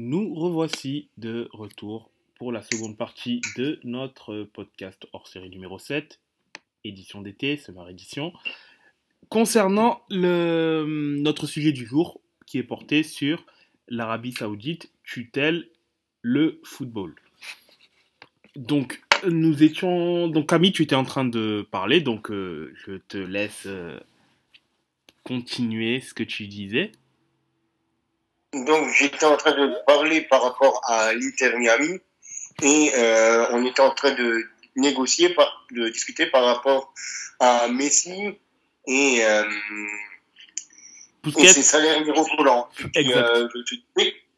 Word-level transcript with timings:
Nous 0.00 0.32
revoici 0.32 1.08
de 1.16 1.48
retour 1.52 2.12
pour 2.36 2.52
la 2.52 2.62
seconde 2.62 2.96
partie 2.96 3.40
de 3.56 3.80
notre 3.82 4.44
podcast 4.44 5.08
hors 5.12 5.26
série 5.26 5.50
numéro 5.50 5.80
7, 5.80 6.20
édition 6.84 7.20
d'été, 7.20 7.56
summer 7.56 7.88
édition, 7.88 8.32
concernant 9.28 10.02
notre 10.08 11.48
sujet 11.48 11.72
du 11.72 11.84
jour 11.84 12.20
qui 12.46 12.58
est 12.58 12.62
porté 12.62 13.02
sur 13.02 13.44
l'Arabie 13.88 14.30
Saoudite 14.30 14.92
tutelle 15.02 15.68
le 16.22 16.60
football? 16.62 17.16
Donc, 18.54 19.02
nous 19.28 19.64
étions. 19.64 20.28
Donc, 20.28 20.48
Camille, 20.48 20.70
tu 20.70 20.84
étais 20.84 20.94
en 20.94 21.02
train 21.02 21.24
de 21.24 21.66
parler, 21.72 22.00
donc 22.00 22.30
euh, 22.30 22.72
je 22.86 22.98
te 22.98 23.18
laisse 23.18 23.64
euh, 23.66 23.98
continuer 25.24 26.00
ce 26.00 26.14
que 26.14 26.22
tu 26.22 26.46
disais. 26.46 26.92
Donc, 28.52 28.88
j'étais 28.94 29.26
en 29.26 29.36
train 29.36 29.52
de 29.52 29.74
parler 29.86 30.22
par 30.22 30.42
rapport 30.42 30.80
à 30.84 31.12
l'Inter 31.12 31.56
Miami 31.56 32.00
et 32.62 32.92
euh, 32.94 33.46
on 33.52 33.64
était 33.64 33.80
en 33.80 33.94
train 33.94 34.12
de 34.12 34.44
négocier, 34.76 35.34
de 35.72 35.88
discuter 35.88 36.26
par 36.26 36.44
rapport 36.44 36.92
à 37.40 37.68
Messi 37.68 38.38
et, 38.86 39.22
et 41.38 41.48
ses 41.48 41.62
salaires 41.62 42.00
mirobolants. 42.04 42.68
Euh, 42.96 43.48
je, 43.54 43.62
te, 43.62 43.74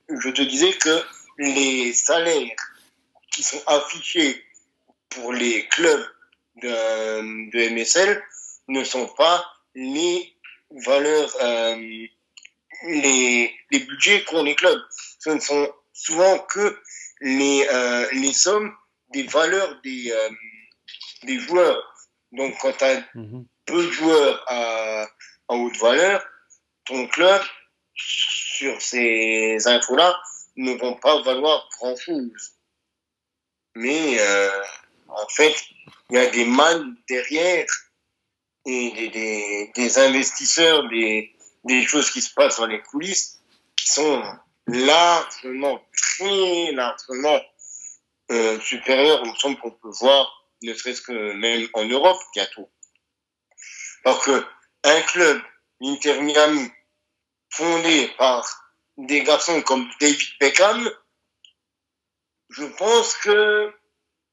je 0.09 0.29
te 0.31 0.43
disais 0.43 0.73
que 0.73 1.03
les 1.39 1.93
salaires 1.93 2.57
qui 3.31 3.43
sont 3.43 3.63
affichés 3.67 4.45
pour 5.09 5.33
les 5.33 5.67
clubs 5.69 6.05
de, 6.63 7.51
de 7.51 7.69
MSL 7.75 8.23
ne 8.69 8.85
sont 8.85 9.07
pas 9.07 9.45
les 9.75 10.35
valeurs, 10.71 11.31
euh, 11.43 12.07
les, 12.83 13.55
les 13.71 13.79
budgets 13.81 14.25
qu'ont 14.25 14.43
les 14.43 14.55
clubs. 14.55 14.81
Ce 15.19 15.31
ne 15.31 15.41
sont 15.41 15.73
souvent 15.93 16.39
que 16.39 16.79
les, 17.21 17.67
euh, 17.71 18.09
les 18.13 18.33
sommes 18.33 18.75
des 19.13 19.25
valeurs 19.25 19.81
des, 19.83 20.11
euh, 20.11 20.31
des 21.25 21.39
joueurs. 21.39 21.83
Donc, 22.33 22.57
quand 22.61 22.73
tu 22.77 22.85
as 22.85 23.05
mhm. 23.15 23.47
peu 23.67 23.85
de 23.85 23.91
joueurs 23.91 24.45
à, 24.47 25.03
à 25.49 25.55
haute 25.55 25.77
valeur, 25.79 26.25
ton 26.85 27.07
club, 27.09 27.43
sur 27.95 28.81
ces 28.81 29.59
infos-là, 29.67 30.19
ne 30.57 30.73
vont 30.75 30.95
pas 30.97 31.21
valoir 31.23 31.69
grand-chose. 31.79 32.55
Mais 33.75 34.19
euh, 34.19 34.63
en 35.09 35.27
fait, 35.29 35.55
il 36.11 36.17
y 36.17 36.19
a 36.19 36.27
des 36.31 36.45
man 36.45 36.97
derrière 37.09 37.67
et 38.67 38.91
des, 38.91 39.09
des, 39.09 39.73
des, 39.75 39.99
investisseurs, 39.99 40.89
des, 40.89 41.35
des 41.65 41.85
choses 41.87 42.11
qui 42.11 42.21
se 42.21 42.33
passent 42.33 42.59
dans 42.59 42.67
les 42.67 42.81
coulisses 42.81 43.41
qui 43.77 43.89
sont 43.89 44.23
largement, 44.67 45.83
très 45.93 46.73
largement 46.73 47.41
euh, 48.31 48.61
supérieures 48.61 49.23
aux 49.23 49.35
sommes 49.37 49.57
qu'on 49.59 49.71
peut 49.71 49.91
voir, 50.01 50.49
ne 50.63 50.75
serait-ce 50.75 51.03
que 51.03 51.33
même 51.33 51.69
en 51.73 51.85
Europe 51.85 52.21
bientôt. 52.35 52.71
Alors 54.05 54.23
que 54.23 54.45
un 54.85 55.03
club, 55.03 55.43
l'Inter 55.81 56.21
Miami, 56.21 56.71
fondé 57.51 58.09
par 58.19 58.47
des 58.97 59.23
garçons 59.23 59.61
comme 59.63 59.89
David 60.01 60.29
Beckham, 60.39 60.91
je 62.51 62.65
pense 62.65 63.17
que, 63.19 63.73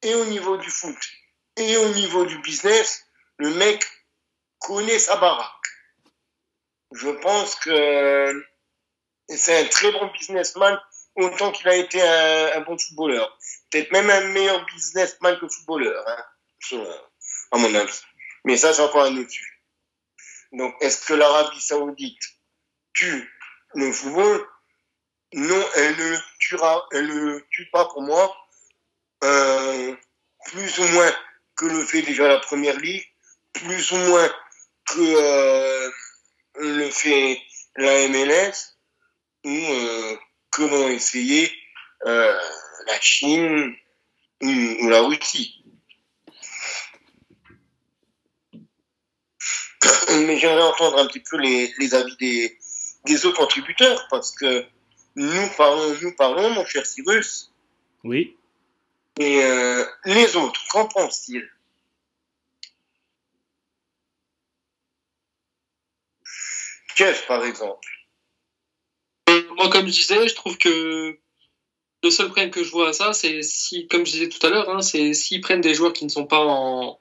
et 0.02 0.14
au 0.16 0.26
niveau 0.26 0.58
du 0.58 0.70
foot, 0.70 0.98
et 1.56 1.78
au 1.78 1.90
niveau 1.90 2.26
du 2.26 2.38
business, 2.40 3.06
le 3.38 3.52
mec 3.52 3.86
connaît 4.60 5.00
sa 5.00 5.16
baraque. 5.18 5.57
Je 6.98 7.10
pense 7.10 7.56
que 7.56 8.46
c'est 9.30 9.62
un 9.62 9.68
très 9.68 9.92
bon 9.92 10.08
businessman, 10.08 10.80
autant 11.16 11.52
qu'il 11.52 11.68
a 11.68 11.76
été 11.76 12.02
un, 12.02 12.62
bon 12.62 12.76
footballeur. 12.78 13.38
Peut-être 13.70 13.92
même 13.92 14.10
un 14.10 14.22
meilleur 14.30 14.66
businessman 14.66 15.38
que 15.40 15.48
footballeur, 15.48 16.04
hein, 16.08 16.26
à 17.52 17.58
mon 17.58 17.74
avis. 17.76 18.02
Mais 18.46 18.58
ça, 18.58 18.74
c'est 18.74 18.82
encore 18.82 19.04
un 19.04 19.16
autre 19.16 19.30
sujet. 19.30 19.46
Donc, 20.54 20.74
est-ce 20.82 21.06
que 21.06 21.14
l'Arabie 21.14 21.62
Saoudite 21.62 22.24
tue 22.94 23.32
le 23.76 23.92
football? 23.92 24.48
Non, 25.34 25.66
elle 25.76 25.98
ne 25.98 26.10
le 26.12 26.18
tuera, 26.40 26.88
elle 26.94 27.08
ne 27.08 27.40
tue 27.52 27.70
pas 27.70 27.86
pour 27.86 28.02
moi, 28.02 28.36
euh, 29.24 29.96
plus 30.46 30.80
ou 30.80 30.88
moins 30.94 31.16
que 31.58 31.66
le 31.66 31.84
fait 31.84 32.02
déjà 32.02 32.28
la 32.28 32.40
première 32.40 32.78
ligue, 32.78 33.06
plus 33.54 33.92
ou 33.92 33.98
moins 33.98 34.30
que 34.86 35.00
euh, 35.00 35.92
le 36.60 36.90
fait 36.90 37.42
la 37.76 38.08
MLS, 38.08 38.78
ou 39.44 39.50
euh, 39.50 40.16
que 40.52 40.64
l'ont 40.64 40.90
essayé 40.90 41.52
euh, 42.06 42.38
la 42.88 43.00
Chine 43.00 43.76
ou, 44.42 44.90
la 44.90 45.02
Russie. 45.02 45.64
Mais 50.26 50.38
j'aimerais 50.38 50.64
entendre 50.64 50.98
un 51.00 51.08
petit 51.08 51.20
peu 51.20 51.38
les, 51.38 51.74
les 51.78 51.94
avis 51.94 52.16
des, 52.18 52.58
des 53.06 53.26
autres 53.26 53.38
contributeurs, 53.38 54.08
parce 54.10 54.32
que 54.32 54.66
nous 55.16 55.50
parlons, 55.58 55.98
nous 56.02 56.16
parlons, 56.16 56.50
mon 56.52 56.66
cher 56.66 56.86
Cyrus. 56.86 57.52
Oui. 58.04 58.36
Et 59.20 59.44
euh, 59.44 59.84
les 60.06 60.36
autres, 60.36 60.62
qu'en 60.70 60.88
pensent-ils 60.88 61.50
Kev, 66.98 67.26
par 67.28 67.46
exemple. 67.46 67.88
Moi, 69.56 69.70
comme 69.70 69.88
je 69.88 70.02
disais, 70.02 70.28
je 70.28 70.36
trouve 70.36 70.58
que 70.58 71.18
le 72.04 72.10
seul 72.10 72.28
problème 72.28 72.52
que 72.52 72.64
je 72.64 72.72
vois 72.72 72.90
à 72.90 72.94
ça, 72.94 73.14
c'est 73.14 73.42
si, 73.44 73.88
comme 73.88 74.06
je 74.06 74.12
disais 74.12 74.30
tout 74.30 74.46
à 74.46 74.50
l'heure, 74.50 74.70
hein, 74.70 74.82
c'est 74.82 75.14
s'ils 75.14 75.42
prennent 75.42 75.62
des 75.62 75.74
joueurs 75.74 75.94
qui 75.94 76.06
ne 76.06 76.10
sont 76.10 76.26
pas 76.26 76.44
en, 76.44 77.00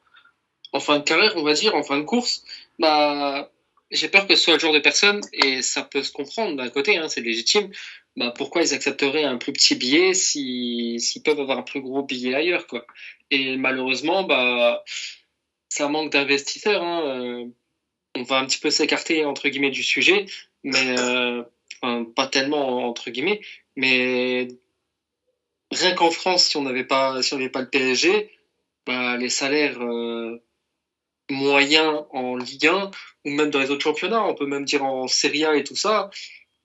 fin 0.81 0.99
de 0.99 1.05
carrière, 1.05 1.33
on 1.37 1.43
va 1.43 1.55
dire, 1.55 1.75
en 1.75 1.83
fin 1.83 1.99
de 1.99 2.05
course, 2.05 2.45
bah, 2.79 3.51
j'ai 3.91 4.09
peur 4.09 4.27
que 4.27 4.37
ce 4.37 4.43
soit 4.43 4.55
le 4.55 4.59
genre 4.59 4.75
de 4.75 4.81
personne, 4.81 5.23
et 5.33 5.62
ça 5.62 5.83
peut 5.83 6.03
se 6.03 6.13
comprendre 6.13 6.57
d'un 6.57 6.69
côté, 6.69 6.99
hein, 6.99 7.09
c'est 7.09 7.23
légitime, 7.23 7.71
bah, 8.17 8.33
pourquoi 8.37 8.63
ils 8.63 8.75
accepteraient 8.75 9.25
un 9.25 9.39
plus 9.39 9.53
petit 9.53 9.75
billet 9.75 10.13
s'ils 10.13 11.23
peuvent 11.25 11.41
avoir 11.41 11.59
un 11.59 11.63
plus 11.63 11.81
gros 11.81 12.03
billet 12.03 12.34
ailleurs 12.34 12.67
quoi 12.67 12.87
Et 13.31 13.57
malheureusement, 13.57 14.25
bah, 14.25 14.84
ça 15.71 15.89
manque 15.89 16.13
d'investisseurs. 16.13 16.83
Hein. 16.83 17.51
On 18.16 18.22
va 18.22 18.38
un 18.38 18.47
petit 18.47 18.59
peu 18.59 18.71
s'écarter 18.71 19.25
entre 19.25 19.49
guillemets 19.49 19.71
du 19.71 19.82
sujet, 19.82 20.27
mais 20.65 20.99
euh, 20.99 21.43
pas 22.15 22.27
tellement 22.27 22.88
entre 22.88 23.10
guillemets, 23.10 23.41
mais 23.77 24.49
rien 25.71 25.94
qu'en 25.94 26.10
France, 26.10 26.47
si 26.47 26.56
on 26.56 26.62
n'avait 26.62 26.84
pas, 26.84 27.22
si 27.22 27.34
on 27.34 27.38
n'avait 27.38 27.50
pas 27.50 27.60
le 27.60 27.69
PSG, 27.69 28.31
bah, 28.87 29.16
les 29.16 29.28
salaires 29.28 29.82
euh, 29.82 30.43
moyens 31.31 32.04
en 32.10 32.37
Ligue 32.37 32.66
1 32.66 32.91
ou 33.25 33.31
même 33.31 33.50
dans 33.50 33.60
les 33.60 33.71
autres 33.71 33.84
championnats, 33.84 34.25
on 34.25 34.34
peut 34.34 34.47
même 34.47 34.65
dire 34.65 34.84
en 34.84 35.09
Serie 35.09 35.44
A 35.44 35.56
et 35.56 35.65
tout 35.65 35.77
ça, 35.77 36.10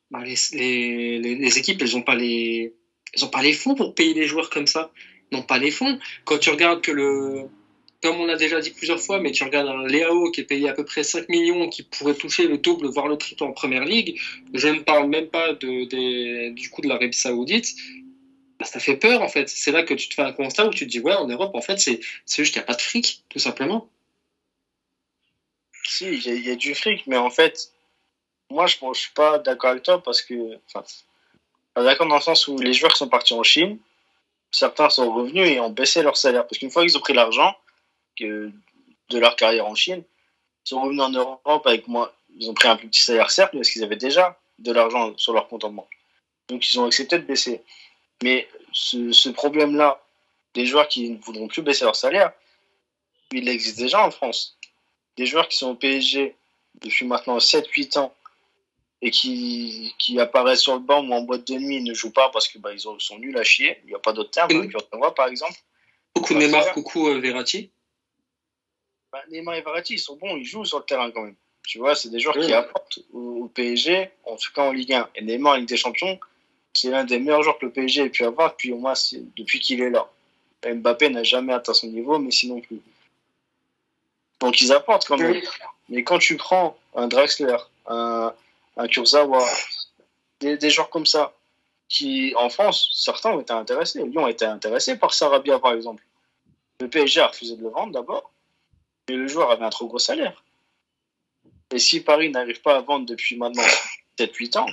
bah, 0.09 0.23
les, 0.23 0.35
les, 0.53 1.35
les, 1.35 1.57
équipes, 1.57 1.81
elles 1.81 1.93
n'ont 1.93 2.03
pas 2.03 2.15
les, 2.15 2.73
elles 3.13 3.25
ont 3.25 3.29
pas 3.29 3.41
les 3.41 3.53
fonds 3.53 3.75
pour 3.75 3.95
payer 3.95 4.13
des 4.13 4.27
joueurs 4.27 4.49
comme 4.49 4.67
ça. 4.67 4.91
N'ont 5.31 5.43
pas 5.43 5.57
les 5.57 5.71
fonds. 5.71 5.97
Quand 6.25 6.37
tu 6.39 6.49
regardes 6.49 6.81
que 6.81 6.91
le, 6.91 7.49
comme 8.01 8.19
on 8.19 8.25
l'a 8.25 8.35
déjà 8.35 8.59
dit 8.59 8.71
plusieurs 8.71 8.99
fois, 8.99 9.19
mais 9.19 9.31
tu 9.31 9.43
regardes 9.43 9.67
un 9.67 9.85
Léao 9.85 10.31
qui 10.31 10.41
est 10.41 10.45
payé 10.45 10.69
à 10.69 10.73
peu 10.73 10.83
près 10.83 11.03
5 11.03 11.29
millions, 11.29 11.69
qui 11.69 11.83
pourrait 11.83 12.15
toucher 12.15 12.47
le 12.47 12.57
double, 12.57 12.87
voire 12.87 13.07
le 13.07 13.17
triple 13.17 13.43
en 13.43 13.51
première 13.51 13.85
ligue, 13.85 14.19
je 14.53 14.67
ne 14.67 14.79
parle 14.79 15.07
même 15.07 15.27
pas 15.27 15.53
du 15.53 16.69
coup 16.71 16.81
de 16.81 16.87
l'Arabie 16.87 17.13
Saoudite, 17.13 17.75
bah, 18.59 18.65
ça 18.65 18.79
fait 18.79 18.97
peur 18.97 19.21
en 19.21 19.27
fait. 19.27 19.49
C'est 19.49 19.71
là 19.71 19.83
que 19.83 19.93
tu 19.93 20.09
te 20.09 20.15
fais 20.15 20.23
un 20.23 20.33
constat 20.33 20.67
où 20.67 20.71
tu 20.71 20.85
te 20.85 20.91
dis, 20.91 20.99
ouais, 20.99 21.13
en 21.13 21.27
Europe, 21.27 21.55
en 21.55 21.61
fait, 21.61 21.79
c'est 21.79 21.99
juste 22.27 22.53
qu'il 22.53 22.61
n'y 22.61 22.63
a 22.63 22.67
pas 22.67 22.75
de 22.75 22.81
fric, 22.81 23.23
tout 23.29 23.39
simplement. 23.39 23.87
Si, 25.83 26.05
il 26.05 26.25
y, 26.25 26.47
y, 26.47 26.51
a 26.51 26.55
du 26.55 26.73
fric, 26.73 27.05
mais 27.07 27.17
en 27.17 27.29
fait, 27.29 27.71
moi, 28.49 28.67
je 28.67 28.77
ne 28.83 28.93
suis 28.93 29.11
pas 29.13 29.39
d'accord 29.39 29.71
avec 29.71 29.83
toi 29.83 30.01
parce 30.01 30.21
que. 30.21 30.57
Enfin, 30.67 30.85
d'accord 31.75 32.07
dans 32.07 32.15
le 32.15 32.21
sens 32.21 32.47
où 32.47 32.57
les 32.57 32.73
joueurs 32.73 32.95
sont 32.95 33.09
partis 33.09 33.33
en 33.33 33.43
Chine, 33.43 33.79
certains 34.51 34.89
sont 34.89 35.11
revenus 35.13 35.47
et 35.47 35.59
ont 35.59 35.69
baissé 35.69 36.03
leur 36.03 36.17
salaire. 36.17 36.45
Parce 36.47 36.59
qu'une 36.59 36.69
fois 36.69 36.83
qu'ils 36.83 36.97
ont 36.97 37.01
pris 37.01 37.13
l'argent 37.13 37.55
de 38.19 38.51
leur 39.19 39.35
carrière 39.35 39.67
en 39.67 39.75
Chine, 39.75 40.03
ils 40.65 40.69
sont 40.69 40.81
revenus 40.81 41.01
en 41.01 41.09
Europe 41.09 41.65
avec 41.65 41.87
moi. 41.87 42.13
Ils 42.37 42.49
ont 42.49 42.53
pris 42.53 42.67
un 42.67 42.75
plus 42.75 42.87
petit 42.87 43.01
salaire, 43.01 43.31
certes, 43.31 43.51
parce 43.53 43.69
qu'ils 43.69 43.83
avaient 43.83 43.95
déjà 43.95 44.39
de 44.59 44.71
l'argent 44.71 45.17
sur 45.17 45.33
leur 45.33 45.47
compte 45.47 45.63
en 45.63 45.71
banque. 45.71 45.89
Donc, 46.47 46.69
ils 46.69 46.79
ont 46.79 46.85
accepté 46.85 47.17
de 47.17 47.23
baisser. 47.23 47.61
Mais 48.23 48.47
ce, 48.73 49.11
ce 49.11 49.29
problème-là, 49.29 50.01
des 50.53 50.65
joueurs 50.65 50.87
qui 50.87 51.09
ne 51.09 51.17
voudront 51.17 51.47
plus 51.47 51.61
baisser 51.61 51.85
leur 51.85 51.95
salaire, 51.95 52.31
il 53.31 53.47
existe 53.47 53.77
déjà 53.77 54.05
en 54.05 54.11
France. 54.11 54.57
Des 55.17 55.25
joueurs 55.25 55.47
qui 55.47 55.57
sont 55.57 55.69
au 55.69 55.75
PSG 55.75 56.35
depuis 56.81 57.05
maintenant 57.05 57.37
7-8 57.37 57.99
ans 57.99 58.13
et 59.01 59.11
qui, 59.11 59.93
qui 59.97 60.19
apparaissent 60.19 60.61
sur 60.61 60.73
le 60.73 60.79
banc 60.79 61.03
ou 61.03 61.11
en 61.13 61.21
boîte 61.21 61.47
de 61.47 61.55
nuit, 61.55 61.77
ils 61.77 61.83
ne 61.83 61.93
jouent 61.93 62.11
pas 62.11 62.29
parce 62.29 62.47
que 62.47 62.59
bah, 62.59 62.71
ils 62.71 62.79
sont 62.79 63.17
nuls 63.17 63.37
à 63.37 63.43
chier. 63.43 63.79
Il 63.83 63.89
n'y 63.89 63.95
a 63.95 63.99
pas 63.99 64.13
d'autre 64.13 64.31
terme. 64.31 64.51
Hein, 64.51 65.11
par 65.15 65.27
exemple. 65.27 65.59
Coucou 66.13 66.35
Neymar, 66.35 66.71
coucou 66.73 67.07
euh, 67.07 67.19
Verratti. 67.19 67.71
Bah, 69.11 69.21
Neymar 69.29 69.55
et 69.55 69.61
Verratti, 69.61 69.95
ils 69.95 69.99
sont 69.99 70.15
bons, 70.15 70.37
ils 70.37 70.45
jouent 70.45 70.65
sur 70.65 70.79
le 70.79 70.85
terrain 70.85 71.11
quand 71.11 71.23
même. 71.23 71.35
Tu 71.67 71.77
vois, 71.77 71.95
c'est 71.95 72.09
des 72.09 72.19
joueurs 72.19 72.37
qui 72.37 72.53
apportent 72.53 72.99
au, 73.13 73.49
PSG, 73.53 74.09
en 74.25 74.35
tout 74.35 74.51
cas 74.53 74.63
en 74.63 74.71
Ligue 74.71 74.93
1. 74.93 75.09
Et 75.15 75.21
Neymar 75.21 75.53
en 75.53 75.55
Ligue 75.57 75.67
des 75.67 75.77
Champions, 75.77 76.19
c'est 76.73 76.89
l'un 76.89 77.03
des 77.03 77.19
meilleurs 77.19 77.43
joueurs 77.43 77.59
que 77.59 77.65
le 77.65 77.71
PSG 77.71 78.03
ait 78.03 78.09
pu 78.09 78.23
avoir 78.23 78.51
depuis 78.51 78.71
au 78.71 78.77
moins 78.77 78.93
depuis 79.37 79.59
qu'il 79.59 79.81
est 79.81 79.89
là. 79.89 80.09
Mbappé 80.65 81.09
n'a 81.09 81.23
jamais 81.23 81.53
atteint 81.53 81.73
son 81.73 81.87
niveau, 81.87 82.19
mais 82.19 82.31
sinon 82.31 82.61
plus. 82.61 82.81
Donc 84.39 84.61
ils 84.61 84.71
apportent 84.71 85.05
quand 85.07 85.17
même. 85.17 85.41
Mais 85.89 86.03
quand 86.03 86.19
tu 86.19 86.37
prends 86.37 86.77
un 86.95 87.07
Drexler, 87.07 87.57
un, 87.87 88.33
un 88.77 88.87
Kurzawa, 88.87 89.45
des, 90.39 90.57
des 90.57 90.69
joueurs 90.69 90.89
comme 90.89 91.05
ça, 91.05 91.33
qui 91.89 92.33
en 92.37 92.49
France, 92.49 92.89
certains 92.93 93.31
ont 93.31 93.41
été 93.41 93.53
intéressés. 93.53 94.03
Lyon 94.03 94.25
a 94.25 94.31
été 94.31 94.45
intéressé 94.45 94.97
par 94.97 95.13
Sarabia 95.13 95.59
par 95.59 95.73
exemple. 95.73 96.03
Le 96.79 96.87
PSG 96.87 97.19
a 97.19 97.27
refusé 97.27 97.55
de 97.55 97.61
le 97.61 97.69
vendre 97.69 97.91
d'abord, 97.91 98.31
mais 99.09 99.15
le 99.15 99.27
joueur 99.27 99.51
avait 99.51 99.65
un 99.65 99.69
trop 99.69 99.87
gros 99.87 99.99
salaire. 99.99 100.43
Et 101.71 101.79
si 101.79 102.01
Paris 102.01 102.29
n'arrive 102.29 102.61
pas 102.61 102.75
à 102.75 102.81
vendre 102.81 103.05
depuis 103.05 103.37
maintenant 103.37 103.63
7-8 104.19 104.57
ans, 104.59 104.67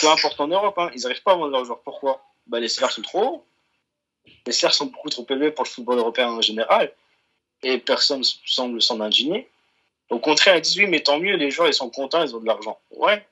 peu 0.00 0.08
importe 0.08 0.40
en 0.40 0.48
Europe, 0.48 0.78
hein, 0.78 0.90
ils 0.94 1.02
n'arrivent 1.02 1.22
pas 1.22 1.32
à 1.32 1.36
vendre 1.36 1.52
leurs 1.52 1.64
joueurs. 1.64 1.80
Pourquoi? 1.80 2.24
Bah, 2.46 2.60
Les 2.60 2.68
salaires 2.68 2.92
sont 2.92 3.02
trop 3.02 3.24
hauts. 3.24 3.44
Les 4.46 4.52
salaires 4.52 4.74
sont 4.74 4.86
beaucoup 4.86 5.08
trop 5.08 5.26
élevés 5.30 5.50
pour 5.50 5.64
le 5.64 5.70
football 5.70 5.98
européen 5.98 6.30
en 6.30 6.42
général. 6.42 6.92
Et 7.62 7.78
personne 7.78 8.22
semble 8.44 8.80
s'en 8.80 9.00
indigner. 9.00 9.48
Au 10.10 10.18
contraire, 10.18 10.56
ils 10.56 10.62
disent 10.62 10.78
oui, 10.78 10.86
mais 10.86 11.00
tant 11.00 11.18
mieux, 11.18 11.36
les 11.36 11.50
joueurs 11.50 11.68
ils 11.68 11.74
sont 11.74 11.90
contents, 11.90 12.22
ils 12.22 12.34
ont 12.34 12.40
de 12.40 12.46
l'argent. 12.46 12.78
Ouais. 12.90 13.26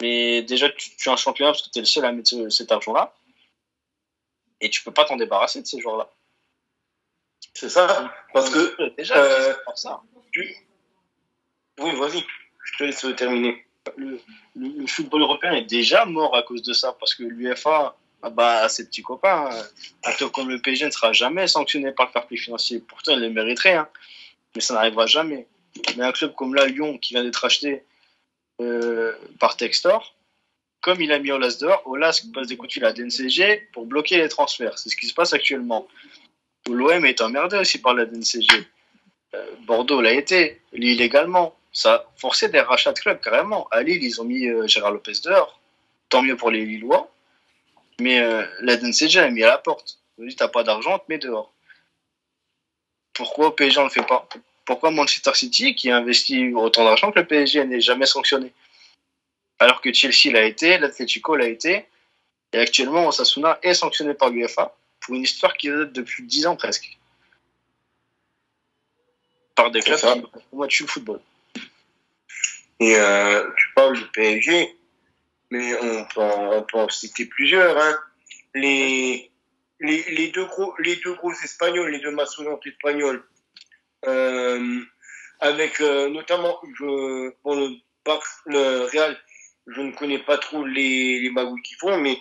Mais 0.00 0.42
déjà, 0.42 0.68
tu, 0.70 0.96
tu 0.96 1.08
es 1.08 1.12
un 1.12 1.16
championnat 1.16 1.52
parce 1.52 1.62
que 1.62 1.70
tu 1.70 1.78
es 1.78 1.82
le 1.82 1.86
seul 1.86 2.04
à 2.04 2.12
mettre 2.12 2.48
cet 2.50 2.72
argent-là. 2.72 3.14
Et 4.60 4.70
tu 4.70 4.82
peux 4.82 4.92
pas 4.92 5.04
t'en 5.04 5.16
débarrasser 5.16 5.60
de 5.62 5.66
ces 5.66 5.80
joueurs-là. 5.80 6.10
C'est 7.60 7.70
ça. 7.70 8.12
Parce 8.32 8.50
que. 8.50 8.94
Déjà, 8.96 9.16
euh, 9.16 9.54
ça. 9.74 10.00
Oui, 10.36 11.96
vas-y. 11.96 12.24
Je 12.64 12.78
te 12.78 12.84
laisse 12.84 13.06
terminer 13.16 13.64
le, 13.96 14.20
le, 14.56 14.86
football 14.86 15.22
européen 15.22 15.52
est 15.52 15.64
déjà 15.64 16.04
mort 16.04 16.36
à 16.36 16.42
cause 16.42 16.62
de 16.62 16.72
ça, 16.72 16.94
parce 16.98 17.14
que 17.14 17.22
l'UFA 17.22 17.96
ah 18.22 18.30
bah, 18.30 18.68
ses 18.68 18.86
petits 18.86 19.02
copains. 19.02 19.48
Un 20.04 20.12
club 20.12 20.30
comme 20.30 20.48
le 20.48 20.60
PSG 20.60 20.86
ne 20.86 20.90
sera 20.90 21.12
jamais 21.12 21.46
sanctionné 21.46 21.92
par 21.92 22.06
le 22.06 22.12
fair 22.12 22.26
play 22.26 22.36
financier. 22.36 22.80
Pourtant, 22.80 23.12
il 23.12 23.20
le 23.20 23.30
mériterait, 23.30 23.74
hein. 23.74 23.88
mais 24.54 24.60
ça 24.60 24.74
n'arrivera 24.74 25.06
jamais. 25.06 25.46
Mais 25.96 26.04
un 26.04 26.12
club 26.12 26.34
comme 26.34 26.54
la 26.54 26.66
Lyon, 26.66 26.98
qui 26.98 27.14
vient 27.14 27.22
d'être 27.22 27.44
acheté 27.44 27.84
euh, 28.60 29.12
par 29.38 29.56
Textor, 29.56 30.16
comme 30.80 31.00
il 31.00 31.12
a 31.12 31.20
mis 31.20 31.30
Olas 31.30 31.58
dehors, 31.60 31.82
Olas 31.86 32.24
passe 32.34 32.48
des 32.48 32.56
coups 32.56 32.70
de 32.70 32.72
fil 32.74 32.84
à 32.84 32.92
DNCG 32.92 33.68
pour 33.72 33.86
bloquer 33.86 34.16
les 34.16 34.28
transferts. 34.28 34.78
C'est 34.78 34.88
ce 34.88 34.96
qui 34.96 35.06
se 35.06 35.14
passe 35.14 35.32
actuellement. 35.32 35.86
L'OM 36.68 37.04
est 37.04 37.20
emmerdé 37.20 37.58
aussi 37.58 37.78
par 37.78 37.94
la 37.94 38.04
DNCG. 38.04 38.66
Euh, 39.34 39.46
Bordeaux 39.66 40.00
l'a 40.00 40.12
été, 40.12 40.60
Lille 40.72 41.00
également 41.02 41.58
ça 41.72 41.94
a 41.94 42.04
forcé 42.16 42.48
des 42.48 42.60
rachats 42.60 42.92
de 42.92 42.98
clubs 42.98 43.20
carrément. 43.20 43.68
À 43.70 43.82
Lille, 43.82 44.02
ils 44.02 44.20
ont 44.20 44.24
mis 44.24 44.48
euh, 44.48 44.66
Gérard 44.66 44.90
Lopez 44.90 45.12
dehors. 45.24 45.60
Tant 46.08 46.22
mieux 46.22 46.36
pour 46.36 46.50
les 46.50 46.64
Lillois. 46.64 47.08
Mais 48.00 48.20
euh, 48.20 48.44
la 48.62 48.76
DNCG 48.76 49.18
a 49.18 49.30
mis 49.30 49.44
à 49.44 49.48
la 49.48 49.58
porte. 49.58 49.98
Tu 50.16 50.24
n'as 50.40 50.48
pas 50.48 50.64
d'argent, 50.64 50.98
te 50.98 51.04
mets 51.08 51.18
dehors. 51.18 51.52
Pourquoi 53.12 53.54
PSG 53.54 53.78
ne 53.78 53.84
le 53.84 53.90
fait 53.90 54.06
pas? 54.06 54.28
Pourquoi 54.64 54.90
Manchester 54.90 55.34
City, 55.34 55.76
qui 55.76 55.90
a 55.90 55.96
investi 55.98 56.52
autant 56.52 56.84
d'argent 56.84 57.12
que 57.12 57.20
le 57.20 57.26
PSG, 57.26 57.64
n'est 57.64 57.80
jamais 57.80 58.06
sanctionné? 58.06 58.52
Alors 59.60 59.80
que 59.80 59.92
Chelsea 59.92 60.32
l'a 60.32 60.44
été, 60.44 60.78
l'Atletico 60.78 61.36
l'a 61.36 61.46
été, 61.46 61.86
et 62.52 62.58
actuellement 62.58 63.06
Osasuna 63.06 63.58
est 63.62 63.74
sanctionné 63.74 64.14
par 64.14 64.30
l'UFA 64.30 64.74
pour 65.08 65.16
une 65.16 65.22
histoire 65.22 65.56
qui 65.56 65.70
date 65.70 65.94
depuis 65.94 66.22
10 66.22 66.48
ans 66.48 66.56
presque. 66.56 66.98
Par 69.54 69.70
des 69.70 69.80
clubs 69.80 69.98
qui 69.98 70.06
ont 70.52 70.62
le 70.62 70.86
football. 70.86 71.20
Et 72.78 72.94
euh, 72.94 73.50
tu 73.56 73.72
parles 73.74 73.96
du 73.96 74.04
PSG, 74.12 74.76
mais 75.50 75.74
on 75.80 76.04
peut, 76.04 76.20
en, 76.20 76.62
peut 76.62 76.78
en 76.78 76.88
citer 76.90 77.24
plusieurs. 77.24 77.78
Hein. 77.78 77.98
Les, 78.54 79.30
les, 79.80 80.02
les, 80.10 80.28
deux 80.28 80.44
gros, 80.44 80.74
les 80.78 80.96
deux 80.96 81.14
gros 81.14 81.32
espagnols, 81.32 81.90
les 81.90 82.00
deux 82.00 82.10
mastodontes 82.10 82.66
espagnols, 82.66 83.24
euh, 84.06 84.80
avec 85.40 85.80
euh, 85.80 86.10
notamment 86.10 86.60
je, 86.78 87.32
bon, 87.42 87.54
le, 87.56 87.76
le 88.46 88.84
Real, 88.92 89.18
je 89.68 89.80
ne 89.80 89.92
connais 89.92 90.18
pas 90.18 90.36
trop 90.36 90.66
les, 90.66 91.20
les 91.20 91.30
magouilles 91.30 91.62
qu'ils 91.62 91.78
font, 91.78 91.96
mais 91.96 92.18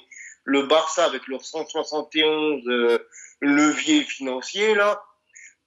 le 0.48 0.64
Barça 0.64 1.06
avec 1.06 1.28
leurs 1.28 1.46
171 1.46 2.64
euh, 2.68 3.08
leviers 3.42 4.04
financiers, 4.04 4.76
là, 4.76 5.04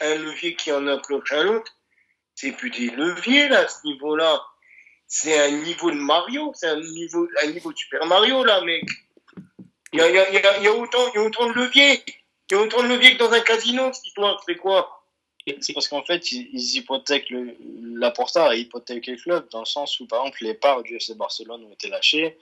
un 0.01 0.15
levier 0.17 0.57
qui 0.57 0.73
en 0.73 0.87
approche 0.87 1.33
un 1.33 1.47
autre, 1.47 1.73
c'est 2.35 2.53
plus 2.53 2.71
des 2.71 2.91
leviers 2.91 3.49
là, 3.49 3.61
à 3.61 3.69
ce 3.69 3.87
niveau-là 3.87 4.43
c'est 5.13 5.37
un 5.37 5.51
niveau 5.63 5.91
de 5.91 5.97
Mario, 5.97 6.53
c'est 6.55 6.69
un 6.69 6.81
niveau, 6.81 7.29
un 7.43 7.47
niveau 7.49 7.73
de 7.73 7.77
Super 7.77 8.07
Mario, 8.07 8.45
là, 8.45 8.61
mec. 8.61 8.85
Il 9.93 9.99
y 9.99 10.03
a, 10.03 10.09
y, 10.09 10.19
a, 10.19 10.61
y, 10.61 10.69
a, 10.69 10.73
autant, 10.73 11.09
de 11.09 11.53
leviers. 11.59 12.05
Il 12.49 12.53
y 12.53 12.55
a 12.55 12.63
autant 12.63 12.85
de 12.85 12.89
leviers 12.89 13.15
que 13.15 13.19
dans 13.19 13.33
un 13.33 13.41
casino, 13.41 13.93
cette 13.93 14.07
histoire, 14.07 14.41
c'est 14.47 14.55
quoi? 14.55 15.03
C'est 15.61 15.73
parce 15.73 15.89
qu'en 15.89 16.05
fait, 16.05 16.31
ils, 16.31 16.49
ils 16.53 16.77
hypothèquent 16.77 17.29
le, 17.31 17.57
la 17.99 18.13
Porta 18.13 18.55
hypothèque 18.55 19.09
le 19.09 19.17
club, 19.17 19.49
dans 19.51 19.59
le 19.59 19.65
sens 19.65 19.99
où, 19.99 20.07
par 20.07 20.21
exemple, 20.21 20.45
les 20.45 20.55
parts 20.55 20.85
du 20.85 20.95
FC 20.95 21.15
Barcelone 21.15 21.65
ont 21.65 21.73
été 21.73 21.89
lâchées, 21.89 22.39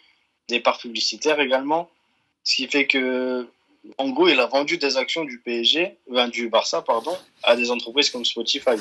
des 0.49 0.61
parts 0.61 0.79
publicitaires 0.79 1.40
également, 1.40 1.90
ce 2.48 2.56
qui 2.56 2.66
fait 2.66 2.86
que, 2.86 3.46
en 3.98 4.08
gros, 4.08 4.26
il 4.26 4.40
a 4.40 4.46
vendu 4.46 4.78
des 4.78 4.96
actions 4.96 5.22
du 5.26 5.38
PSG, 5.38 5.98
du 6.32 6.48
Barça, 6.48 6.80
pardon, 6.80 7.14
à 7.42 7.56
des 7.56 7.70
entreprises 7.70 8.08
comme 8.08 8.24
Spotify. 8.24 8.76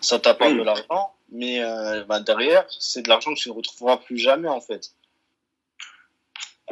Ça 0.00 0.18
t'apporte 0.18 0.54
de 0.54 0.64
l'argent, 0.64 1.14
mais 1.30 1.62
euh, 1.62 2.02
bah, 2.06 2.18
derrière, 2.18 2.66
c'est 2.80 3.02
de 3.02 3.08
l'argent 3.08 3.34
que 3.34 3.38
tu 3.38 3.50
ne 3.50 3.54
retrouveras 3.54 3.98
plus 3.98 4.18
jamais, 4.18 4.48
en 4.48 4.60
fait. 4.60 4.90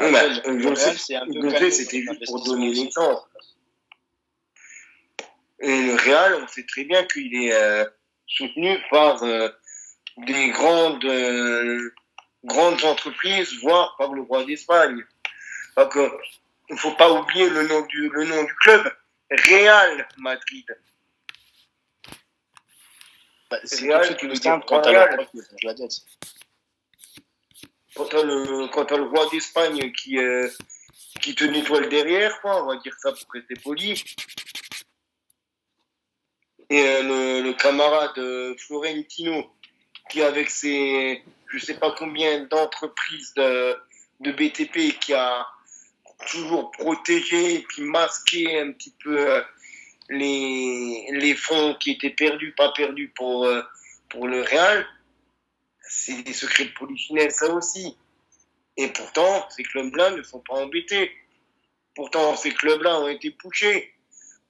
Oui, 0.01 0.11
bah, 0.11 0.27
le 0.27 1.71
c'était 1.71 2.01
juste 2.01 2.27
pour 2.27 2.43
donner 2.43 2.73
l'exemple. 2.73 3.23
Et 5.61 5.83
le 5.83 5.95
Real, 5.95 6.43
on 6.43 6.49
sait 6.49 6.67
très 6.67 6.83
bien 6.83 7.05
qu'il 7.05 7.33
est 7.37 7.53
euh, 7.53 7.85
soutenu 8.27 8.81
par 8.91 9.23
euh, 9.23 9.49
des 10.27 10.51
grandes, 10.51 11.07
grandes 12.43 12.85
entreprises, 12.85 13.53
voire 13.63 13.95
par 13.97 14.13
le 14.13 14.23
roi 14.23 14.45
d'Espagne. 14.45 15.05
Il 16.69 16.75
ne 16.75 16.79
faut 16.79 16.93
pas 16.93 17.11
oublier 17.13 17.49
le 17.49 17.67
nom 17.67 17.83
du, 17.87 18.09
le 18.09 18.25
nom 18.25 18.43
du 18.45 18.55
club, 18.57 18.93
Real 19.31 20.09
Madrid. 20.19 20.67
Bah, 23.51 23.59
c'est 23.65 23.87
le 23.87 24.61
quand 24.67 24.81
tu 24.81 24.93
la 24.93 25.75
dette. 25.75 25.93
Quand 27.97 28.05
t'as 28.05 28.23
le, 28.23 28.69
quand 28.69 28.91
le 28.93 29.03
roi 29.03 29.29
d'Espagne 29.31 29.91
qui, 29.93 30.19
euh, 30.19 30.49
qui 31.21 31.35
te 31.35 31.43
nettoie 31.43 31.81
le 31.81 31.89
derrière, 31.89 32.41
quoi, 32.41 32.63
on 32.63 32.67
va 32.67 32.77
dire 32.77 32.95
ça 33.01 33.11
pour 33.11 33.27
rester 33.35 33.55
poli. 33.57 34.05
Et 36.71 36.81
euh, 36.81 37.03
le, 37.03 37.43
le, 37.43 37.53
camarade 37.55 38.17
euh, 38.19 38.55
Florentino, 38.59 39.53
qui 40.09 40.23
avec 40.23 40.49
ses, 40.51 41.25
je 41.49 41.59
sais 41.59 41.75
pas 41.75 41.93
combien 41.99 42.45
d'entreprises 42.45 43.35
de, 43.35 43.77
de 44.21 44.31
BTP, 44.31 44.97
qui 45.01 45.13
a 45.15 45.45
toujours 46.31 46.71
protégé 46.73 47.55
et 47.55 47.59
puis 47.61 47.83
masqué 47.83 48.61
un 48.61 48.73
petit 48.73 48.95
peu 49.03 49.43
les, 50.11 51.07
les 51.13 51.35
fonds 51.35 51.75
qui 51.75 51.93
étaient 51.93 52.11
perdus, 52.11 52.53
pas 52.53 52.73
perdus 52.73 53.09
pour, 53.17 53.47
euh, 53.47 53.63
pour 54.09 54.27
le 54.27 54.43
Real, 54.43 54.87
c'est 55.81 56.23
des 56.23 56.33
secrets 56.33 56.65
de 56.65 56.73
polichinelle, 56.73 57.31
ça 57.31 57.53
aussi. 57.53 57.97
Et 58.77 58.89
pourtant, 58.89 59.49
ces 59.51 59.63
clubs-là 59.63 60.11
ne 60.11 60.23
sont 60.23 60.41
pas 60.41 60.55
embêtés. 60.55 61.13
Pourtant, 61.95 62.37
ces 62.37 62.53
clubs-là 62.53 63.01
ont 63.01 63.09
été 63.09 63.31
poussés. 63.31 63.93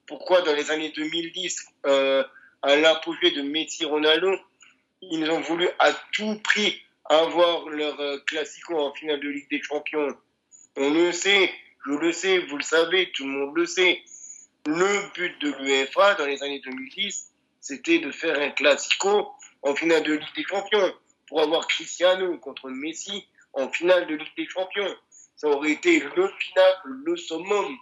Pourquoi 0.07 0.41
dans 0.41 0.53
les 0.53 0.71
années 0.71 0.91
2010, 0.95 1.67
euh, 1.85 2.23
à 2.61 2.75
l'apogée 2.75 3.31
de 3.31 3.41
Messi 3.43 3.85
Ronaldo, 3.85 4.35
ils 5.01 5.29
ont 5.29 5.41
voulu 5.41 5.67
à 5.79 5.93
tout 6.11 6.39
prix 6.43 6.81
avoir 7.05 7.69
leur 7.69 7.99
euh, 7.99 8.19
classico 8.25 8.77
en 8.77 8.93
finale 8.93 9.19
de 9.19 9.29
Ligue 9.29 9.49
des 9.49 9.61
Champions? 9.61 10.15
On 10.83 10.89
le 10.89 11.11
sait, 11.11 11.53
je 11.85 11.91
le 11.91 12.11
sais, 12.11 12.39
vous 12.39 12.57
le 12.57 12.63
savez, 12.63 13.11
tout 13.11 13.23
le 13.23 13.29
monde 13.29 13.55
le 13.55 13.67
sait. 13.67 14.01
Le 14.65 15.13
but 15.13 15.39
de 15.39 15.53
l'UEFA 15.59 16.15
dans 16.15 16.25
les 16.25 16.41
années 16.41 16.59
2010, 16.59 17.31
c'était 17.59 17.99
de 17.99 18.11
faire 18.11 18.39
un 18.39 18.49
classico 18.49 19.31
en 19.61 19.75
finale 19.75 20.01
de 20.01 20.13
Ligue 20.13 20.35
des 20.35 20.43
Champions 20.43 20.91
pour 21.27 21.39
avoir 21.39 21.67
Cristiano 21.67 22.35
contre 22.39 22.71
Messi 22.71 23.27
en 23.53 23.69
finale 23.69 24.07
de 24.07 24.15
Ligue 24.15 24.35
des 24.35 24.47
Champions. 24.47 24.95
Ça 25.35 25.49
aurait 25.49 25.73
été 25.73 25.99
le 25.99 26.27
final, 26.39 26.73
le 26.83 27.15
summum. 27.15 27.77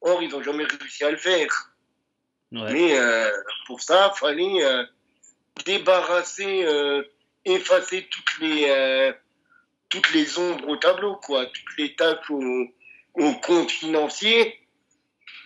Or, 0.00 0.22
ils 0.22 0.30
n'ont 0.30 0.42
jamais 0.42 0.64
réussi 0.64 1.02
à 1.02 1.10
le 1.10 1.16
faire. 1.16 1.72
Mais 2.52 2.96
euh, 2.96 3.32
pour 3.66 3.80
ça, 3.80 4.12
il 4.14 4.18
fallait 4.18 4.64
euh, 4.64 4.84
débarrasser, 5.64 6.64
euh, 6.64 7.02
effacer 7.44 8.08
toutes 8.08 8.38
les, 8.42 9.12
toutes 9.88 10.12
les 10.12 10.38
ombres 10.38 10.68
au 10.68 10.76
tableau, 10.76 11.16
quoi, 11.16 11.46
toutes 11.46 11.78
les 11.78 11.94
tâches 11.94 12.30
au, 12.30 12.66
compte 13.42 13.70
financier 13.70 14.60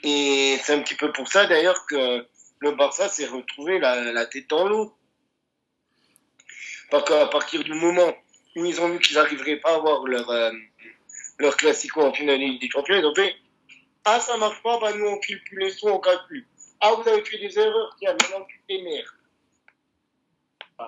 et 0.02 0.58
c'est 0.62 0.74
un 0.74 0.80
petit 0.80 0.94
peu 0.94 1.10
pour 1.12 1.28
ça 1.28 1.46
d'ailleurs 1.46 1.86
que 1.86 2.26
le 2.58 2.72
Barça 2.72 3.08
s'est 3.08 3.26
retrouvé 3.26 3.78
la, 3.78 4.26
tête 4.26 4.48
dans 4.50 4.68
l'eau. 4.68 4.94
Parce 6.90 7.04
qu'à 7.04 7.26
partir 7.26 7.64
du 7.64 7.72
moment 7.72 8.14
où 8.56 8.64
ils 8.64 8.80
ont 8.80 8.88
vu 8.88 8.98
qu'ils 8.98 9.16
n'arriveraient 9.16 9.56
pas 9.56 9.72
à 9.72 9.76
avoir 9.76 10.04
leur, 10.04 10.28
euh, 10.30 10.52
leur 11.38 11.56
classico 11.56 12.02
en 12.02 12.12
finale 12.12 12.38
des 12.38 12.68
champions, 12.70 12.96
ils 12.96 13.06
ont 13.06 13.14
fait 13.14 13.34
Ah, 14.04 14.20
ça 14.20 14.36
marche 14.36 14.62
pas, 14.62 14.78
bah 14.78 14.92
nous 14.92 15.06
on 15.06 15.22
file 15.22 15.42
plus 15.44 15.58
les 15.58 15.70
sous, 15.70 15.88
on 15.88 16.00
plus. 16.28 16.46
Ah, 16.80 16.92
vous 16.94 17.08
avez 17.08 17.24
fait 17.24 17.38
des 17.38 17.58
erreurs, 17.58 17.96
tiens, 17.98 18.12
maintenant 18.12 18.46
tu 18.46 18.82
mères. 18.82 19.16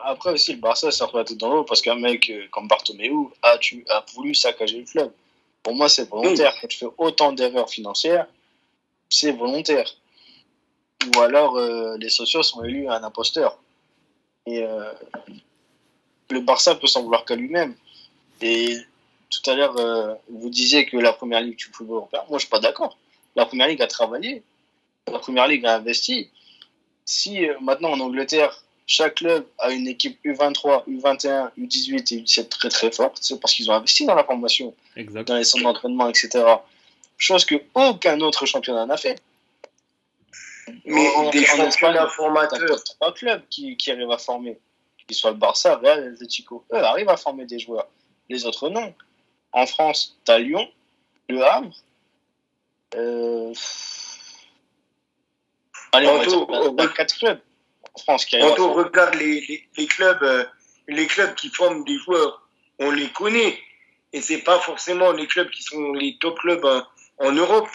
Après 0.03 0.33
aussi, 0.33 0.53
le 0.53 0.59
Barça 0.59 0.91
sort 0.91 1.17
la 1.17 1.25
tête 1.25 1.39
dans 1.39 1.51
l'eau 1.51 1.65
parce 1.65 1.81
qu'un 1.83 1.97
mec 1.97 2.31
euh, 2.31 2.47
comme 2.51 2.69
Bartomeu 2.69 3.29
a, 3.43 3.59
tu, 3.59 3.85
a 3.89 4.05
voulu 4.15 4.35
saccager 4.35 4.79
le 4.79 4.85
club. 4.85 5.13
Pour 5.63 5.75
moi, 5.75 5.89
c'est 5.89 6.09
volontaire. 6.09 6.55
Quand 6.61 6.69
tu 6.69 6.79
fais 6.79 6.87
autant 6.99 7.33
d'erreurs 7.33 7.71
financières, 7.71 8.27
c'est 9.09 9.33
volontaire. 9.33 9.89
Ou 11.15 11.21
alors, 11.21 11.57
euh, 11.57 11.97
les 11.99 12.09
sociaux 12.09 12.43
sont 12.43 12.65
élus 12.65 12.89
un 12.89 13.03
imposteur. 13.03 13.59
Et 14.47 14.63
euh, 14.63 14.93
le 16.31 16.41
Barça 16.41 16.75
peut 16.75 16.87
s'en 16.87 17.03
vouloir 17.03 17.25
qu'à 17.25 17.37
lui-même. 17.37 17.75
Et 18.41 18.77
tout 19.31 19.51
à 19.51 19.55
l'heure, 19.55 20.19
vous 20.29 20.51
disiez 20.51 20.85
que 20.87 20.97
la 20.97 21.13
première 21.13 21.41
ligue 21.41 21.57
du 21.57 21.65
football 21.65 21.97
européen. 21.97 22.23
Moi, 22.29 22.39
je 22.39 22.45
suis 22.45 22.51
pas 22.51 22.61
d'accord. 22.61 22.99
La 23.37 23.47
première 23.47 23.69
ligue 23.69 23.81
a 23.81 23.87
travaillé. 23.87 24.43
La 25.11 25.19
première 25.19 25.47
ligue 25.49 25.65
a 25.65 25.77
investi. 25.77 26.29
Si 27.05 27.47
maintenant 27.61 27.93
en 27.93 28.01
Angleterre, 28.01 28.64
chaque 28.87 29.17
club 29.17 29.47
a 29.59 29.71
une 29.71 29.89
équipe 29.89 30.19
U23, 30.25 30.85
U21, 30.89 31.51
U18 31.59 32.15
et 32.15 32.23
U17 32.23 32.49
très 32.49 32.69
très 32.69 32.91
forte, 32.93 33.19
c'est 33.21 33.41
parce 33.41 33.55
qu'ils 33.55 33.71
ont 33.71 33.75
investi 33.75 34.05
dans 34.07 34.15
la 34.15 34.25
formation, 34.25 34.75
Exact. 34.97 35.27
dans 35.29 35.37
les 35.37 35.45
centres 35.45 35.65
d'entraînement, 35.65 36.09
etc. 36.09 36.45
Chose 37.17 37.45
que 37.45 37.55
aucun 37.75 38.21
autre 38.21 38.45
championnat 38.47 38.85
n'a 38.87 38.97
fait. 38.97 39.21
Mais 40.85 41.09
En- 41.17 41.31
des 41.31 41.39
en 41.39 41.43
Espagne, 41.43 41.71
championnats 41.71 42.09
formateurs. 42.09 42.85
trois 42.85 43.13
clubs 43.15 43.43
qui, 43.51 43.77
qui 43.77 43.91
arrivent 43.91 44.11
à 44.11 44.19
former. 44.19 44.59
Qu'ils 45.07 45.17
soient 45.17 45.31
le 45.33 45.37
Barça, 45.37 45.77
Real, 45.77 46.13
Atletico. 46.15 46.65
Eux 46.73 46.77
arrivent 46.83 47.11
à 47.11 47.17
former 47.19 47.45
des 47.45 47.59
joueurs. 47.59 47.87
Les 48.31 48.47
autres, 48.47 48.71
non. 48.71 48.95
En 49.53 49.67
France, 49.67 50.17
t'as 50.25 50.39
Lyon, 50.39 50.67
Le 51.29 51.43
Havre. 51.45 51.71
Euh... 52.97 53.53
Allez, 55.93 56.09
on 56.09 56.19
va 56.19 56.71
dire, 56.85 56.95
quatre 56.95 57.15
clubs 57.19 57.39
en 57.39 57.54
France 58.03 58.25
qui 58.25 58.39
Quand 58.39 58.59
on 58.59 58.73
regarde 58.73 59.15
les, 59.15 59.41
les, 59.41 59.69
les 59.77 59.87
clubs, 59.87 60.23
euh, 60.23 60.45
les 60.89 61.07
clubs 61.07 61.35
qui 61.35 61.49
forment 61.49 61.85
des 61.85 61.97
joueurs, 61.99 62.43
on 62.79 62.91
les 62.91 63.09
connaît. 63.11 63.59
Et 64.13 64.21
c'est 64.21 64.43
pas 64.43 64.61
forcément 64.61 65.13
les 65.13 65.27
clubs 65.27 65.51
qui 65.51 65.63
sont 65.63 65.93
les 65.93 66.17
top 66.19 66.39
clubs 66.39 66.65
euh, 66.65 66.83
en 67.19 67.33
Europe. 67.33 67.69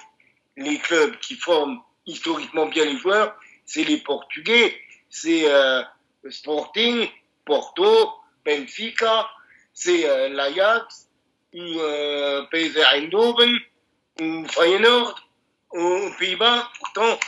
Les 0.57 0.77
clubs 0.77 1.17
qui 1.19 1.35
forment 1.35 1.79
historiquement 2.05 2.65
bien 2.65 2.85
les 2.85 2.97
joueurs, 2.97 3.35
c'est 3.65 3.83
les 3.83 3.97
Portugais, 3.97 4.75
c'est 5.09 5.43
euh, 5.45 5.81
Sporting, 6.29 7.07
Porto, 7.45 8.09
Benfica, 8.45 9.29
c'est 9.73 10.09
euh, 10.09 10.29
l'Ajax, 10.29 11.07
ou 11.53 11.59
euh, 11.59 12.43
PSV 12.51 12.83
Eindhoven, 12.93 13.57
ou 14.21 14.45
Feyenoord, 14.47 15.15
aux 15.71 16.09
Pays-Bas. 16.17 16.69
Pourtant, 16.79 17.19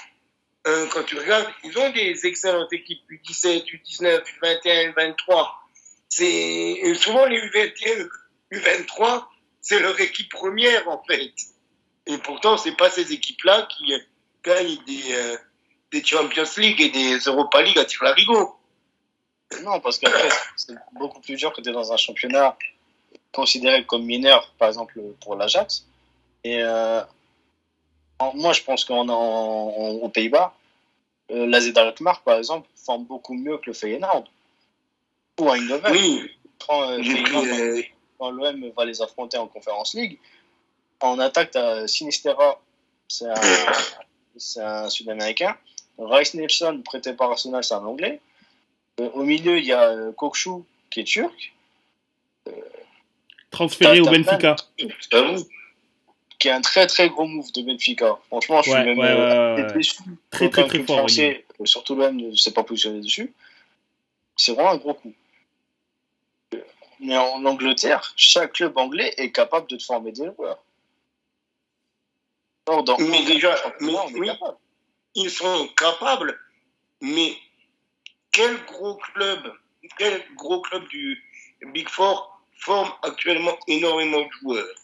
euh, 0.68 0.88
quand 0.91 1.03
tu 1.03 1.18
regardes, 1.18 1.48
ils 1.63 1.77
ont 1.80 1.89
des 1.89 2.25
excellentes 2.25 2.72
équipes 2.72 3.01
U17, 3.10 3.65
U19, 3.65 4.22
U21, 4.41 4.94
U23. 4.94 5.48
C'est 6.08 6.94
souvent 6.96 7.25
les 7.25 7.39
U21, 7.39 8.08
U23, 8.51 9.25
c'est 9.62 9.80
leur 9.80 10.00
équipe 10.00 10.30
première 10.30 10.88
en 10.88 11.01
fait. 11.03 11.32
Et 12.06 12.18
pourtant, 12.20 12.58
c'est 12.58 12.75
pas 12.75 12.89
ces 12.89 13.12
équipes-là 13.12 13.68
qui 13.72 13.94
gagnent 14.44 14.77
des, 14.86 15.13
euh, 15.13 15.38
Champions 16.03 16.44
League 16.58 16.82
et 16.82 16.89
des 16.89 17.18
Europa 17.18 17.62
League 17.62 17.77
à 17.77 17.86
tir 17.86 18.03
larigot. 18.03 18.56
Non, 19.63 19.80
parce 19.80 20.00
qu'après, 20.00 20.30
c'est 20.56 20.74
beaucoup 20.94 21.20
plus 21.20 21.36
dur 21.36 21.51
que 21.53 21.62
es 21.62 21.72
dans 21.72 21.91
un 21.91 21.98
championnat 21.98 22.58
considéré 23.34 23.86
comme 23.86 24.03
mineur, 24.03 24.53
par 24.58 24.70
exemple 24.70 25.00
pour 25.22 25.36
l'Ajax. 25.36 25.86
Et 26.44 26.62
euh, 26.63 27.01
moi, 28.36 28.54
je 28.54 28.63
pense 28.63 28.86
qu'en 28.86 29.08
en, 29.10 29.13
en- 29.13 29.90
aux 30.01 30.10
Pays-Bas, 30.10 30.54
euh, 31.32 31.46
l'AZ 31.48 31.72
Alkmaar, 31.75 32.22
par 32.22 32.38
exemple, 32.38 32.68
forme 32.75 33.06
beaucoup 33.06 33.34
mieux 33.34 33.58
que 33.58 33.68
le 33.68 33.74
Feyenoord. 33.74 34.25
Ou 35.40 35.50
à 35.50 35.58
Eindhoven. 35.58 35.92
Oui, 35.92 36.30
Prends, 36.60 36.90
euh, 36.92 37.01
Feyenoord, 37.04 37.46
euh, 37.46 37.82
quand 38.20 38.32
l'OM 38.32 38.72
va 38.78 38.86
les 38.86 39.01
affronter 39.01 39.38
en 39.38 39.48
Conference 39.48 39.94
League, 39.94 40.20
en 41.00 41.18
attaque, 41.20 41.51
tu 41.51 41.58
as 41.58 41.88
Sinistera, 41.88 42.62
c'est 43.08 43.25
un, 44.62 44.90
Sud-Américain. 44.90 45.58
Rice 45.98 46.34
Nelson, 46.34 46.82
prêté 46.86 47.13
par 47.13 47.32
Arsenal, 47.32 47.63
c'est 47.63 47.74
un 47.74 47.86
Anglais. 47.86 48.20
Euh, 49.00 49.10
au 49.13 49.24
milieu, 49.24 49.58
il 49.58 49.66
y 49.66 49.74
a 49.74 49.90
euh, 49.90 50.12
Kokshu, 50.12 50.63
qui 50.90 51.01
est 51.01 51.04
turc, 51.06 51.54
Transféré 53.50 54.00
au 54.00 54.06
Benfica. 54.06 54.56
j'avoue. 55.12 55.44
Qui 56.41 56.48
est 56.48 56.51
un 56.51 56.62
très 56.62 56.88
très 56.88 57.07
gros 57.07 57.27
move 57.27 57.51
de 57.51 57.62
Benfica. 57.62 58.17
Franchement, 58.27 58.63
je 58.63 58.71
Ouais, 58.71 58.77
suis 58.77 58.86
même 58.86 58.98
ouais, 58.98 59.07
euh, 59.12 59.55
ouais, 59.57 59.74
déçu. 59.74 59.98
Très, 60.31 60.50
très, 60.50 60.65
très 60.65 60.79
fort, 60.83 60.98
Français, 60.98 61.45
euh, 61.62 61.65
surtout 61.65 61.93
l'OM 61.93 62.15
ne 62.15 62.36
s'est 62.36 62.51
pas 62.51 62.63
positionné 62.63 63.00
dessus. 63.00 63.31
C'est 64.36 64.53
vraiment 64.53 64.71
un 64.71 64.77
gros 64.77 64.95
coup. 64.95 65.13
Mais 67.00 67.15
en 67.15 67.45
Angleterre, 67.45 68.12
chaque 68.15 68.53
club 68.53 68.75
anglais 68.77 69.13
est 69.17 69.31
capable 69.31 69.67
de 69.67 69.75
te 69.77 69.83
former 69.83 70.12
des 70.12 70.25
joueurs. 70.25 70.57
Dans 72.65 72.98
Mais 72.98 73.24
déjà, 73.25 73.55
mais 73.79 73.93
oui. 74.15 74.29
ils 75.15 75.29
sont 75.29 75.67
capables, 75.77 76.39
mais 77.01 77.36
quel 78.31 78.55
gros 78.65 78.95
club, 78.95 79.53
quel 79.98 80.24
gros 80.36 80.62
club 80.62 80.88
du 80.88 81.24
Big 81.74 81.88
Four 81.89 82.41
forme 82.57 82.91
actuellement 83.03 83.57
énormément 83.67 84.21
de 84.21 84.29
joueurs? 84.41 84.75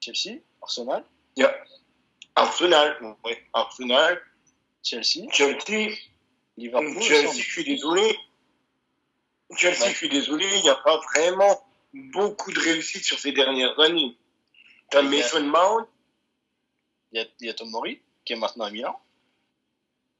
Chelsea, 0.00 0.40
Arsenal, 0.62 1.04
Il 1.36 1.42
y 1.42 1.46
a 1.46 1.54
Arsenal, 2.34 2.96
ouais, 3.24 3.42
Arsenal, 3.52 4.20
Chelsea, 4.82 5.28
Chelsea, 5.32 5.94
Liverpool. 6.56 7.02
Chelsea, 7.02 7.28
ensemble. 7.28 7.42
je 7.42 7.50
suis 7.50 7.64
désolé. 7.64 8.18
Chelsea, 9.56 9.82
Ouais. 9.84 9.90
je 9.90 9.96
suis 9.96 10.08
désolé, 10.08 10.46
il 10.56 10.62
n'y 10.62 10.68
a 10.70 10.76
pas 10.76 11.00
vraiment 11.14 11.60
beaucoup 11.92 12.52
de 12.52 12.60
réussite 12.60 13.04
sur 13.04 13.18
ces 13.18 13.32
dernières 13.32 13.78
années. 13.80 14.16
T'as 14.90 15.02
Il 15.02 15.12
y 15.12 15.20
a- 15.20 15.22
Mason 15.22 15.42
Mount, 15.42 15.86
Il 17.12 17.18
y 17.18 17.22
a, 17.22 17.26
il 17.40 17.46
y 17.48 17.50
a 17.50 17.54
Tomori, 17.54 18.00
qui 18.24 18.34
est 18.34 18.36
maintenant 18.36 18.66
à 18.66 18.70
Milan. 18.70 18.96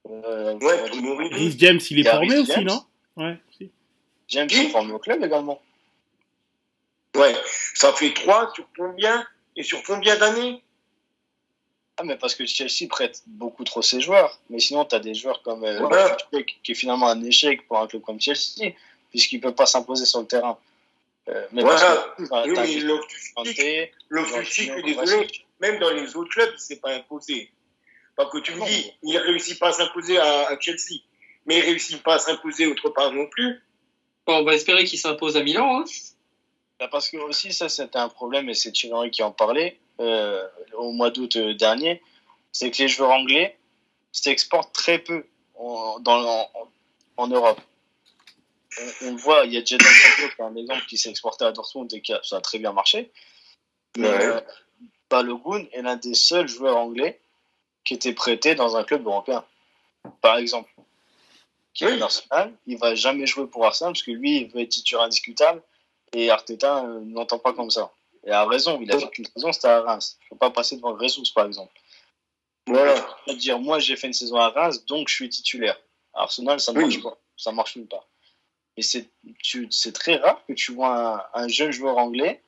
Euh, 0.08 0.54
ouais, 0.58 0.82
dire- 0.82 0.90
Tomori, 0.90 1.28
Rhys 1.28 1.56
James, 1.58 1.78
il 1.90 1.98
est 1.98 2.02
Il 2.02 2.08
formé 2.08 2.38
aussi, 2.38 2.52
James. 2.52 2.64
non? 2.64 2.84
Ouais. 3.16 3.38
si. 3.56 3.70
James 4.28 4.48
Qui? 4.48 4.56
est 4.66 4.68
formé 4.70 4.92
au 4.92 4.98
club 4.98 5.22
également. 5.22 5.62
ouais, 7.16 7.34
ça 7.74 7.92
fait 7.92 8.12
trois 8.14 8.52
sur 8.54 8.66
combien? 8.76 9.24
Et 9.56 9.62
sur 9.62 9.82
combien 9.82 10.16
d'années 10.16 10.62
Ah, 11.96 12.04
mais 12.04 12.16
parce 12.16 12.34
que 12.34 12.46
Chelsea 12.46 12.88
prête 12.88 13.22
beaucoup 13.26 13.64
trop 13.64 13.82
ses 13.82 14.00
joueurs. 14.00 14.40
Mais 14.48 14.58
sinon, 14.58 14.84
tu 14.84 14.94
as 14.94 15.00
des 15.00 15.14
joueurs 15.14 15.42
comme 15.42 15.64
euh, 15.64 15.78
Voilà. 15.80 16.16
Qui 16.62 16.72
est 16.72 16.74
finalement 16.74 17.08
un 17.08 17.22
échec 17.22 17.66
pour 17.66 17.78
un 17.78 17.86
club 17.86 18.02
comme 18.02 18.20
Chelsea, 18.20 18.72
puisqu'il 19.10 19.36
ne 19.36 19.42
peut 19.42 19.54
pas 19.54 19.66
s'imposer 19.66 20.06
sur 20.06 20.20
le 20.20 20.26
terrain. 20.26 20.58
Euh, 21.28 21.46
mais 21.52 21.62
Voilà. 21.62 22.48
Jorginho, 24.10 24.74
désolé, 24.82 25.28
même 25.60 25.78
dans 25.78 25.90
les 25.90 26.16
autres 26.16 26.30
clubs, 26.30 26.52
il 26.54 26.60
s'est 26.60 26.76
pas 26.80 26.94
imposé. 26.94 27.50
Parce 28.16 28.30
que 28.32 28.38
tu 28.38 28.52
me 28.54 28.64
dis, 28.66 28.92
il 29.02 29.16
réussit 29.18 29.58
pas 29.58 29.68
à 29.68 29.72
s'imposer 29.72 30.18
à, 30.18 30.48
à 30.48 30.58
Chelsea, 30.60 31.00
mais 31.46 31.58
il 31.58 31.62
réussit 31.62 32.02
pas 32.02 32.14
à 32.14 32.18
s'imposer 32.18 32.66
autre 32.66 32.88
part 32.90 33.12
non 33.12 33.26
plus. 33.26 33.60
Bon, 34.26 34.38
on 34.38 34.44
va 34.44 34.54
espérer 34.54 34.84
qu'il 34.84 34.98
s'impose 34.98 35.36
à 35.36 35.42
Milan. 35.42 35.80
Hein. 35.80 35.84
Bah, 36.80 36.88
parce 36.90 37.10
que 37.10 37.18
aussi, 37.18 37.52
ça, 37.52 37.68
c'était 37.68 37.98
un 37.98 38.08
problème, 38.08 38.48
et 38.48 38.54
c'est 38.54 38.72
Thierry 38.72 38.94
Henry 38.94 39.10
qui 39.10 39.22
en 39.22 39.32
parlait 39.32 39.78
euh, 40.00 40.48
au 40.78 40.92
mois 40.92 41.10
d'août 41.10 41.36
euh, 41.36 41.54
dernier, 41.54 42.02
c'est 42.52 42.70
que 42.70 42.78
les 42.78 42.88
joueurs 42.88 43.10
anglais 43.10 43.58
s'exportent 44.12 44.72
très 44.72 44.98
peu 44.98 45.26
en, 45.56 46.00
dans, 46.00 46.26
en, 46.26 46.50
en 47.18 47.26
Europe. 47.28 47.60
On, 49.02 49.08
on 49.08 49.10
le 49.12 49.16
voit, 49.18 49.44
il 49.44 49.52
y 49.52 49.58
a 49.58 49.64
Jadon 49.64 49.84
Sancho, 49.84 50.28
qui 50.34 50.40
est 50.40 50.44
un 50.44 50.56
exemple, 50.56 50.86
qui 50.86 50.96
s'est 50.96 51.10
exporté 51.10 51.44
à 51.44 51.52
Dortmund 51.52 51.92
et 51.92 52.00
qui 52.00 52.14
a, 52.14 52.20
ça 52.22 52.38
a 52.38 52.40
très 52.40 52.58
bien 52.58 52.72
marché. 52.72 53.10
Mais 53.98 54.08
Ouais. 54.08 54.24
euh, 54.24 54.40
Balogun 55.10 55.66
est 55.72 55.82
l'un 55.82 55.96
des 55.96 56.14
seuls 56.14 56.48
joueurs 56.48 56.76
anglais 56.78 57.20
qui 57.84 57.94
était 57.94 58.12
prêté 58.14 58.54
dans 58.54 58.76
un 58.76 58.84
club 58.84 59.04
européen. 59.06 59.44
Par 60.22 60.38
exemple, 60.38 60.70
qui 61.74 61.84
est 61.84 61.92
Oui. 61.92 62.00
Arsenal, 62.00 62.54
il 62.66 62.78
va 62.78 62.94
jamais 62.94 63.26
jouer 63.26 63.46
pour 63.46 63.66
Arsenal 63.66 63.92
parce 63.92 64.02
que 64.02 64.12
lui, 64.12 64.40
il 64.42 64.48
veut 64.48 64.62
être 64.62 64.70
titulaire 64.70 65.04
indiscutable 65.04 65.62
et 66.12 66.30
Arteta 66.30 66.84
euh, 66.84 67.00
n'entend 67.00 67.38
pas 67.38 67.52
comme 67.52 67.70
ça. 67.70 67.92
Et 68.24 68.30
a 68.30 68.44
raison, 68.46 68.78
il 68.82 68.92
a 68.92 68.98
fait 68.98 69.08
qu'une 69.10 69.26
saison, 69.34 69.52
c'était 69.52 69.68
à 69.68 69.80
Reims. 69.82 70.18
Il 70.20 70.24
ne 70.24 70.28
faut 70.30 70.36
pas 70.36 70.50
passer 70.50 70.76
devant 70.76 70.94
Ressus, 70.94 71.22
par 71.34 71.46
exemple. 71.46 71.72
Voilà. 72.66 72.94
Il 73.26 73.32
faut 73.32 73.38
dire, 73.38 73.58
moi, 73.58 73.78
j'ai 73.78 73.96
fait 73.96 74.06
une 74.08 74.12
saison 74.12 74.36
à 74.36 74.50
Reims, 74.50 74.84
donc 74.86 75.08
je 75.08 75.14
suis 75.14 75.28
titulaire. 75.28 75.80
À 76.14 76.22
Arsenal, 76.22 76.60
ça 76.60 76.72
ne 76.72 76.78
Oui. 76.78 76.84
marche 76.84 77.02
pas. 77.02 77.16
Ça 77.36 77.52
marche 77.52 77.76
nulle 77.76 77.86
part. 77.86 78.06
Et 78.76 78.82
c'est 78.82 79.08
tu- 79.42 79.68
très 79.92 80.16
rare 80.16 80.42
que 80.46 80.52
tu 80.52 80.72
vois 80.72 81.28
un, 81.34 81.42
un 81.44 81.48
jeune 81.48 81.72
joueur 81.72 81.96
anglais 81.98 82.42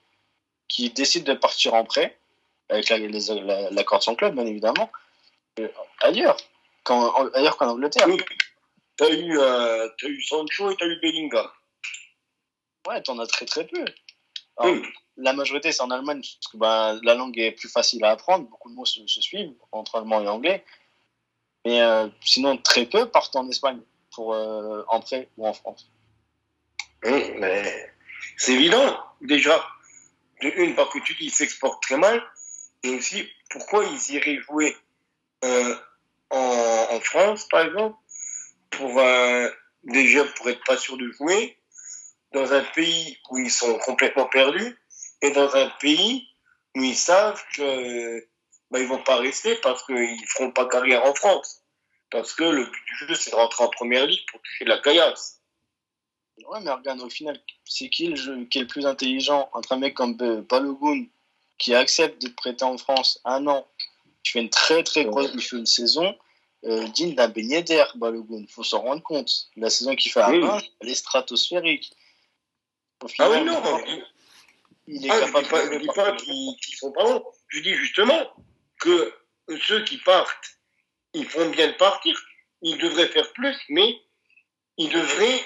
qui 0.69 0.90
décide 0.90 1.25
de 1.25 1.35
partir 1.35 1.75
en 1.75 1.85
prêt, 1.85 2.19
avec 2.69 2.88
la- 2.90 2.99
les- 2.99 3.40
la- 3.42 3.71
l'accord 3.71 3.99
de 3.99 4.04
son 4.04 4.14
club, 4.14 4.35
bien 4.35 4.47
évidemment, 4.47 4.90
euh, 5.59 5.69
ailleurs 6.00 6.37
qu'en 6.85 7.28
ailleurs 7.31 7.57
qu'en 7.57 7.69
Angleterre. 7.71 8.07
Oui. 8.09 8.19
T'as 8.97 9.11
eu, 9.11 9.38
euh, 9.38 9.88
t'as 10.00 10.07
eu 10.09 10.23
Sancho 10.23 10.71
et 10.71 10.76
t'as 10.76 10.87
eu 10.87 10.99
Bellingham. 11.00 11.49
Ouais, 12.87 13.03
t'en 13.03 13.19
as 13.19 13.27
très 13.27 13.47
très 13.47 13.67
peu. 13.67 13.85
Alors, 14.57 14.77
la 15.17 15.33
majorité, 15.33 15.73
c'est 15.73 15.83
en 15.83 15.91
Allemagne, 15.91 16.21
parce 16.21 16.53
que 16.53 16.57
bah, 16.57 16.99
la 17.03 17.15
langue 17.15 17.39
est 17.39 17.53
plus 17.53 17.69
facile 17.69 18.05
à 18.05 18.11
apprendre. 18.11 18.49
Beaucoup 18.49 18.71
de 18.71 18.75
mots 18.75 18.85
se, 18.85 19.01
suivent 19.07 19.55
entre 19.71 19.97
allemand 19.97 20.21
et 20.23 20.29
anglais. 20.29 20.65
Mais 21.65 21.81
euh, 21.81 22.09
sinon, 22.21 22.57
très 22.57 22.87
peu 22.87 23.07
partent 23.07 23.37
en 23.37 23.49
Espagne 23.49 23.81
pour 24.15 24.35
euh, 24.35 24.83
entrer 24.89 25.29
ou 25.37 25.47
en 25.47 25.53
France. 25.53 25.91
Mais 27.05 27.93
c'est 28.37 28.53
évident, 28.53 28.99
déjà. 29.21 29.65
De 30.41 30.49
une, 30.57 30.75
parce 30.75 30.93
que 30.93 30.99
tu 30.99 31.15
dis 31.15 31.21
qu'ils 31.21 31.31
s'exportent 31.31 31.83
très 31.83 31.97
mal. 31.97 32.23
Et 32.83 32.91
aussi, 32.91 33.29
pourquoi 33.51 33.85
ils 33.85 34.15
iraient 34.15 34.41
jouer 34.41 34.77
euh, 35.45 35.77
en, 36.31 36.87
en, 36.91 37.01
France, 37.01 37.47
par 37.49 37.61
exemple, 37.67 37.97
pour 38.71 39.01
déjà 39.85 40.25
pour 40.25 40.49
être 40.49 40.65
pas 40.65 40.79
sûr 40.79 40.97
de 40.97 41.11
jouer, 41.12 41.57
dans 42.33 42.53
un 42.53 42.62
pays 42.62 43.19
où 43.31 43.39
ils 43.39 43.51
sont 43.51 43.79
complètement 43.79 44.27
perdus, 44.27 44.79
et 45.21 45.31
dans 45.31 45.55
un 45.55 45.69
pays 45.81 46.29
où 46.77 46.83
ils 46.83 46.97
savent 46.97 47.43
que 47.55 48.21
bah, 48.71 48.81
ils 48.81 48.89
vont 48.89 49.03
pas 49.03 49.17
rester 49.17 49.55
parce 49.57 49.85
qu'ils 49.85 50.27
feront 50.29 50.51
pas 50.51 50.67
carrière 50.67 51.05
en 51.05 51.15
France. 51.15 51.61
Parce 52.11 52.35
que 52.35 52.45
le 52.45 52.65
but 52.65 52.85
du 52.87 52.97
jeu, 52.97 53.15
c'est 53.15 53.31
de 53.31 53.37
rentrer 53.37 53.65
en 53.65 53.69
première 53.69 54.07
ligue 54.07 54.25
pour 54.31 54.41
toucher 54.43 54.65
de 54.65 54.71
la 54.71 54.79
caillasse. 54.79 55.41
Ouais, 56.49 56.61
mais 56.62 56.71
regarde, 56.71 57.01
au 57.01 57.09
final, 57.09 57.41
c'est 57.65 57.89
qui 57.89 58.09
le 58.09 58.17
jeu 58.17 58.45
qui 58.47 58.59
est 58.59 58.62
le 58.62 58.67
plus 58.67 58.87
intelligent 58.87 59.49
entre 59.53 59.73
un 59.73 59.79
mec 59.79 59.95
comme 59.95 60.15
Balogun 60.15 61.07
qui 61.59 61.75
accepte 61.75 62.21
d'être 62.21 62.35
prêté 62.35 62.65
en 62.65 62.77
France 62.77 63.21
un 63.25 63.47
an, 63.47 63.67
tu 64.23 64.33
fais 64.33 64.41
une 64.41 64.51
très 64.51 64.83
très 64.83 65.05
grosse, 65.05 65.31
il 65.35 65.41
fait 65.41 65.57
une 65.57 65.67
saison 65.67 66.17
euh, 66.65 66.87
digne 66.89 67.15
d'un 67.15 67.29
beignet 67.29 67.62
d'air, 67.62 67.93
Balogun. 67.97 68.41
Il 68.41 68.51
faut 68.51 68.65
s'en 68.65 68.81
rendre 68.81 69.03
compte. 69.03 69.49
La 69.57 69.71
saison 69.71 69.95
qu'il 69.95 70.11
fait 70.11 70.21
à 70.21 70.31
oui. 70.31 70.43
elle 70.81 70.89
est 70.89 70.95
stratosphérique. 70.95 71.93
Ah 73.19 73.31
oui, 73.31 73.45
non, 73.45 73.63
il 74.87 75.07
est 75.07 75.11
ah, 75.11 75.21
capable 75.21 75.47
je 75.47 75.75
ne 75.75 75.79
dis 75.79 75.87
pas, 75.87 76.13
qu'ils 76.13 76.77
sont 76.77 76.93
pas 76.93 77.05
bons. 77.05 77.25
Je 77.49 77.61
dis 77.61 77.75
justement 77.75 78.31
que 78.81 79.15
ceux 79.61 79.85
qui 79.85 79.99
partent, 79.99 80.59
ils 81.15 81.27
font 81.27 81.49
bien 81.51 81.69
de 81.69 81.75
partir. 81.75 82.21
Ils 82.63 82.79
devraient 82.79 83.09
faire 83.09 83.33
plus, 83.33 83.57
mais 83.69 84.01
ils 84.79 84.91
devraient 84.91 85.41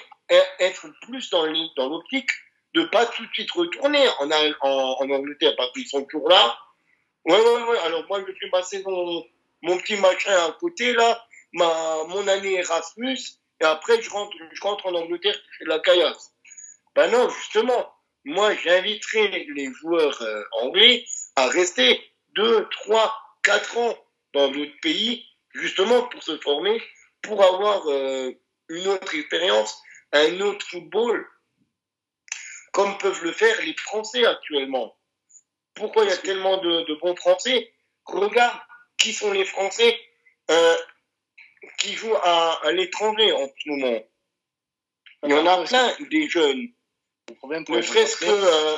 être 0.59 0.87
plus 1.01 1.29
dans 1.29 1.45
l'optique 1.87 2.29
de 2.73 2.83
pas 2.85 3.05
tout 3.05 3.25
de 3.25 3.33
suite 3.33 3.51
retourner 3.51 4.07
en, 4.19 4.29
en, 4.29 5.09
Angleterre 5.09 5.53
parce 5.57 5.71
qu'ils 5.71 5.87
sont 5.87 6.03
toujours 6.05 6.29
là. 6.29 6.57
Ouais, 7.25 7.39
ouais, 7.39 7.63
ouais. 7.63 7.77
Alors 7.79 8.05
moi, 8.07 8.23
je 8.27 8.33
suis 8.33 8.49
passé 8.49 8.83
mon, 8.85 9.25
mon 9.61 9.77
petit 9.77 9.95
machin 9.97 10.35
à 10.45 10.51
côté, 10.59 10.93
là, 10.93 11.25
ma, 11.53 12.03
mon 12.07 12.27
année 12.27 12.55
Erasmus, 12.55 13.17
et 13.59 13.65
après, 13.65 14.01
je 14.01 14.09
rentre, 14.09 14.35
je 14.51 14.61
rentre 14.61 14.85
en 14.85 14.93
Angleterre, 14.93 15.35
je 15.51 15.57
fais 15.57 15.65
de 15.65 15.69
la 15.69 15.79
caillasse. 15.79 16.31
Ben 16.97 17.11
non, 17.11 17.29
justement, 17.29 17.95
moi, 18.25 18.55
j'inviterai 18.55 19.45
les 19.53 19.71
joueurs 19.71 20.19
euh, 20.23 20.43
anglais 20.63 21.05
à 21.35 21.47
rester 21.47 22.01
2, 22.29 22.67
3, 22.71 23.15
4 23.43 23.77
ans 23.77 23.95
dans 24.33 24.49
d'autres 24.49 24.79
pays, 24.81 25.23
justement 25.53 26.07
pour 26.07 26.23
se 26.23 26.39
former, 26.39 26.81
pour 27.21 27.43
avoir 27.43 27.87
euh, 27.87 28.31
une 28.69 28.87
autre 28.87 29.13
expérience, 29.13 29.79
un 30.11 30.41
autre 30.41 30.65
football, 30.65 31.23
comme 32.73 32.97
peuvent 32.97 33.23
le 33.23 33.31
faire 33.31 33.61
les 33.61 33.75
Français 33.75 34.25
actuellement. 34.25 34.97
Pourquoi 35.75 36.03
il 36.03 36.09
y 36.09 36.13
a 36.13 36.17
tellement 36.17 36.57
de, 36.57 36.81
de 36.81 36.95
bons 36.95 37.15
Français? 37.15 37.75
Regarde 38.05 38.59
qui 38.97 39.13
sont 39.13 39.31
les 39.31 39.45
Français 39.45 39.99
euh, 40.49 40.77
qui 41.77 41.93
jouent 41.93 42.17
à, 42.23 42.59
à 42.65 42.71
l'étranger 42.71 43.33
en 43.33 43.45
ce 43.45 43.69
moment. 43.69 44.03
Il 45.25 45.29
y 45.29 45.33
en 45.35 45.45
a 45.45 45.63
plein 45.63 45.95
des 46.09 46.27
jeunes 46.27 46.73
problème 47.35 47.63
ne 47.67 47.81
serait-ce 47.81 48.17
que 48.17 48.25
euh, 48.25 48.77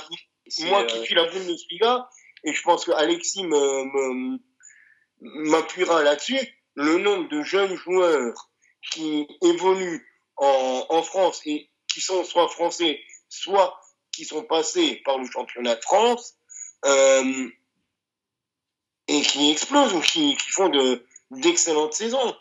moi 0.67 0.83
qui 0.85 0.97
euh, 0.97 1.03
suis 1.03 1.15
la 1.15 1.25
Bundesliga, 1.25 2.09
et 2.43 2.53
je 2.53 2.61
pense 2.63 2.85
que 2.85 2.91
Alexis 2.91 3.45
m'appuiera 5.21 6.03
là-dessus, 6.03 6.39
le 6.75 6.97
nombre 6.97 7.29
de 7.29 7.43
jeunes 7.43 7.75
joueurs 7.75 8.49
qui 8.91 9.27
évoluent 9.43 10.07
en, 10.37 10.85
en, 10.89 11.03
France 11.03 11.41
et 11.45 11.69
qui 11.91 12.01
sont 12.01 12.23
soit 12.23 12.47
français, 12.47 12.99
soit 13.27 13.79
qui 14.11 14.25
sont 14.25 14.43
passés 14.43 15.01
par 15.03 15.17
le 15.17 15.29
championnat 15.29 15.75
de 15.75 15.81
France, 15.81 16.35
euh, 16.85 17.49
et 19.07 19.21
qui 19.21 19.51
explosent 19.51 19.93
ou 19.93 20.01
qui, 20.01 20.35
qui 20.37 20.51
font 20.51 20.69
de, 20.69 21.05
d'excellentes 21.31 21.93
saisons. 21.93 22.35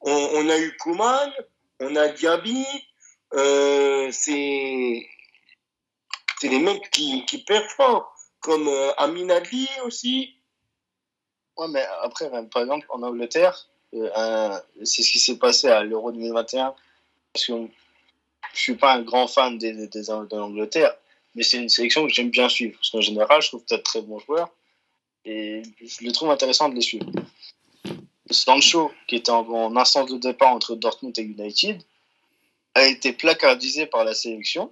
On, 0.00 0.12
on, 0.12 0.48
a 0.48 0.58
eu 0.58 0.76
Kuman, 0.78 1.32
on 1.80 1.96
a 1.96 2.08
Diaby, 2.08 2.66
euh, 3.34 4.10
c'est 4.12 5.06
c'est 6.44 6.50
des 6.50 6.58
mecs 6.58 6.90
qui, 6.90 7.24
qui 7.24 7.38
performent, 7.38 8.04
comme 8.40 8.68
euh, 8.68 8.92
Aminali 8.98 9.66
aussi. 9.86 10.34
Ouais, 11.56 11.68
mais 11.68 11.82
après, 12.02 12.28
par 12.52 12.62
exemple, 12.62 12.86
en 12.90 13.02
Angleterre, 13.02 13.66
euh, 13.94 14.60
c'est 14.82 15.02
ce 15.02 15.10
qui 15.10 15.20
s'est 15.20 15.38
passé 15.38 15.68
à 15.68 15.82
l'Euro 15.82 16.12
2021. 16.12 16.74
Parce 17.32 17.46
que 17.46 17.52
je 18.52 18.60
suis 18.60 18.74
pas 18.74 18.92
un 18.92 19.00
grand 19.00 19.26
fan 19.26 19.56
des, 19.56 19.72
des, 19.72 20.02
de 20.02 20.36
l'Angleterre, 20.36 20.94
mais 21.34 21.42
c'est 21.42 21.56
une 21.56 21.70
sélection 21.70 22.06
que 22.06 22.12
j'aime 22.12 22.28
bien 22.28 22.50
suivre. 22.50 22.74
Parce 22.76 22.90
qu'en 22.90 23.00
général, 23.00 23.40
je 23.40 23.48
trouve 23.48 23.64
tu 23.66 23.82
très 23.82 24.02
bons 24.02 24.18
joueurs 24.18 24.50
et 25.24 25.62
je 25.80 26.04
les 26.04 26.12
trouve 26.12 26.30
intéressants 26.30 26.68
de 26.68 26.74
les 26.74 26.82
suivre. 26.82 27.06
Sancho, 28.30 28.92
qui 29.08 29.16
était 29.16 29.30
en, 29.30 29.48
en 29.48 29.74
instance 29.78 30.10
de 30.10 30.18
départ 30.18 30.52
entre 30.52 30.74
Dortmund 30.74 31.18
et 31.18 31.22
United, 31.22 31.82
a 32.74 32.86
été 32.86 33.14
placardisé 33.14 33.86
par 33.86 34.04
la 34.04 34.12
sélection 34.12 34.70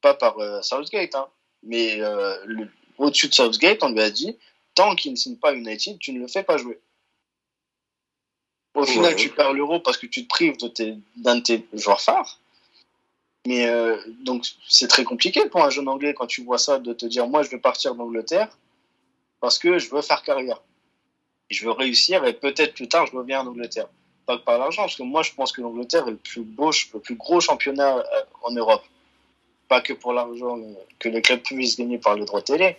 pas 0.00 0.14
par 0.14 0.38
euh, 0.38 0.62
Southgate, 0.62 1.14
hein, 1.14 1.28
mais 1.62 2.00
euh, 2.00 2.36
au-dessus 2.98 3.28
de 3.28 3.34
Southgate, 3.34 3.82
on 3.82 3.90
lui 3.90 4.00
a 4.00 4.10
dit 4.10 4.36
tant 4.74 4.94
qu'il 4.94 5.12
ne 5.12 5.16
signe 5.16 5.36
pas 5.36 5.54
United, 5.54 5.98
tu 5.98 6.12
ne 6.12 6.20
le 6.20 6.28
fais 6.28 6.42
pas 6.42 6.56
jouer. 6.56 6.80
Au 8.74 8.84
final, 8.86 9.16
tu 9.16 9.30
perds 9.30 9.52
l'euro 9.52 9.80
parce 9.80 9.96
que 9.96 10.06
tu 10.06 10.22
te 10.22 10.28
prives 10.28 10.56
d'un 11.16 11.36
de, 11.36 11.40
tes 11.40 11.66
joueurs 11.72 12.00
phares. 12.00 12.38
Mais 13.46 13.66
euh, 13.66 13.98
donc, 14.20 14.46
c'est 14.68 14.86
très 14.86 15.02
compliqué 15.02 15.46
pour 15.48 15.64
un 15.64 15.70
jeune 15.70 15.88
anglais 15.88 16.14
quand 16.14 16.26
tu 16.26 16.44
vois 16.44 16.58
ça 16.58 16.78
de 16.78 16.92
te 16.92 17.04
dire 17.06 17.26
moi, 17.26 17.42
je 17.42 17.50
veux 17.50 17.60
partir 17.60 17.94
d'Angleterre 17.94 18.56
parce 19.40 19.58
que 19.58 19.78
je 19.78 19.90
veux 19.90 20.02
faire 20.02 20.22
carrière. 20.22 20.62
je 21.50 21.64
veux 21.64 21.72
réussir 21.72 22.24
et 22.24 22.32
peut-être 22.32 22.74
plus 22.74 22.88
tard, 22.88 23.06
je 23.06 23.16
reviens 23.16 23.40
en 23.40 23.48
Angleterre. 23.48 23.88
Pas 24.24 24.38
que 24.38 24.44
par 24.44 24.58
l'argent, 24.58 24.82
parce 24.82 24.96
que 24.96 25.02
moi, 25.02 25.22
je 25.22 25.32
pense 25.32 25.50
que 25.50 25.62
l'Angleterre 25.62 26.06
est 26.06 26.12
le 26.12 26.16
plus 26.16 26.42
beau, 26.42 26.70
le 26.94 27.00
plus 27.00 27.16
gros 27.16 27.40
championnat 27.40 28.04
en 28.42 28.52
Europe 28.52 28.84
pas 29.70 29.80
que 29.80 29.92
pour 29.92 30.12
l'argent 30.12 30.58
que 30.98 31.08
le 31.08 31.20
club 31.20 31.40
puisse 31.42 31.78
gagner 31.78 31.98
par 31.98 32.16
le 32.16 32.24
droit 32.24 32.42
télé, 32.42 32.76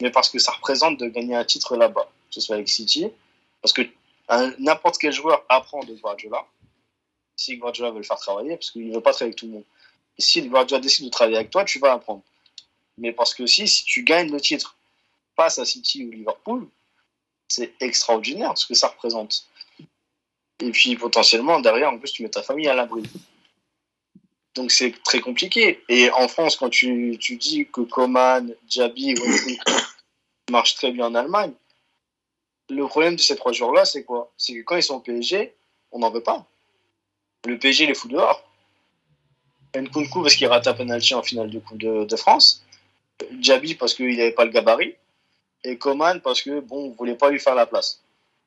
mais 0.00 0.10
parce 0.12 0.30
que 0.30 0.38
ça 0.38 0.52
représente 0.52 0.96
de 0.96 1.08
gagner 1.08 1.34
un 1.34 1.44
titre 1.44 1.76
là-bas, 1.76 2.08
que 2.28 2.34
ce 2.34 2.40
soit 2.40 2.54
avec 2.54 2.68
City, 2.68 3.08
parce 3.60 3.72
que 3.72 3.82
n'importe 4.60 4.98
quel 4.98 5.12
joueur 5.12 5.44
apprend 5.48 5.82
de 5.82 5.94
Guardiola, 5.94 6.46
si 7.34 7.56
Guardiola 7.56 7.90
veut 7.90 7.98
le 7.98 8.04
faire 8.04 8.20
travailler, 8.20 8.56
parce 8.56 8.70
qu'il 8.70 8.88
ne 8.88 8.94
veut 8.94 9.00
pas 9.00 9.10
travailler 9.10 9.30
avec 9.30 9.38
tout 9.40 9.46
le 9.46 9.52
monde. 9.52 9.64
Et 10.16 10.22
si 10.22 10.40
Guardiola 10.42 10.80
décide 10.80 11.06
de 11.06 11.10
travailler 11.10 11.38
avec 11.38 11.50
toi, 11.50 11.64
tu 11.64 11.80
vas 11.80 11.92
apprendre. 11.94 12.22
Mais 12.98 13.12
parce 13.12 13.34
que 13.34 13.44
si, 13.46 13.66
si 13.66 13.84
tu 13.84 14.04
gagnes 14.04 14.30
le 14.30 14.40
titre 14.40 14.76
face 15.34 15.58
à 15.58 15.64
City 15.64 16.06
ou 16.06 16.10
Liverpool, 16.12 16.68
c'est 17.48 17.74
extraordinaire 17.80 18.56
ce 18.56 18.66
que 18.66 18.74
ça 18.74 18.86
représente. 18.86 19.44
Et 20.60 20.70
puis 20.70 20.94
potentiellement, 20.96 21.58
derrière, 21.58 21.90
en 21.90 21.98
plus, 21.98 22.12
tu 22.12 22.22
mets 22.22 22.28
ta 22.28 22.42
famille 22.44 22.68
à 22.68 22.74
l'abri. 22.74 23.02
Donc 24.58 24.72
c'est 24.72 24.92
très 25.04 25.20
compliqué. 25.20 25.84
Et 25.88 26.10
en 26.10 26.26
France, 26.26 26.56
quand 26.56 26.68
tu, 26.68 27.16
tu 27.20 27.36
dis 27.36 27.68
que 27.72 27.82
Coman, 27.82 28.52
Diaby, 28.64 29.14
marchent 30.50 30.74
très 30.74 30.90
bien 30.90 31.06
en 31.06 31.14
Allemagne, 31.14 31.52
le 32.68 32.84
problème 32.88 33.14
de 33.14 33.20
ces 33.20 33.36
trois 33.36 33.52
joueurs-là, 33.52 33.84
c'est 33.84 34.02
quoi? 34.02 34.32
C'est 34.36 34.54
que 34.54 34.62
quand 34.62 34.74
ils 34.74 34.82
sont 34.82 34.96
au 34.96 35.00
PSG, 35.00 35.54
on 35.92 36.00
n'en 36.00 36.10
veut 36.10 36.24
pas. 36.24 36.44
Le 37.46 37.56
PSG 37.56 37.86
les 37.86 37.94
fout 37.94 38.10
dehors. 38.10 38.42
Nkunku 39.76 40.22
parce 40.22 40.34
qu'il 40.34 40.48
rate 40.48 40.66
un 40.66 40.74
penalty 40.74 41.14
en 41.14 41.22
finale 41.22 41.50
de 41.50 41.60
Coupe 41.60 41.78
de, 41.78 42.16
France. 42.16 42.64
Diaby 43.30 43.76
parce 43.76 43.94
qu'il 43.94 44.16
n'avait 44.16 44.32
pas 44.32 44.44
le 44.44 44.50
gabarit. 44.50 44.96
Et 45.62 45.78
Coman 45.78 46.20
parce 46.20 46.42
que 46.42 46.58
bon, 46.58 46.86
on 46.86 46.90
voulait 46.90 47.14
pas 47.14 47.30
lui 47.30 47.38
faire 47.38 47.54
la 47.54 47.66
place. 47.66 48.02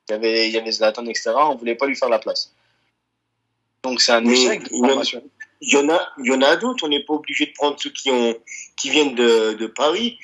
Il 0.08 0.12
y 0.12 0.14
avait, 0.14 0.48
il 0.48 0.52
y 0.52 0.58
avait 0.58 0.72
Zlatan, 0.72 1.06
etc. 1.06 1.32
On 1.36 1.56
voulait 1.56 1.74
pas 1.74 1.86
lui 1.86 1.96
faire 1.96 2.10
la 2.10 2.18
place. 2.18 2.52
Donc 3.82 4.02
c'est 4.02 4.12
un 4.12 4.24
échec 4.26 4.62
de 4.62 4.68
formation 4.68 5.22
il 5.62 5.74
y 5.74 5.76
en 5.76 5.88
a, 5.88 6.46
a 6.46 6.56
d'autres. 6.56 6.84
On 6.84 6.88
n'est 6.88 7.04
pas 7.04 7.14
obligé 7.14 7.46
de 7.46 7.52
prendre 7.52 7.80
ceux 7.80 7.90
qui 7.90 8.90
viennent 8.90 9.14
de, 9.14 9.66
Paris. 9.66 10.18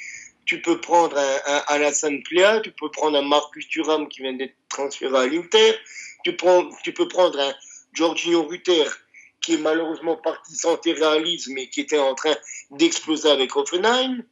Tu 0.44 0.60
peux 0.60 0.80
prendre 0.80 1.16
un, 1.16 1.36
un 1.46 1.62
Alassane 1.68 2.22
Plea, 2.22 2.60
tu 2.62 2.72
peux 2.72 2.90
prendre 2.90 3.16
un 3.16 3.22
Marcus 3.22 3.68
Thuram 3.68 4.08
qui 4.08 4.22
vient 4.22 4.32
d'être 4.32 4.56
transféré 4.68 5.16
à 5.16 5.26
l'Inter. 5.26 5.74
Tu 6.24 6.34
peux 6.34 7.08
prendre 7.08 7.38
un 7.38 7.54
Giorgino 7.92 8.42
Rutter 8.44 8.84
qui 9.40 9.54
est 9.54 9.58
malheureusement 9.58 10.16
parti 10.16 10.54
sans 10.56 10.78
réalisme 10.84 11.52
mais 11.54 11.68
qui 11.68 11.80
était 11.80 11.98
en 11.98 12.14
train 12.14 12.34
d'exploser 12.72 13.30
avec 13.30 13.54
Offenheim. 13.56 14.24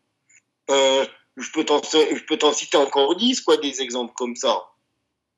Euh, 0.71 1.07
je 1.37 1.51
peux 1.53 1.65
t'en, 1.65 1.81
je 1.83 2.25
peux 2.25 2.37
t'en 2.37 2.53
citer 2.53 2.79
encore 2.79 3.15
10, 3.15 3.43
quoi, 3.43 3.59
des 3.59 3.81
exemples 3.81 4.13
comme 4.15 4.35
ça. 4.35 4.65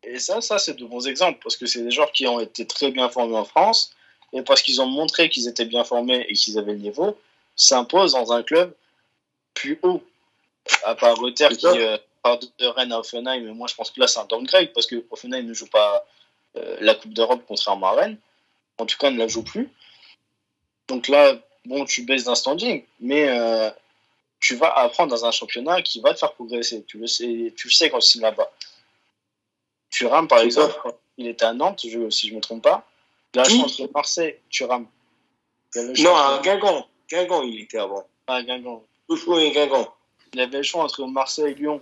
Et 0.02 0.18
ça, 0.18 0.40
ça, 0.40 0.59
c'est 0.59 0.74
de 0.74 0.85
bons 0.85 1.07
exemples 1.07 1.40
parce 1.42 1.57
que 1.57 1.66
c'est 1.66 1.83
des 1.83 1.90
joueurs 1.90 2.12
qui 2.12 2.26
ont 2.26 2.40
été 2.40 2.66
très 2.66 2.90
bien 2.90 3.11
formés 3.11 3.37
en 3.37 3.44
France 3.44 3.92
et 4.33 4.43
parce 4.43 4.62
qu'ils 4.62 4.81
ont 4.81 4.87
montré 4.87 5.29
qu'ils 5.29 5.49
étaient 5.49 5.64
bien 5.64 5.85
formés 5.85 6.27
et 6.29 6.35
qu'ils 6.35 6.59
avaient 6.59 6.73
le 6.73 6.79
niveau, 6.79 7.19
s'imposent 7.57 8.12
dans 8.12 8.33
un 8.33 8.43
club 8.43 8.75
plus 9.55 9.79
haut. 9.83 10.03
À 10.85 10.95
part 10.95 11.17
Reuter 11.17 11.49
qui 11.57 11.67
euh, 11.67 11.97
part 12.23 12.38
de 12.38 12.67
Rennes 12.67 12.93
à 12.93 12.99
Offenheim, 12.99 13.41
mais 13.41 13.53
moi 13.55 13.67
je 13.69 13.75
pense 13.75 13.91
que 13.91 14.01
là 14.01 14.07
c'est 14.07 14.19
un 14.21 14.27
downgrade 14.27 14.73
parce 14.75 14.87
que 14.87 15.03
Offenheim 15.11 15.47
ne 15.47 15.55
joue 15.55 15.67
pas 15.67 16.05
euh, 16.57 16.77
la 16.81 16.95
Coupe 16.95 17.14
d'Europe 17.14 17.43
contrairement 17.49 17.88
à 17.88 17.93
Rennes. 17.93 18.19
En 18.79 18.87
tout 18.87 18.97
cas, 18.97 19.11
ne 19.11 19.19
la 19.19 19.29
joue 19.29 19.43
plus. 19.43 19.69
Donc 20.87 21.09
là, 21.09 21.35
bon, 21.64 21.85
tu 21.85 22.03
baisses 22.03 22.25
d'un 22.25 22.35
standing, 22.35 22.85
mais 23.01 23.29
euh, 23.29 23.71
tu 24.41 24.57
vas 24.57 24.73
apprendre 24.73 25.11
dans 25.11 25.25
un 25.25 25.31
championnat 25.31 25.83
qui 25.83 26.01
va 26.01 26.14
te 26.14 26.21
faire 26.21 26.33
progresser. 26.33 26.85
Tu 26.85 26.99
le 26.99 27.07
sais, 27.07 27.53
tu 27.57 27.69
le 27.69 27.73
sais 27.73 27.91
quand 27.91 27.99
tu 27.99 28.21
là-bas. 28.21 28.51
Thuram, 29.91 30.29
par 30.29 30.41
exemple, 30.41 30.75
il 31.17 31.27
était 31.27 31.45
à 31.45 31.53
Nantes, 31.53 31.81
si 31.81 31.91
je 31.91 31.99
ne 31.99 32.37
me 32.37 32.41
trompe 32.41 32.62
pas. 32.62 32.88
La 33.35 33.45
chance 33.45 33.79
de 33.79 33.88
Marseille, 33.95 34.37
Thuram. 34.51 34.87
Non, 35.77 36.17
à 36.17 36.41
Guingamp. 36.43 36.87
Guingamp, 37.09 37.43
il 37.43 37.61
était 37.61 37.79
avant. 37.79 38.07
Ah, 38.27 38.43
Guingamp. 38.43 38.83
et 39.11 39.51
Guingamp. 39.53 39.95
Il 40.33 40.41
avait 40.41 40.59
le 40.59 40.62
choix 40.62 40.85
entre 40.85 41.07
Marseille, 41.07 41.55
Lyon 41.55 41.81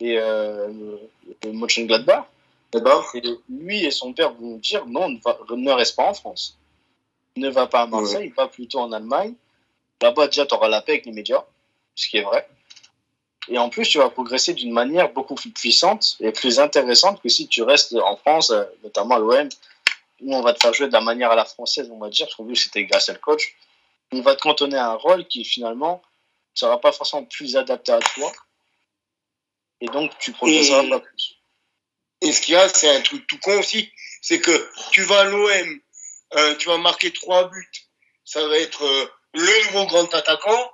et 0.00 0.18
euh, 0.18 0.68
Mönchengladbach. 1.44 2.26
Et 3.14 3.22
lui 3.48 3.84
et 3.84 3.90
son 3.92 4.12
père 4.12 4.32
vont 4.34 4.56
dire 4.56 4.84
non, 4.86 5.08
ne, 5.08 5.70
reste 5.70 5.94
pas 5.94 6.10
en 6.10 6.14
France. 6.14 6.58
Ne 7.36 7.48
va 7.48 7.66
pas 7.68 7.82
à 7.82 7.86
Marseille, 7.86 8.32
va 8.36 8.48
plutôt 8.48 8.80
en 8.80 8.90
Allemagne. 8.90 9.34
Là-bas, 10.02 10.26
déjà, 10.26 10.44
tu 10.44 10.54
auras 10.54 10.68
la 10.68 10.82
paix 10.82 10.92
avec 10.92 11.06
les 11.06 11.12
médias, 11.12 11.44
ce 11.94 12.08
qui 12.08 12.18
est 12.18 12.22
vrai. 12.22 12.48
Et 13.48 13.58
en 13.58 13.68
plus, 13.68 13.88
tu 13.88 13.98
vas 13.98 14.10
progresser 14.10 14.54
d'une 14.54 14.72
manière 14.72 15.12
beaucoup 15.12 15.34
plus 15.34 15.50
puissante 15.50 16.16
et 16.20 16.32
plus 16.32 16.58
intéressante 16.58 17.22
que 17.22 17.28
si 17.28 17.46
tu 17.46 17.62
restes 17.62 17.94
en 17.94 18.16
France, 18.16 18.50
euh, 18.50 18.64
notamment 18.82 19.16
à 19.16 19.18
l'OM, 19.18 19.48
où 20.24 20.34
on 20.34 20.42
va 20.42 20.54
te 20.54 20.60
faire 20.60 20.72
jouer 20.72 20.88
de 20.88 20.92
la 20.92 21.00
manière 21.00 21.30
à 21.30 21.36
la 21.36 21.44
française, 21.44 21.88
on 21.90 21.98
va 21.98 22.08
dire, 22.08 22.26
parce 22.26 22.36
qu'on 22.36 22.44
vu 22.44 22.54
que 22.54 22.58
c'était 22.58 22.84
grâce 22.84 23.08
à 23.08 23.12
le 23.12 23.18
coach. 23.18 23.54
On 24.12 24.20
va 24.20 24.34
te 24.34 24.40
cantonner 24.40 24.76
à 24.76 24.90
un 24.90 24.94
rôle 24.94 25.26
qui 25.26 25.44
finalement 25.44 26.02
ne 26.54 26.58
sera 26.58 26.80
pas 26.80 26.92
forcément 26.92 27.24
plus 27.24 27.56
adapté 27.56 27.92
à 27.92 27.98
toi. 27.98 28.32
Et 29.80 29.86
donc, 29.86 30.16
tu 30.18 30.32
progresseras 30.32 30.88
pas 30.88 31.00
plus. 31.00 31.36
Et 32.20 32.32
ce 32.32 32.40
qu'il 32.40 32.54
y 32.54 32.56
a, 32.56 32.68
c'est 32.68 32.94
un 32.94 33.00
truc 33.02 33.26
tout 33.26 33.38
con 33.38 33.58
aussi, 33.58 33.90
c'est 34.22 34.40
que 34.40 34.70
tu 34.92 35.02
vas 35.02 35.20
à 35.20 35.24
l'OM, 35.24 35.80
euh, 36.36 36.54
tu 36.56 36.68
vas 36.68 36.78
marquer 36.78 37.12
trois 37.12 37.48
buts, 37.48 37.70
ça 38.24 38.46
va 38.46 38.56
être 38.56 38.82
euh, 38.84 39.06
le 39.34 39.66
nouveau 39.66 39.86
grand 39.86 40.14
attaquant, 40.14 40.70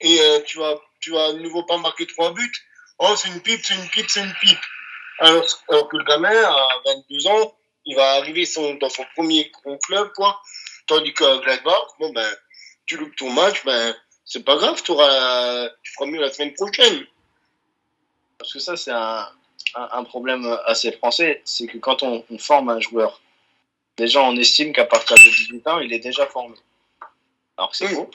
et 0.00 0.18
tu 0.46 0.58
vas 0.58 0.80
tu 1.00 1.12
vas 1.12 1.26
à 1.26 1.32
nouveau 1.34 1.62
pas 1.64 1.76
marquer 1.78 2.06
trois 2.06 2.32
buts. 2.32 2.52
Oh, 2.98 3.14
c'est 3.16 3.28
une 3.28 3.40
pipe, 3.40 3.64
c'est 3.64 3.74
une 3.74 3.88
pipe, 3.88 4.06
c'est 4.08 4.20
une 4.20 4.34
pipe. 4.40 4.58
Alors, 5.20 5.44
que 5.68 5.96
le 5.96 6.04
gamin, 6.04 6.30
à 6.30 6.68
22 6.84 7.26
ans, 7.28 7.57
il 7.84 7.96
va 7.96 8.12
arriver 8.12 8.44
son, 8.44 8.74
dans 8.74 8.88
son 8.88 9.04
premier 9.14 9.50
gros 9.50 9.78
club, 9.78 10.12
quoi. 10.14 10.40
Tandis 10.86 11.12
que 11.12 11.40
Gladbach, 11.42 11.86
bon, 11.98 12.12
ben, 12.12 12.30
tu 12.86 12.96
loupes 12.96 13.16
ton 13.16 13.30
match, 13.30 13.64
ben, 13.64 13.94
c'est 14.24 14.44
pas 14.44 14.56
grave, 14.56 14.82
tu 14.82 14.92
feras 14.92 16.06
mieux 16.06 16.20
la 16.20 16.30
semaine 16.30 16.54
prochaine. 16.54 17.06
Parce 18.38 18.52
que 18.52 18.58
ça, 18.58 18.76
c'est 18.76 18.92
un, 18.92 19.28
un, 19.74 20.04
problème 20.04 20.46
assez 20.66 20.92
français, 20.92 21.42
c'est 21.44 21.66
que 21.66 21.78
quand 21.78 22.02
on, 22.02 22.24
on 22.30 22.38
forme 22.38 22.68
un 22.68 22.80
joueur, 22.80 23.20
déjà 23.96 24.22
on 24.22 24.36
estime 24.36 24.72
qu'à 24.72 24.84
partir 24.84 25.16
de 25.16 25.22
18 25.22 25.66
ans, 25.66 25.78
il 25.80 25.92
est 25.92 25.98
déjà 25.98 26.26
formé. 26.26 26.56
Alors 27.58 27.74
c'est 27.74 27.88
faux. 27.88 28.08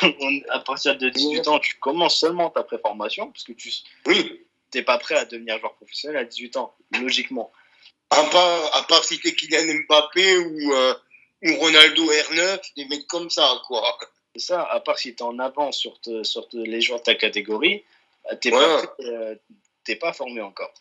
à 0.48 0.60
partir 0.60 0.96
de 0.96 1.10
18 1.10 1.46
ans, 1.48 1.58
tu 1.58 1.76
commences 1.76 2.18
seulement 2.18 2.48
ta 2.48 2.62
préformation, 2.62 3.30
parce 3.30 3.44
que 3.44 3.52
tu 3.52 3.70
n'es 4.74 4.82
pas 4.82 4.98
prêt 4.98 5.16
à 5.16 5.26
devenir 5.26 5.58
joueur 5.58 5.74
professionnel 5.74 6.16
à 6.16 6.24
18 6.24 6.56
ans, 6.56 6.74
logiquement. 6.98 7.52
À 8.12 8.24
part, 8.24 8.76
à 8.76 8.82
part 8.82 9.04
si 9.04 9.18
t'es 9.20 9.34
Kylian 9.34 9.84
Mbappé 9.86 10.36
ou, 10.38 10.72
euh, 10.74 10.94
ou 11.44 11.56
Ronaldo 11.56 12.04
R9, 12.04 12.60
des 12.76 12.84
mecs 12.84 13.06
comme 13.06 13.30
ça, 13.30 13.60
quoi. 13.66 13.98
C'est 14.34 14.42
ça, 14.42 14.62
à 14.64 14.80
part 14.80 14.98
si 14.98 15.14
t'es 15.14 15.22
en 15.22 15.38
avance 15.38 15.78
sur, 15.78 15.98
sur 16.22 16.46
les 16.52 16.80
joueurs 16.80 17.00
de 17.00 17.04
ta 17.04 17.14
catégorie, 17.14 17.84
bah, 18.24 18.36
t'es 18.36 18.50
pas, 18.50 18.82
euh, 19.00 19.34
pas 20.00 20.12
formé 20.12 20.40
encore. 20.40 20.72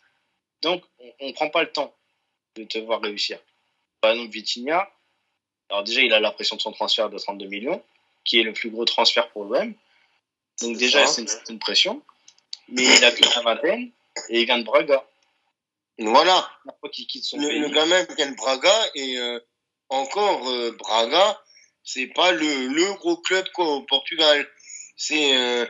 Donc, 0.62 0.84
on 1.20 1.28
ne 1.28 1.34
prend 1.34 1.50
pas 1.50 1.64
le 1.64 1.72
temps 1.72 1.94
de 2.56 2.64
te 2.66 2.78
voir 2.78 3.02
réussir. 3.02 3.40
Par 4.02 4.12
exemple, 4.12 4.32
Vitinha, 4.32 4.90
alors 5.70 5.84
déjà, 5.84 6.02
il 6.02 6.14
a 6.14 6.20
la 6.20 6.32
pression 6.32 6.58
de 6.58 6.62
son 6.62 6.74
transfert 6.74 7.10
de 7.10 7.18
32 7.18 7.48
millions, 7.48 7.82
qui 8.26 8.40
est 8.40 8.44
le 8.44 8.54
plus 8.54 8.70
gros 8.70 8.86
transfert 8.86 9.30
pour 9.30 9.46
l'OM. 9.46 9.74
Donc 10.62 10.78
déjà, 10.78 11.08
c'est 11.08 11.26
une, 11.50 11.60
pression. 11.60 12.02
Mais 12.68 12.84
il 12.84 13.06
a 13.06 13.12
que 13.12 13.24
la 13.24 13.42
vingtaine 13.42 13.90
et 14.30 14.42
il 14.42 14.46
vient 14.46 14.60
de 14.60 14.64
Braga. 14.64 15.04
Voilà. 16.00 16.50
quitte 16.92 17.24
son 17.24 17.38
le, 17.38 17.70
gamin 17.70 18.04
vient 18.16 18.32
de 18.32 18.36
Braga 18.36 18.74
et 18.96 19.18
euh, 19.18 19.40
encore 19.90 20.50
euh, 20.50 20.72
Braga, 20.72 21.40
c'est 21.84 22.08
pas 22.08 22.32
le, 22.32 22.68
le, 22.68 22.94
gros 22.96 23.18
club 23.18 23.46
quoi 23.54 23.66
au 23.76 23.82
Portugal. 23.84 24.48
C'est 24.96 25.36
un 25.36 25.68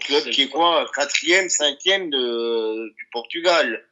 club 0.00 0.30
qui 0.30 0.42
est 0.42 0.48
quoi 0.48 0.90
quatrième, 0.94 1.48
cinquième 1.48 2.10
de, 2.10 2.92
du 2.96 3.08
Portugal. 3.12 3.86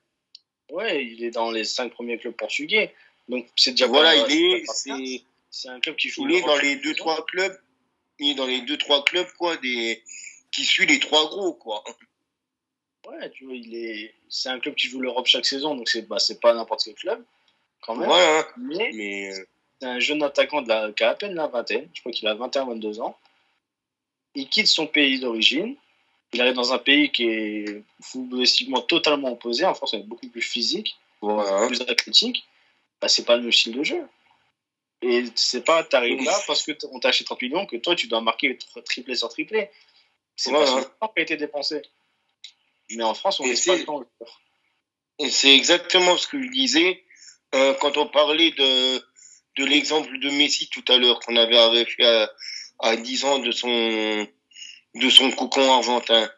Ouais, 0.71 1.05
il 1.05 1.25
est 1.25 1.31
dans 1.31 1.51
les 1.51 1.65
cinq 1.65 1.93
premiers 1.93 2.19
clubs 2.19 2.35
portugais. 2.35 2.95
Donc 3.29 3.47
c'est 3.57 3.73
déjà 3.73 3.87
voilà, 3.87 4.15
il 4.29 4.33
est, 4.33 5.25
c'est 5.51 5.69
un 5.69 5.81
club 5.81 5.97
qui 5.97 6.09
joue. 6.09 6.29
Il 6.29 6.37
est 6.37 6.43
dans 6.43 6.57
les 6.57 6.77
deux 6.77 6.95
trois 6.95 7.25
clubs. 7.27 7.57
Il 8.19 8.33
est 8.33 8.35
dans 8.35 8.47
les 8.47 8.61
deux 8.63 8.77
trois 8.77 9.05
clubs 9.05 9.31
quoi 9.39 9.57
des 9.57 10.03
qui 10.53 10.65
suit 10.65 10.87
les 10.87 11.01
trois 11.01 11.29
gros 11.29 11.55
quoi. 11.55 11.85
Ouais, 13.09 13.31
tu 13.31 13.47
vois, 13.47 13.55
il 13.55 13.75
est. 13.75 14.15
C'est 14.29 14.49
un 14.49 14.61
club 14.61 14.75
qui 14.75 14.89
joue 14.89 15.01
l'Europe 15.01 15.27
chaque 15.27 15.47
saison, 15.47 15.75
donc 15.75 15.89
c'est 15.89 16.07
bah, 16.09 16.19
pas 16.41 16.55
n'importe 16.55 16.85
quel 16.85 16.95
club 16.95 17.25
quand 17.81 17.95
même. 17.97 18.11
Ouais, 18.11 18.45
mais, 18.59 19.33
euh, 19.33 19.45
c'est 19.81 19.89
un 19.89 19.99
jeune 19.99 20.23
attaquant 20.23 20.63
de 20.63 20.69
la... 20.69 20.93
qui 20.93 21.03
a 21.05 21.11
à 21.11 21.15
peine 21.15 21.35
la 21.35 21.47
vingtaine. 21.47 21.89
Je 21.95 22.01
crois 22.01 22.13
qu'il 22.13 22.29
a 22.29 22.35
21-22 22.35 23.01
ans. 23.01 23.17
Il 24.35 24.49
quitte 24.49 24.67
son 24.67 24.87
pays 24.87 25.19
d'origine. 25.19 25.77
Il 26.33 26.41
arrive 26.41 26.55
dans 26.55 26.73
un 26.73 26.79
pays 26.79 27.11
qui 27.11 27.25
est 27.25 27.83
footballistiquement 28.03 28.83
totalement 28.83 29.33
opposé. 29.33 29.65
En 29.65 29.75
France, 29.75 29.95
on 29.95 29.99
est 29.99 30.05
beaucoup 30.05 30.29
plus 30.29 30.43
physique, 30.43 30.97
plus 31.21 31.81
athlétique. 31.83 32.45
Bah, 33.01 33.09
c'est 33.09 33.25
pas 33.25 33.37
le 33.37 33.43
même 33.43 33.53
style 33.53 33.77
de 33.77 33.83
jeu. 33.83 34.07
Et 35.03 35.25
c'est 35.35 35.65
pas, 35.65 35.83
t'arrives 35.83 36.23
là 36.23 36.39
parce 36.47 36.63
que 36.63 36.73
on 36.93 37.01
t'a 37.01 37.09
acheté 37.09 37.25
30 37.25 37.41
millions 37.43 37.67
que 37.67 37.77
toi, 37.77 37.97
tu 37.97 38.07
dois 38.07 38.21
marquer 38.21 38.59
triplé 38.85 39.15
sur 39.15 39.31
triplé. 39.31 39.71
C'est 40.37 40.53
pas 40.53 40.61
le 40.61 40.85
temps 40.85 41.09
qui 41.09 41.21
a 41.21 41.23
été 41.23 41.37
dépensé. 41.37 41.83
Mais 42.91 43.05
en 43.05 43.15
France, 43.15 43.41
on 43.41 43.47
n'a 43.47 43.55
pas 43.55 43.77
le 43.77 43.85
temps. 43.85 44.05
Et 45.19 45.31
c'est 45.31 45.55
exactement 45.55 46.17
ce 46.17 46.27
que 46.27 46.43
je 46.43 46.49
disais 46.49 47.05
euh, 47.55 47.75
quand 47.75 47.97
on 47.97 48.07
parlait 48.07 48.53
de, 48.53 48.99
de 49.59 49.65
l'exemple 49.65 50.19
de 50.19 50.31
Messi 50.31 50.69
tout 50.71 50.85
à 50.89 50.97
l'heure, 50.97 51.21
qu'on 51.21 51.37
avait 51.37 51.59
arrêté 51.59 52.05
à, 52.05 52.31
à 52.79 52.97
10 52.97 53.25
ans 53.25 53.39
de 53.39 53.51
son, 53.51 54.27
de 54.95 55.11
son 55.11 55.31
cocon 55.33 55.71
argentin. 55.73 56.31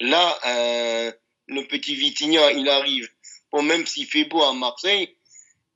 Là, 0.00 0.38
euh, 0.46 1.12
le 1.46 1.66
petit 1.66 1.94
Vitinha, 1.94 2.52
il 2.52 2.68
arrive. 2.68 3.08
Bon, 3.52 3.62
même 3.62 3.86
s'il 3.86 4.06
fait 4.06 4.24
beau 4.24 4.42
à 4.42 4.52
Marseille, 4.52 5.16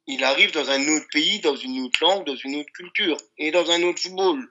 il 0.07 0.25
arrive 0.25 0.51
dans 0.53 0.69
un 0.71 0.89
autre 0.89 1.07
pays, 1.13 1.39
dans 1.41 1.55
une 1.55 1.81
autre 1.85 1.99
langue, 2.03 2.27
dans 2.27 2.37
une 2.37 2.57
autre 2.57 2.73
culture 2.73 3.19
et 3.37 3.51
dans 3.51 3.71
un 3.71 3.83
autre 3.83 4.01
football. 4.01 4.51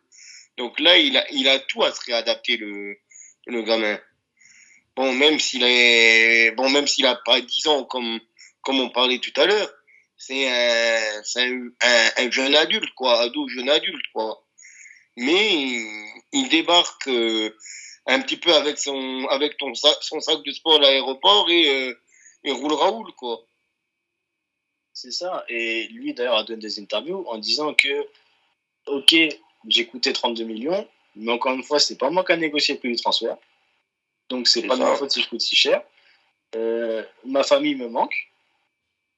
Donc 0.58 0.80
là, 0.80 0.98
il 0.98 1.18
a, 1.18 1.30
il 1.32 1.48
a 1.50 1.60
tout 1.60 1.84
à 1.84 1.92
se 1.92 2.00
réadapter, 2.06 2.58
le, 2.58 2.98
le 3.48 3.62
gamin. 3.64 4.00
Bon, 4.98 5.14
même 5.14 5.40
s'il 5.40 5.62
est, 5.64 6.52
bon, 6.56 6.72
même 6.72 6.88
s'il 6.88 7.06
a 7.06 7.16
pas 7.16 7.40
10 7.40 7.68
ans, 7.68 7.84
comme, 7.84 8.20
comme 8.62 8.80
on 8.80 8.90
parlait 8.90 9.20
tout 9.20 9.40
à 9.40 9.46
l'heure, 9.46 9.70
c'est 10.18 10.50
un, 10.50 11.68
un, 11.84 12.10
un, 12.18 12.32
jeune 12.32 12.56
adulte, 12.56 12.92
quoi, 12.96 13.22
ado, 13.22 13.48
jeune 13.48 13.70
adulte, 13.70 14.06
quoi. 14.12 14.44
Mais 15.16 15.84
il, 16.34 16.50
débarque 16.50 17.08
euh, 17.10 17.56
un 18.08 18.22
petit 18.22 18.38
peu 18.38 18.52
avec 18.56 18.80
son, 18.80 19.28
avec 19.30 19.56
sac, 19.76 19.98
son 20.02 20.20
sac 20.20 20.44
de 20.44 20.52
sport 20.52 20.78
à 20.78 20.80
l'aéroport 20.80 21.48
et, 21.52 21.70
euh, 21.70 21.94
et 22.44 22.52
roule 22.52 22.74
Raoul, 22.74 23.14
quoi. 23.14 23.46
C'est 24.94 25.12
ça. 25.12 25.46
Et 25.48 25.90
lui, 25.90 26.16
d'ailleurs, 26.16 26.38
a 26.38 26.44
donné 26.44 26.60
des 26.60 26.80
interviews 26.80 27.24
en 27.28 27.38
disant 27.38 27.76
que, 27.76 28.08
OK, 28.88 29.16
j'ai 29.68 29.86
coûté 29.86 30.12
32 30.12 30.44
millions, 30.44 30.88
mais 31.16 31.32
encore 31.32 31.54
une 31.54 31.64
fois, 31.64 31.80
c'est 31.80 32.00
pas 32.00 32.10
moi 32.10 32.26
qui 32.26 32.32
a 32.32 32.38
négocié 32.38 32.74
le 32.74 32.80
prix 32.80 32.96
du 32.96 33.00
transfert. 33.00 33.38
Donc, 34.30 34.48
c'est 34.48 34.64
pas 34.64 34.76
de 34.76 34.82
ma 34.82 34.96
faute 34.96 35.12
si 35.12 35.22
je 35.22 35.30
coûte 35.30 35.42
si 35.42 35.56
cher. 35.56 35.82
Euh, 36.56 37.04
ma 37.26 37.44
famille 37.44 37.76
me 37.76 37.88
manque 37.88 38.30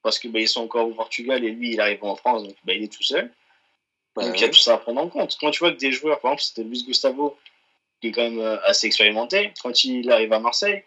parce 0.02 0.18
que 0.18 0.28
bah, 0.28 0.40
ils 0.40 0.48
sont 0.48 0.62
encore 0.62 0.88
au 0.88 0.94
Portugal 0.94 1.44
et 1.44 1.52
lui, 1.52 1.74
il 1.74 1.82
arrive 1.82 2.04
en 2.04 2.16
France, 2.16 2.44
donc 2.44 2.56
bah, 2.64 2.74
il 2.74 2.84
est 2.84 2.94
tout 2.94 3.04
seul. 3.04 3.32
donc, 4.16 4.38
il 4.38 4.42
y 4.42 4.46
a 4.46 4.50
tout 4.50 4.60
ça 4.60 4.76
à 4.76 4.78
prendre 4.78 5.02
en 5.02 5.10
compte. 5.10 5.38
Quand 5.40 5.52
tu 5.52 5.60
vois 5.60 5.72
que 5.72 5.78
des 5.78 5.92
joueurs, 5.92 6.20
par 6.20 6.32
exemple, 6.32 6.44
c'était 6.44 6.64
Luis 6.64 6.84
Gustavo, 6.84 7.38
qui 8.02 8.08
est 8.08 8.12
quand 8.12 8.22
même 8.22 8.40
euh, 8.40 8.58
assez 8.66 8.88
expérimenté, 8.88 9.54
quand 9.62 9.84
il 9.84 10.10
arrive 10.12 10.34
à 10.34 10.40
Marseille, 10.40 10.84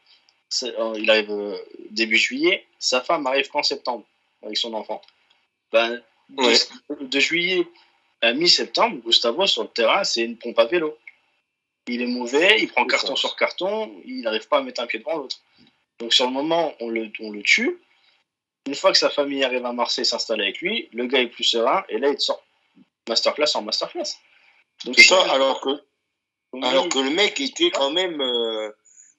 euh, 0.62 0.94
il 0.96 1.11
arrive 1.11 1.61
début 1.90 2.16
juillet, 2.16 2.66
sa 2.78 3.00
femme 3.00 3.26
arrive 3.26 3.48
qu'en 3.48 3.62
septembre 3.62 4.04
avec 4.42 4.56
son 4.56 4.74
enfant. 4.74 5.00
Ben, 5.72 6.02
de, 6.30 7.20
juillet 7.20 7.66
à 8.20 8.32
mi-septembre, 8.32 8.98
Gustavo 9.04 9.46
sur 9.46 9.62
le 9.62 9.68
terrain, 9.68 10.04
c'est 10.04 10.22
une 10.22 10.37
pompe 10.37 10.58
à 10.58 10.66
vélo. 10.66 10.96
Il 11.88 12.00
est 12.00 12.06
mauvais, 12.06 12.58
il 12.60 12.68
prend 12.68 12.86
carton 12.86 13.16
sur 13.16 13.34
carton, 13.36 14.00
il 14.04 14.20
n'arrive 14.20 14.46
pas 14.48 14.58
à 14.58 14.62
mettre 14.62 14.80
un 14.80 14.86
pied 14.86 15.00
devant 15.00 15.16
l'autre. 15.16 15.38
Donc 15.98 16.14
sur 16.14 16.26
le 16.26 16.32
moment, 16.32 16.74
on 16.80 16.88
le, 16.88 17.10
on 17.20 17.30
le 17.30 17.42
tue. 17.42 17.80
Une 18.66 18.74
fois 18.76 18.92
que 18.92 18.98
sa 18.98 19.10
famille 19.10 19.42
arrive 19.42 19.66
à 19.66 19.72
Marseille 19.72 20.04
s'installer 20.04 20.44
avec 20.44 20.60
lui, 20.60 20.88
le 20.92 21.06
gars 21.06 21.20
est 21.20 21.26
plus 21.26 21.44
serein 21.44 21.84
et 21.88 21.98
là 21.98 22.08
il 22.08 22.20
sort 22.20 22.44
masterclass 23.08 23.50
en 23.54 23.62
masterclass. 23.62 24.16
Donc 24.84 24.98
ça, 25.00 25.20
alors 25.32 25.60
que, 25.60 25.70
alors 26.62 26.88
que 26.88 26.98
le 26.98 27.10
mec 27.10 27.40
était 27.40 27.70
quand 27.70 27.90
même 27.90 28.20
euh, 28.20 28.70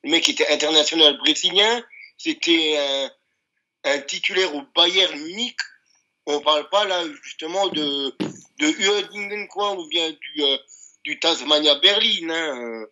Le 0.04 0.12
mec 0.12 0.28
était 0.30 0.48
international 0.48 1.18
brésilien. 1.18 1.84
C'était 2.18 2.78
un, 2.78 3.12
un 3.92 4.00
titulaire 4.00 4.54
au 4.56 4.64
Bayern 4.76 5.18
Munich. 5.20 5.58
On 6.26 6.40
parle 6.40 6.70
pas 6.70 6.86
là 6.86 7.04
justement 7.24 7.68
de 7.68 8.16
de 8.60 8.68
Uerdingen 8.68 9.48
quoi 9.48 9.74
ou 9.74 9.88
bien 9.88 10.10
du 10.10 10.44
euh, 10.44 10.58
du 11.04 11.20
Tasmania 11.20 11.76
Berlin. 11.76 12.30
Hein. 12.30 12.86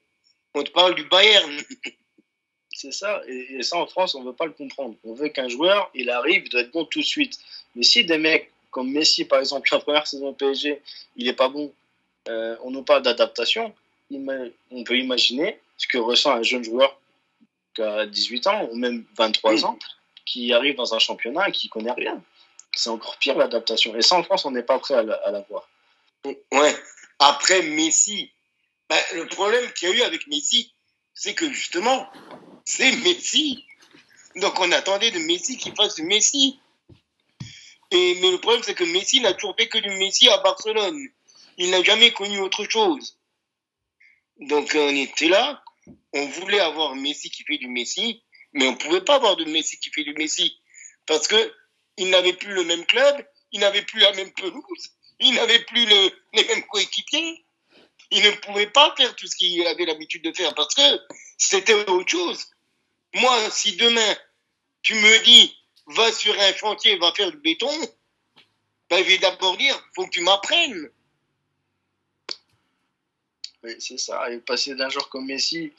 On 0.54 0.64
te 0.64 0.72
parle 0.72 0.96
du 0.96 1.04
Bayern. 1.06 1.52
C'est 2.74 2.92
ça, 2.92 3.22
et, 3.28 3.62
ça 3.64 3.78
en 3.78 3.86
France, 3.86 4.16
on 4.16 4.24
veut 4.24 4.34
pas 4.34 4.46
le 4.46 4.54
comprendre. 4.54 4.96
On 5.04 5.14
veut 5.14 5.30
qu'un 5.30 5.50
joueur, 5.50 5.92
il 5.94 6.10
arrive, 6.10 6.44
il 6.46 6.50
doit 6.50 6.62
être 6.62 6.72
bon 6.72 6.86
tout 6.86 7.00
de 7.00 7.06
suite. 7.06 7.38
Mais 7.76 7.84
si 7.84 8.06
des 8.06 8.18
mecs 8.18 8.52
comme 8.72 8.92
Messi, 8.92 9.26
par 9.26 9.40
exemple, 9.40 9.70
la 9.72 9.80
première 9.80 10.08
saison 10.08 10.30
au 10.30 10.34
PSG, 10.34 10.82
il 11.16 11.28
est 11.28 11.34
pas 11.34 11.50
bon, 11.50 11.72
euh, 12.28 12.56
on 12.64 12.72
nous 12.72 12.84
parle 12.84 13.04
d'adaptation, 13.04 13.74
on 14.10 14.84
peut 14.84 14.98
imaginer 14.98 15.60
ce 15.78 15.88
que 15.88 15.98
ressent 15.98 16.32
un 16.32 16.44
jeune 16.44 16.64
joueur 16.64 17.00
qui 17.76 17.82
a 17.82 18.06
18 18.06 18.48
ans 18.48 18.68
ou 18.72 18.76
même 18.76 19.06
23 19.16 19.66
ans, 19.66 19.78
qui 20.26 20.54
arrive 20.54 20.76
dans 20.76 20.94
un 20.94 21.00
championnat 21.00 21.50
et 21.50 21.52
qui 21.52 21.70
connaît 21.70 21.92
rien. 21.92 22.22
C'est 22.74 22.90
encore 22.90 23.18
pire 23.18 23.38
l'adaptation. 23.38 23.96
Et 23.96 24.02
ça, 24.02 24.16
en 24.16 24.24
France, 24.24 24.46
on 24.46 24.52
n'est 24.52 24.64
pas 24.64 24.80
prêt 24.80 24.96
à 24.96 25.32
l'avoir. 25.32 25.68
Ouais. 26.26 26.76
Après 27.24 27.62
Messi, 27.62 28.32
bah, 28.90 28.98
le 29.14 29.28
problème 29.28 29.72
qu'il 29.74 29.90
y 29.90 29.92
a 29.92 29.96
eu 29.96 30.02
avec 30.02 30.26
Messi, 30.26 30.74
c'est 31.14 31.36
que 31.36 31.54
justement, 31.54 32.12
c'est 32.66 32.92
Messi. 32.94 33.64
Donc 34.38 34.60
on 34.60 34.72
attendait 34.72 35.12
de 35.12 35.20
Messi 35.20 35.56
qu'il 35.56 35.76
fasse 35.76 35.94
du 35.94 36.02
Messi. 36.02 36.60
Et, 37.92 38.16
mais 38.22 38.32
le 38.32 38.40
problème, 38.40 38.64
c'est 38.64 38.74
que 38.74 38.86
Messi 38.86 39.22
n'a 39.22 39.34
toujours 39.34 39.56
fait 39.56 39.68
que 39.68 39.78
du 39.78 39.92
Messi 39.92 40.30
à 40.30 40.40
Barcelone. 40.40 41.00
Il 41.60 41.70
n'a 41.70 41.84
jamais 41.84 42.12
connu 42.12 42.40
autre 42.40 42.66
chose. 42.68 43.20
Donc 44.40 44.72
on 44.74 44.96
était 44.96 45.28
là, 45.28 45.64
on 46.14 46.26
voulait 46.26 46.60
avoir 46.60 46.96
Messi 46.96 47.30
qui 47.30 47.44
fait 47.44 47.60
du 47.60 47.68
Messi, 47.68 48.24
mais 48.54 48.68
on 48.68 48.72
ne 48.72 48.78
pouvait 48.78 49.02
pas 49.02 49.18
avoir 49.18 49.36
de 49.36 49.46
Messi 49.46 49.78
qui 49.78 49.92
fait 49.92 50.04
du 50.04 50.16
Messi. 50.16 50.58
Parce 51.06 51.28
que 51.28 51.54
il 51.98 52.10
n'avait 52.10 52.34
plus 52.34 52.56
le 52.56 52.64
même 52.64 52.86
club, 52.88 53.28
il 53.52 53.60
n'avait 53.60 53.84
plus 53.84 54.00
la 54.00 54.12
même 54.14 54.32
pelouse, 54.32 54.90
il 55.22 55.36
n'avait 55.36 55.64
plus 55.64 55.86
le, 55.86 56.12
les 56.34 56.46
mêmes 56.46 56.66
coéquipiers. 56.68 57.46
Il 58.10 58.24
ne 58.24 58.32
pouvait 58.32 58.68
pas 58.68 58.94
faire 58.98 59.16
tout 59.16 59.28
ce 59.28 59.36
qu'il 59.36 59.66
avait 59.68 59.86
l'habitude 59.86 60.24
de 60.24 60.34
faire 60.34 60.54
parce 60.54 60.76
que 60.76 60.82
c'était 61.38 61.90
autre 61.90 62.10
chose. 62.10 62.48
Moi, 63.14 63.50
si 63.50 63.76
demain, 63.78 64.16
tu 64.82 64.96
me 64.96 65.24
dis, 65.24 65.56
va 65.88 66.12
sur 66.12 66.38
un 66.38 66.54
chantier, 66.54 66.98
va 66.98 67.14
faire 67.14 67.32
du 67.32 67.38
béton, 67.38 67.72
ben, 68.90 69.04
je 69.04 69.10
vais 69.10 69.18
d'abord 69.20 69.56
dire, 69.56 69.82
faut 69.96 70.06
que 70.06 70.10
tu 70.10 70.22
m'apprennes. 70.22 70.90
Oui, 73.64 73.76
c'est 73.80 73.98
ça. 73.98 74.30
Et 74.32 74.40
passer 74.40 74.76
d'un 74.76 74.90
joueur 74.90 75.08
comme 75.08 75.28
Messi, 75.28 75.72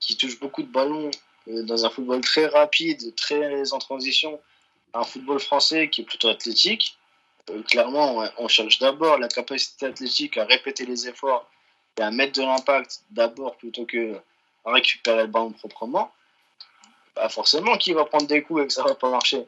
qui 0.00 0.16
touche 0.16 0.38
beaucoup 0.38 0.62
de 0.62 0.70
ballons, 0.70 1.10
euh, 1.48 1.62
dans 1.62 1.86
un 1.86 1.90
football 1.90 2.20
très 2.20 2.46
rapide, 2.46 3.14
très 3.14 3.72
en 3.72 3.78
transition, 3.78 4.40
à 4.92 5.00
un 5.00 5.04
football 5.04 5.40
français 5.40 5.88
qui 5.88 6.02
est 6.02 6.04
plutôt 6.04 6.28
athlétique, 6.28 6.97
clairement, 7.66 8.24
on 8.38 8.48
cherche 8.48 8.78
d'abord 8.78 9.18
la 9.18 9.28
capacité 9.28 9.86
athlétique 9.86 10.36
à 10.36 10.44
répéter 10.44 10.86
les 10.86 11.08
efforts 11.08 11.48
et 11.98 12.02
à 12.02 12.10
mettre 12.10 12.40
de 12.40 12.42
l'impact 12.42 13.02
d'abord 13.10 13.56
plutôt 13.56 13.86
que 13.86 14.20
à 14.64 14.72
récupérer 14.72 15.22
le 15.22 15.26
ballon 15.26 15.52
proprement. 15.52 16.12
Bah 17.16 17.28
forcément, 17.28 17.76
qui 17.76 17.92
va 17.92 18.04
prendre 18.04 18.26
des 18.26 18.42
coups 18.42 18.62
et 18.62 18.66
que 18.66 18.72
ça 18.72 18.84
va 18.84 18.94
pas 18.94 19.10
marcher? 19.10 19.44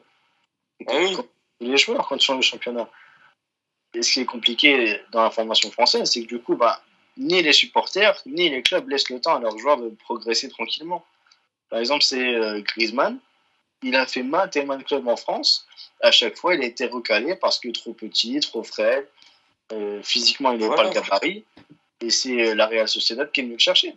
Ah 0.87 0.93
Les 1.59 1.77
joueurs 1.77 2.07
quand 2.07 2.15
ils 2.15 2.21
sont 2.21 2.35
le 2.35 2.41
championnat. 2.41 2.89
Et 3.93 4.01
ce 4.01 4.11
qui 4.13 4.21
est 4.21 4.25
compliqué 4.25 4.99
dans 5.11 5.23
la 5.23 5.31
formation 5.31 5.69
française, 5.71 6.09
c'est 6.11 6.23
que 6.23 6.27
du 6.27 6.41
coup, 6.41 6.55
bah, 6.55 6.81
ni 7.17 7.41
les 7.41 7.53
supporters, 7.53 8.19
ni 8.25 8.49
les 8.49 8.63
clubs 8.63 8.87
laissent 8.89 9.09
le 9.09 9.19
temps 9.19 9.35
à 9.35 9.39
leurs 9.39 9.57
joueurs 9.57 9.77
de 9.77 9.89
progresser 9.89 10.49
tranquillement. 10.49 11.05
Par 11.69 11.79
exemple, 11.79 12.03
c'est 12.03 12.35
euh, 12.35 12.61
Griezmann. 12.61 13.19
Il 13.83 13.95
a 13.95 14.05
fait 14.05 14.23
maintes 14.23 14.55
et 14.55 14.65
maintes 14.65 14.85
clubs 14.85 15.07
en 15.07 15.15
France. 15.15 15.65
À 16.01 16.11
chaque 16.11 16.37
fois, 16.37 16.55
il 16.55 16.61
a 16.61 16.65
été 16.65 16.85
recalé 16.85 17.35
parce 17.35 17.59
que 17.59 17.69
trop 17.69 17.93
petit, 17.93 18.39
trop 18.39 18.63
frais. 18.63 19.07
Euh, 19.71 20.01
physiquement, 20.03 20.51
il 20.51 20.59
n'est 20.59 20.75
pas 20.75 20.83
le 20.83 20.91
gabarit. 20.91 21.45
Et 22.01 22.09
c'est 22.09 22.49
euh, 22.49 22.55
la 22.55 22.67
Real 22.67 22.87
Sociedad 22.87 23.31
qui 23.31 23.41
est 23.41 23.43
venu 23.43 23.53
le 23.53 23.59
chercher. 23.59 23.95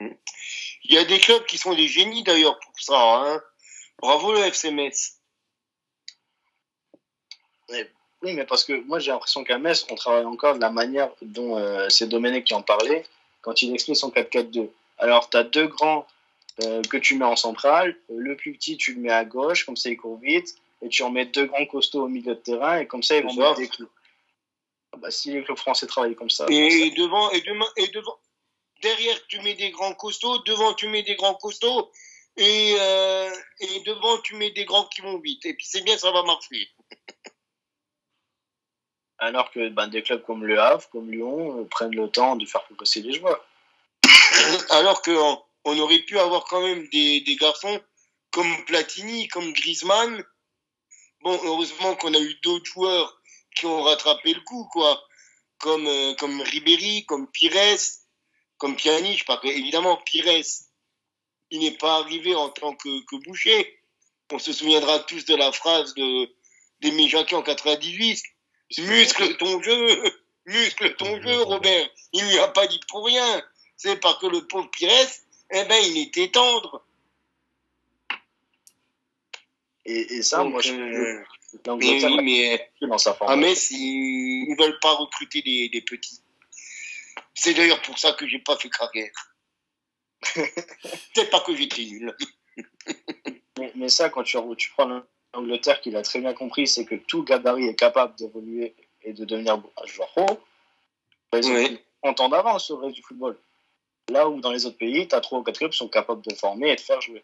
Il 0.00 0.94
y 0.94 0.98
a 0.98 1.04
des 1.04 1.18
clubs 1.18 1.44
qui 1.46 1.58
sont 1.58 1.74
des 1.74 1.88
génies 1.88 2.22
d'ailleurs 2.22 2.58
pour 2.60 2.78
ça. 2.78 2.94
Hein. 2.98 3.42
Bravo 3.98 4.32
le 4.32 4.40
FC 4.40 4.70
Metz. 4.70 5.18
Oui, 7.70 8.32
mais 8.34 8.44
parce 8.44 8.64
que 8.64 8.72
moi 8.84 8.98
j'ai 8.98 9.10
l'impression 9.10 9.44
qu'à 9.44 9.58
Metz, 9.58 9.86
on 9.90 9.94
travaille 9.94 10.24
encore 10.24 10.56
de 10.56 10.60
la 10.60 10.70
manière 10.70 11.10
dont 11.22 11.58
euh, 11.58 11.88
c'est 11.88 12.06
Domenech 12.06 12.44
qui 12.44 12.54
en 12.54 12.62
parlait 12.62 13.04
quand 13.44 13.60
il 13.60 13.72
explique 13.74 13.96
son 13.96 14.10
4-4-2. 14.10 14.70
Alors, 14.98 15.28
tu 15.28 15.36
as 15.36 15.44
deux 15.44 15.66
grands 15.66 16.06
que 16.58 16.96
tu 16.96 17.16
mets 17.16 17.24
en 17.24 17.36
centrale, 17.36 17.96
le 18.08 18.36
plus 18.36 18.52
petit, 18.52 18.76
tu 18.76 18.94
le 18.94 19.00
mets 19.00 19.12
à 19.12 19.24
gauche, 19.24 19.64
comme 19.64 19.76
ça 19.76 19.90
il 19.90 19.96
court 19.96 20.18
vite, 20.18 20.54
et 20.82 20.88
tu 20.88 21.02
en 21.02 21.10
mets 21.10 21.26
deux 21.26 21.46
grands 21.46 21.66
costauds 21.66 22.04
au 22.04 22.08
milieu 22.08 22.34
de 22.34 22.40
terrain, 22.40 22.78
et 22.78 22.86
comme 22.86 23.02
ça 23.02 23.16
ils 23.16 23.24
vont 23.24 23.34
mettre 23.34 23.56
des 23.56 23.68
clous. 23.68 23.90
Ah 24.92 24.96
bah, 24.98 25.10
si 25.10 25.32
les 25.32 25.42
clubs 25.42 25.58
français 25.58 25.86
travaillent 25.86 26.14
comme 26.14 26.30
ça. 26.30 26.46
Et, 26.48 26.90
devant, 26.92 27.30
et, 27.32 27.40
demain, 27.40 27.66
et 27.76 27.88
devant, 27.88 28.16
derrière 28.82 29.26
tu 29.26 29.40
mets 29.40 29.54
des 29.54 29.70
grands 29.70 29.94
costauds, 29.94 30.38
devant 30.44 30.74
tu 30.74 30.88
mets 30.88 31.02
des 31.02 31.16
grands 31.16 31.34
costauds, 31.34 31.90
et, 32.36 32.76
euh, 32.78 33.30
et 33.60 33.80
devant 33.80 34.18
tu 34.18 34.36
mets 34.36 34.50
des 34.50 34.64
grands 34.64 34.86
qui 34.86 35.00
vont 35.00 35.18
vite. 35.18 35.44
Et 35.46 35.54
puis 35.54 35.66
c'est 35.66 35.82
bien, 35.82 35.96
ça 35.98 36.12
va 36.12 36.22
marcher. 36.22 36.68
alors 39.18 39.50
que 39.50 39.68
ben, 39.68 39.88
des 39.88 40.02
clubs 40.02 40.22
comme 40.22 40.44
Le 40.44 40.60
Havre, 40.60 40.88
comme 40.90 41.10
Lyon, 41.10 41.60
euh, 41.60 41.64
prennent 41.64 41.94
le 41.94 42.08
temps 42.08 42.36
de 42.36 42.46
faire 42.46 42.62
progresser 42.64 43.00
les 43.00 43.12
joueurs. 43.12 43.44
Alors 44.70 45.02
qu'on 45.02 45.42
on 45.64 45.78
aurait 45.78 46.00
pu 46.00 46.18
avoir 46.18 46.44
quand 46.44 46.60
même 46.60 46.86
des, 46.88 47.20
des, 47.22 47.36
garçons 47.36 47.80
comme 48.30 48.64
Platini, 48.66 49.28
comme 49.28 49.52
Griezmann. 49.52 50.24
Bon, 51.20 51.38
heureusement 51.44 51.96
qu'on 51.96 52.12
a 52.14 52.18
eu 52.18 52.34
d'autres 52.42 52.66
joueurs 52.66 53.20
qui 53.56 53.66
ont 53.66 53.82
rattrapé 53.82 54.34
le 54.34 54.40
coup, 54.40 54.68
quoi. 54.72 55.02
Comme, 55.58 55.86
euh, 55.86 56.14
comme 56.14 56.40
Ribéry, 56.40 57.06
comme 57.06 57.30
Pires, 57.30 57.78
comme 58.58 58.76
Pjanic. 58.76 59.24
Parce 59.24 59.40
que, 59.40 59.48
évidemment, 59.48 59.96
Pires, 60.04 60.44
il 61.50 61.60
n'est 61.60 61.76
pas 61.78 61.98
arrivé 61.98 62.34
en 62.34 62.50
tant 62.50 62.74
que, 62.74 63.04
que 63.06 63.16
boucher. 63.24 63.80
On 64.32 64.38
se 64.38 64.52
souviendra 64.52 64.98
tous 65.00 65.24
de 65.24 65.36
la 65.36 65.52
phrase 65.52 65.94
de, 65.94 66.28
d'Aimé 66.80 67.08
Jacquet 67.08 67.36
en 67.36 67.42
98 67.42 68.22
Muscle 68.78 69.36
ton 69.36 69.62
jeu, 69.62 70.02
muscle 70.46 70.96
ton 70.96 71.22
jeu, 71.22 71.42
Robert. 71.42 71.88
Il 72.12 72.24
n'y 72.26 72.38
a 72.38 72.48
pas 72.48 72.66
dit 72.66 72.80
pour 72.88 73.06
rien. 73.06 73.42
C'est 73.76 73.96
parce 74.00 74.18
que 74.18 74.26
le 74.26 74.46
pauvre 74.46 74.70
Pires, 74.70 75.08
eh 75.50 75.64
ben, 75.64 75.82
il 75.84 75.98
était 75.98 76.28
tendre. 76.28 76.84
Et, 79.86 80.22
ça, 80.22 80.42
moi, 80.44 80.62
je. 80.62 80.72
Euh, 80.72 81.24
mais 81.76 82.04
oui, 82.04 82.22
mais. 82.22 82.70
Dans 82.80 82.98
sa 82.98 83.16
ah, 83.20 83.36
mais 83.36 83.52
ils 83.70 84.48
ne 84.48 84.56
veulent 84.62 84.78
pas 84.80 84.94
recruter 84.94 85.42
des, 85.42 85.68
des 85.68 85.82
petits. 85.82 86.20
C'est 87.34 87.54
d'ailleurs 87.54 87.82
pour 87.82 87.98
ça 87.98 88.12
que 88.12 88.26
j'ai 88.26 88.38
pas 88.38 88.56
fait 88.56 88.70
carrière. 88.70 89.34
C'est 91.14 91.30
pas 91.30 91.40
que 91.40 91.54
j'étais 91.54 91.84
nul. 91.84 92.16
mais, 93.58 93.72
mais, 93.74 93.88
ça, 93.88 94.08
quand 94.08 94.22
tu, 94.22 94.38
tu 94.56 94.70
prends 94.70 95.02
Angleterre 95.34 95.80
qui 95.80 95.90
l'a 95.90 96.02
très 96.02 96.20
bien 96.20 96.32
compris, 96.32 96.66
c'est 96.66 96.84
que 96.84 96.94
tout 96.94 97.24
gabarit 97.24 97.66
est 97.66 97.74
capable 97.74 98.14
d'évoluer 98.16 98.74
et 99.02 99.12
de 99.12 99.24
devenir 99.24 99.54
un 99.54 99.86
joueur 99.86 100.08
pro. 100.08 100.40
Ils 101.32 101.46
ont 102.02 102.08
en 102.08 102.14
temps 102.14 102.28
d'avance 102.28 102.66
sur 102.66 102.78
le 102.78 102.86
reste 102.86 102.96
du 102.96 103.02
football. 103.02 103.38
Là 104.10 104.28
où 104.28 104.40
dans 104.40 104.52
les 104.52 104.66
autres 104.66 104.76
pays, 104.76 105.08
tu 105.08 105.14
as 105.14 105.20
trois 105.20 105.38
ou 105.38 105.42
quatre 105.42 105.58
clubs 105.58 105.70
qui 105.70 105.78
sont 105.78 105.88
capables 105.88 106.22
de 106.22 106.34
former 106.34 106.70
et 106.70 106.76
de 106.76 106.80
faire 106.80 107.00
jouer. 107.00 107.22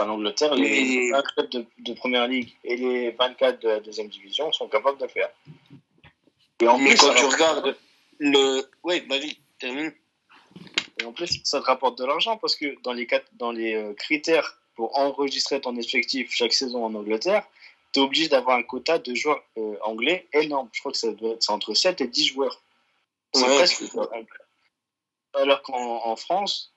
En 0.00 0.08
Angleterre, 0.08 0.54
les 0.54 1.10
20 1.10 1.22
clubs 1.22 1.66
de, 1.78 1.92
première 1.92 2.26
ligue 2.26 2.52
et 2.64 2.76
les 2.76 3.10
24 3.10 3.60
de 3.60 3.68
la 3.68 3.80
deuxième 3.80 4.08
division 4.08 4.50
sont 4.52 4.68
capables 4.68 4.98
de 4.98 5.06
faire. 5.06 5.28
Et 6.60 6.68
en 6.68 6.78
plus, 6.78 6.96
quand 6.96 7.14
tu 7.14 7.24
regardes 7.24 7.76
le. 8.18 8.62
Oui, 8.82 9.04
vas-y, 9.08 9.36
termine. 9.58 9.92
Et 11.00 11.04
en 11.04 11.12
plus, 11.12 11.40
ça 11.44 11.60
te 11.60 11.66
rapporte 11.66 11.98
de 11.98 12.04
l'argent 12.04 12.36
parce 12.38 12.56
que 12.56 12.80
dans 12.82 12.92
les, 12.92 13.06
quatre, 13.06 13.26
dans 13.34 13.52
les 13.52 13.74
euh, 13.74 13.94
critères 13.94 14.58
pour 14.74 14.98
enregistrer 14.98 15.60
ton 15.60 15.76
effectif 15.76 16.30
chaque 16.32 16.52
saison 16.52 16.84
en 16.84 16.94
Angleterre, 16.94 17.46
tu 17.92 18.00
es 18.00 18.02
obligé 18.02 18.28
d'avoir 18.28 18.58
un 18.58 18.62
quota 18.62 18.98
de 18.98 19.14
joueurs 19.14 19.42
euh, 19.58 19.76
anglais 19.82 20.26
énorme. 20.32 20.68
Je 20.72 20.80
crois 20.80 20.92
que 20.92 20.98
ça 20.98 21.12
doit 21.12 21.34
être 21.34 21.50
entre 21.50 21.74
7 21.74 22.00
et 22.00 22.06
10 22.06 22.26
joueurs. 22.26 22.62
C'est 23.32 23.44
presque 23.44 23.84
Alors 25.34 25.62
qu'en 25.62 26.16
France, 26.16 26.74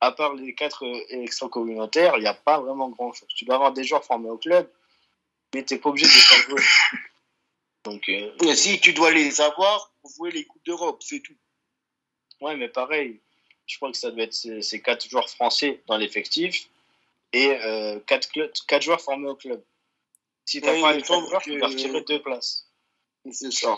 à 0.00 0.12
part 0.12 0.34
les 0.34 0.54
4 0.54 0.84
euh, 0.84 1.22
extra-communautaires, 1.22 2.14
il 2.16 2.22
n'y 2.22 2.26
a 2.26 2.34
pas 2.34 2.60
vraiment 2.60 2.88
grand-chose. 2.88 3.28
Tu 3.34 3.44
dois 3.44 3.56
avoir 3.56 3.72
des 3.72 3.84
joueurs 3.84 4.04
formés 4.04 4.30
au 4.30 4.38
club, 4.38 4.68
mais 5.54 5.64
tu 5.64 5.74
n'es 5.74 5.80
pas 5.80 5.90
obligé 5.90 6.06
de 6.06 6.12
les 6.12 6.20
faire 6.20 6.48
jouer. 6.48 6.62
Donc, 7.84 8.08
euh, 8.08 8.54
si 8.54 8.80
tu 8.80 8.92
dois 8.92 9.10
les 9.10 9.40
avoir 9.40 9.92
pour 10.00 10.10
jouer 10.10 10.30
les 10.30 10.44
Coupes 10.44 10.64
d'Europe, 10.64 11.02
c'est 11.02 11.20
tout. 11.20 11.36
Ouais, 12.40 12.56
mais 12.56 12.68
pareil, 12.68 13.20
je 13.66 13.76
crois 13.76 13.90
que 13.90 13.96
ça 13.96 14.10
doit 14.10 14.24
être 14.24 14.34
ces 14.34 14.82
4 14.82 15.08
joueurs 15.08 15.28
français 15.28 15.82
dans 15.86 15.96
l'effectif 15.96 16.68
et 17.32 17.50
euh, 17.50 18.00
4, 18.06 18.82
joueurs 18.82 19.00
formés 19.00 19.28
au 19.28 19.36
club. 19.36 19.62
Si 20.44 20.60
tu 20.60 20.66
n'as 20.66 20.80
pas 20.80 20.94
les 20.94 21.04
joueurs, 21.04 21.42
tu 21.42 21.58
vas 21.58 21.68
retirer 21.68 22.00
deux 22.02 22.22
places. 22.22 22.66
C'est 23.30 23.52
ça. 23.52 23.76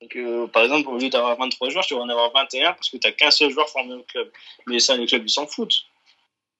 Donc, 0.00 0.16
euh, 0.16 0.46
par 0.46 0.62
exemple, 0.64 0.88
au 0.88 0.98
lieu 0.98 1.10
d'avoir 1.10 1.36
23 1.36 1.68
joueurs, 1.68 1.84
tu 1.84 1.94
vas 1.94 2.00
en 2.00 2.08
avoir 2.08 2.32
21 2.32 2.72
parce 2.72 2.88
que 2.88 2.96
tu 2.96 3.06
n'as 3.06 3.12
qu'un 3.12 3.30
seul 3.30 3.50
joueur 3.50 3.68
formé 3.68 3.94
au 3.94 4.02
club. 4.04 4.30
Mais 4.66 4.80
ça, 4.80 4.96
les 4.96 5.06
clubs, 5.06 5.24
ils 5.26 5.30
s'en 5.30 5.46
foutent. 5.46 5.84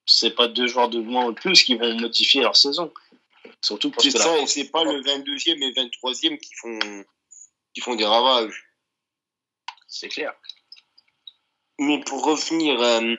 C'est 0.05 0.35
pas 0.35 0.49
deux 0.49 0.67
joueurs 0.67 0.89
de 0.89 1.01
moins 1.01 1.27
ou 1.27 1.33
de 1.33 1.41
plus 1.41 1.63
qui 1.63 1.77
vont 1.77 1.95
modifier 1.99 2.43
leur 2.43 2.57
saison. 2.57 2.93
Surtout 3.63 3.91
parce 3.91 4.05
que 4.05 4.19
ça, 4.19 4.39
et 4.39 4.47
c'est 4.47 4.71
pas 4.71 4.85
le 4.85 5.03
22e 5.03 5.63
et 5.63 5.73
23e 5.73 6.39
qui 6.39 6.55
font, 6.55 6.79
qui 7.75 7.81
font 7.81 7.95
des 7.95 8.05
ravages. 8.05 8.65
C'est 9.87 10.09
clair. 10.09 10.35
Mais 11.79 12.01
pour 12.01 12.25
revenir 12.25 12.81
euh, 12.81 13.17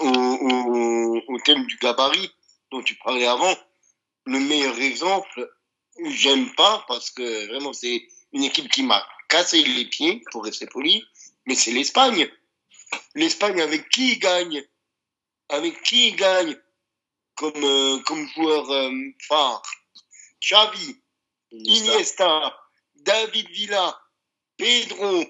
au, 0.00 0.08
au, 0.08 1.22
au, 1.28 1.38
thème 1.40 1.66
du 1.66 1.76
gabarit 1.76 2.30
dont 2.70 2.82
tu 2.82 2.94
parlais 2.96 3.26
avant, 3.26 3.54
le 4.24 4.38
meilleur 4.38 4.78
exemple, 4.78 5.50
j'aime 6.04 6.52
pas 6.54 6.84
parce 6.88 7.10
que 7.10 7.46
vraiment 7.48 7.72
c'est 7.72 8.06
une 8.32 8.44
équipe 8.44 8.70
qui 8.70 8.82
m'a 8.82 9.06
cassé 9.28 9.62
les 9.62 9.84
pieds, 9.86 10.22
pour 10.30 10.44
rester 10.44 10.66
poli, 10.66 11.04
mais 11.46 11.54
c'est 11.54 11.72
l'Espagne. 11.72 12.28
L'Espagne 13.14 13.60
avec 13.60 13.88
qui 13.88 14.12
il 14.12 14.18
gagne? 14.18 14.64
Avec 15.48 15.82
qui 15.82 16.08
il 16.08 16.16
gagne? 16.16 16.56
Comme, 17.34 17.64
euh, 17.64 17.98
comme 18.00 18.28
joueur 18.28 18.70
euh, 18.70 18.92
phare 19.26 19.62
Xavi, 20.42 20.96
Iniesta, 21.52 22.58
David 22.96 23.48
Villa, 23.48 23.98
Pedro. 24.56 25.24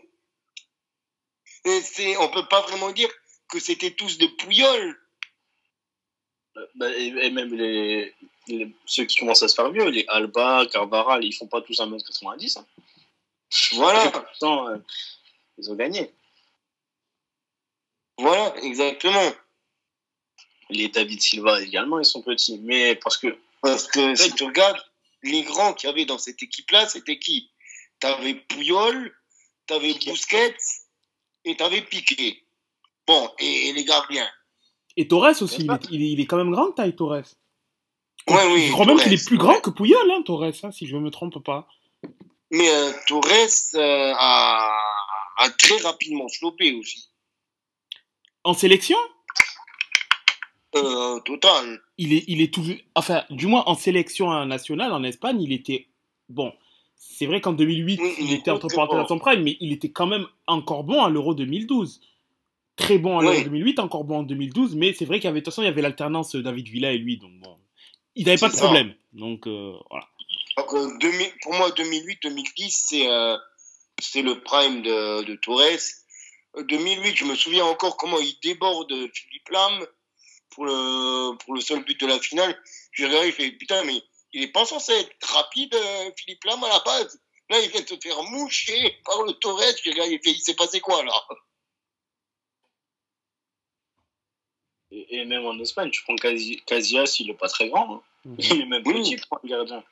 Et 1.65 2.17
on 2.19 2.29
peut 2.31 2.49
pas 2.49 2.63
vraiment 2.63 2.91
dire 2.91 3.09
que 3.49 3.61
c'était 3.61 3.93
tous 3.93 4.19
de 4.19 4.27
pouilloles. 4.27 4.99
Bah, 6.75 6.91
et, 6.91 7.31
même 7.31 7.55
les, 7.55 8.15
ceux 8.87 9.05
qui 9.05 9.19
commencent 9.19 9.43
à 9.43 9.49
se 9.49 9.55
faire 9.55 9.71
vieux, 9.71 9.89
les 9.89 10.05
Alba, 10.09 10.67
Carvara, 10.71 11.21
ils 11.21 11.33
font 11.33 11.47
pas 11.47 11.61
tous 11.61 11.79
1m90. 11.79 12.59
Hein. 12.59 12.67
Voilà. 13.73 14.11
Pourtant, 14.11 14.69
euh, 14.69 14.79
ils 15.59 15.71
ont 15.71 15.75
gagné. 15.75 16.13
Voilà, 18.19 18.55
exactement. 18.63 19.33
Les 20.71 20.89
David 20.89 21.21
Silva 21.21 21.61
également, 21.61 21.99
ils 21.99 22.05
sont 22.05 22.23
petits. 22.23 22.59
Mais 22.59 22.97
parce 22.97 23.17
que. 23.17 23.37
Parce 23.61 23.87
que 23.87 24.15
si 24.17 24.33
tu 24.33 24.45
regardes, 24.45 24.83
les 25.23 25.43
grands 25.43 25.73
qu'il 25.73 25.89
y 25.89 25.93
avait 25.93 26.05
dans 26.05 26.19
cette 26.19 26.43
équipe-là, 26.43 26.89
c'était 26.89 27.19
qui? 27.19 27.51
T'avais 28.01 28.35
Pouyol, 28.35 29.15
t'avais 29.67 29.95
Busquets 29.95 30.57
et 31.45 31.57
t'avais 31.57 31.83
Piqué. 31.83 32.43
Bon, 33.07 33.31
et, 33.39 33.73
les 33.73 33.85
gardiens. 33.85 34.29
Et 34.97 35.07
Torres 35.07 35.41
aussi, 35.41 35.67
il 35.91 36.21
est, 36.21 36.27
quand 36.27 36.37
même 36.37 36.51
grand, 36.51 36.73
taille 36.73 36.95
Torres. 36.95 37.23
Ouais, 38.29 38.53
oui. 38.53 38.67
Je 38.67 38.73
crois 38.73 38.87
même 38.87 38.99
qu'il 38.99 39.13
est 39.13 39.27
plus 39.27 39.39
grand 39.39 39.61
que 39.61 39.71
Pouyol, 39.71 40.11
hein, 40.11 40.23
Torres, 40.25 40.53
hein, 40.63 40.73
si 40.73 40.87
je 40.87 40.97
ne 40.97 41.01
me 41.01 41.11
trompe 41.11 41.43
pas. 41.43 41.69
Mais 42.53 42.69
euh, 42.69 42.93
Torres 43.09 43.27
euh, 43.77 44.13
a, 44.15 44.79
a, 45.39 45.51
très 45.51 45.79
rapidement 45.79 46.29
slopé 46.29 46.75
aussi. 46.75 47.09
En 48.45 48.53
sélection? 48.53 48.99
Euh, 50.75 51.19
Total. 51.21 51.81
Il 51.97 52.13
est, 52.13 52.25
il 52.29 52.43
est 52.43 52.53
tout. 52.53 52.63
Enfin, 52.95 53.25
du 53.31 53.47
moins 53.47 53.65
en 53.67 53.75
sélection 53.75 54.45
nationale 54.45 54.93
en 54.93 55.03
Espagne, 55.03 55.41
il 55.41 55.53
était. 55.53 55.89
Bon, 56.29 56.53
c'est 56.95 57.25
vrai 57.25 57.41
qu'en 57.41 57.55
2008, 57.55 58.01
il, 58.21 58.33
était 58.35 58.51
entre 58.51 58.69
parenthèses 58.69 59.01
à 59.01 59.07
son 59.07 59.19
prime, 59.19 59.43
mais 59.43 59.57
il 59.61 59.73
était 59.73 59.91
quand 59.91 60.07
même 60.07 60.27
encore 60.47 60.85
bon 60.85 61.03
à 61.03 61.09
l'Euro 61.09 61.35
2012. 61.35 62.03
Très 62.77 62.99
bon 62.99 63.19
à 63.19 63.23
l'Euro 63.23 63.43
2008, 63.45 63.79
encore 63.79 64.05
bon 64.05 64.19
en 64.19 64.23
2012, 64.25 64.77
mais 64.77 64.93
c'est 64.93 65.07
vrai 65.07 65.21
qu'il 65.21 65.27
y 65.27 65.29
avait, 65.29 65.41
de 65.41 65.45
toute 65.45 65.55
façon, 65.55 65.63
il 65.63 65.67
y 65.67 65.69
avait 65.69 65.83
l'alternance 65.83 66.37
David 66.37 66.69
Villa 66.69 66.93
et 66.93 66.99
lui, 66.99 67.17
donc 67.17 67.33
bon. 67.41 67.57
Il 68.15 68.27
n'avait 68.27 68.39
pas 68.39 68.51
de 68.51 68.57
problème. 68.57 68.95
Donc, 69.15 69.47
voilà. 69.47 70.07
Donc, 70.57 70.73
euh, 70.75 71.31
pour 71.43 71.55
moi, 71.55 71.71
2008-2010, 71.71 72.85
c'est 72.89 73.09
euh, 73.09 73.39
c'est 74.01 74.23
le 74.23 74.43
prime 74.43 74.83
de, 74.83 75.23
de 75.23 75.37
Torres. 75.37 75.81
2008, 76.59 77.11
euh, 77.11 77.15
je 77.15 77.25
me 77.25 77.35
souviens 77.35 77.65
encore 77.65 77.97
comment 77.97 78.19
il 78.19 78.39
déborde 78.43 78.93
Philippe 79.15 79.49
Lam 79.51 79.87
pour 80.51 80.67
le, 80.67 81.37
pour 81.39 81.55
le 81.55 81.61
seul 81.61 81.83
but 81.85 81.99
de 82.01 82.07
la 82.07 82.19
finale. 82.19 82.61
J'ai 82.93 83.07
regardé, 83.07 83.29
il 83.29 83.33
fait 83.33 83.53
putain, 83.53 83.83
mais 83.85 84.03
il 84.33 84.43
est 84.43 84.53
pas 84.53 84.65
censé 84.67 84.93
être 84.93 85.35
rapide, 85.35 85.75
Philippe 86.17 86.45
Lam, 86.45 86.63
à 86.65 86.69
la 86.69 86.81
base. 86.81 87.21
Là, 87.49 87.61
il 87.61 87.71
vient 87.71 87.81
de 87.81 87.89
se 87.89 87.95
faire 88.03 88.23
moucher 88.25 88.99
par 89.05 89.23
le 89.23 89.33
Torres. 89.35 89.63
J'ai 89.83 89.91
regardé, 89.91 90.13
il 90.15 90.21
fait, 90.23 90.37
il 90.37 90.41
s'est 90.41 90.55
passé 90.55 90.81
quoi, 90.81 91.03
là? 91.03 91.13
Et, 94.91 95.25
même 95.25 95.47
en 95.47 95.59
Espagne, 95.59 95.91
tu 95.91 96.03
prends 96.03 96.17
Casillas, 96.17 97.17
il 97.19 97.31
est 97.31 97.35
pas 97.35 97.49
très 97.49 97.71
grand. 97.71 97.95
Hein. 97.95 98.03
Mhm. 98.27 98.37
Il 98.39 98.61
est 98.61 98.67
même 98.67 98.83
petit, 98.83 99.17
le 99.17 99.49
gardien. 99.49 99.83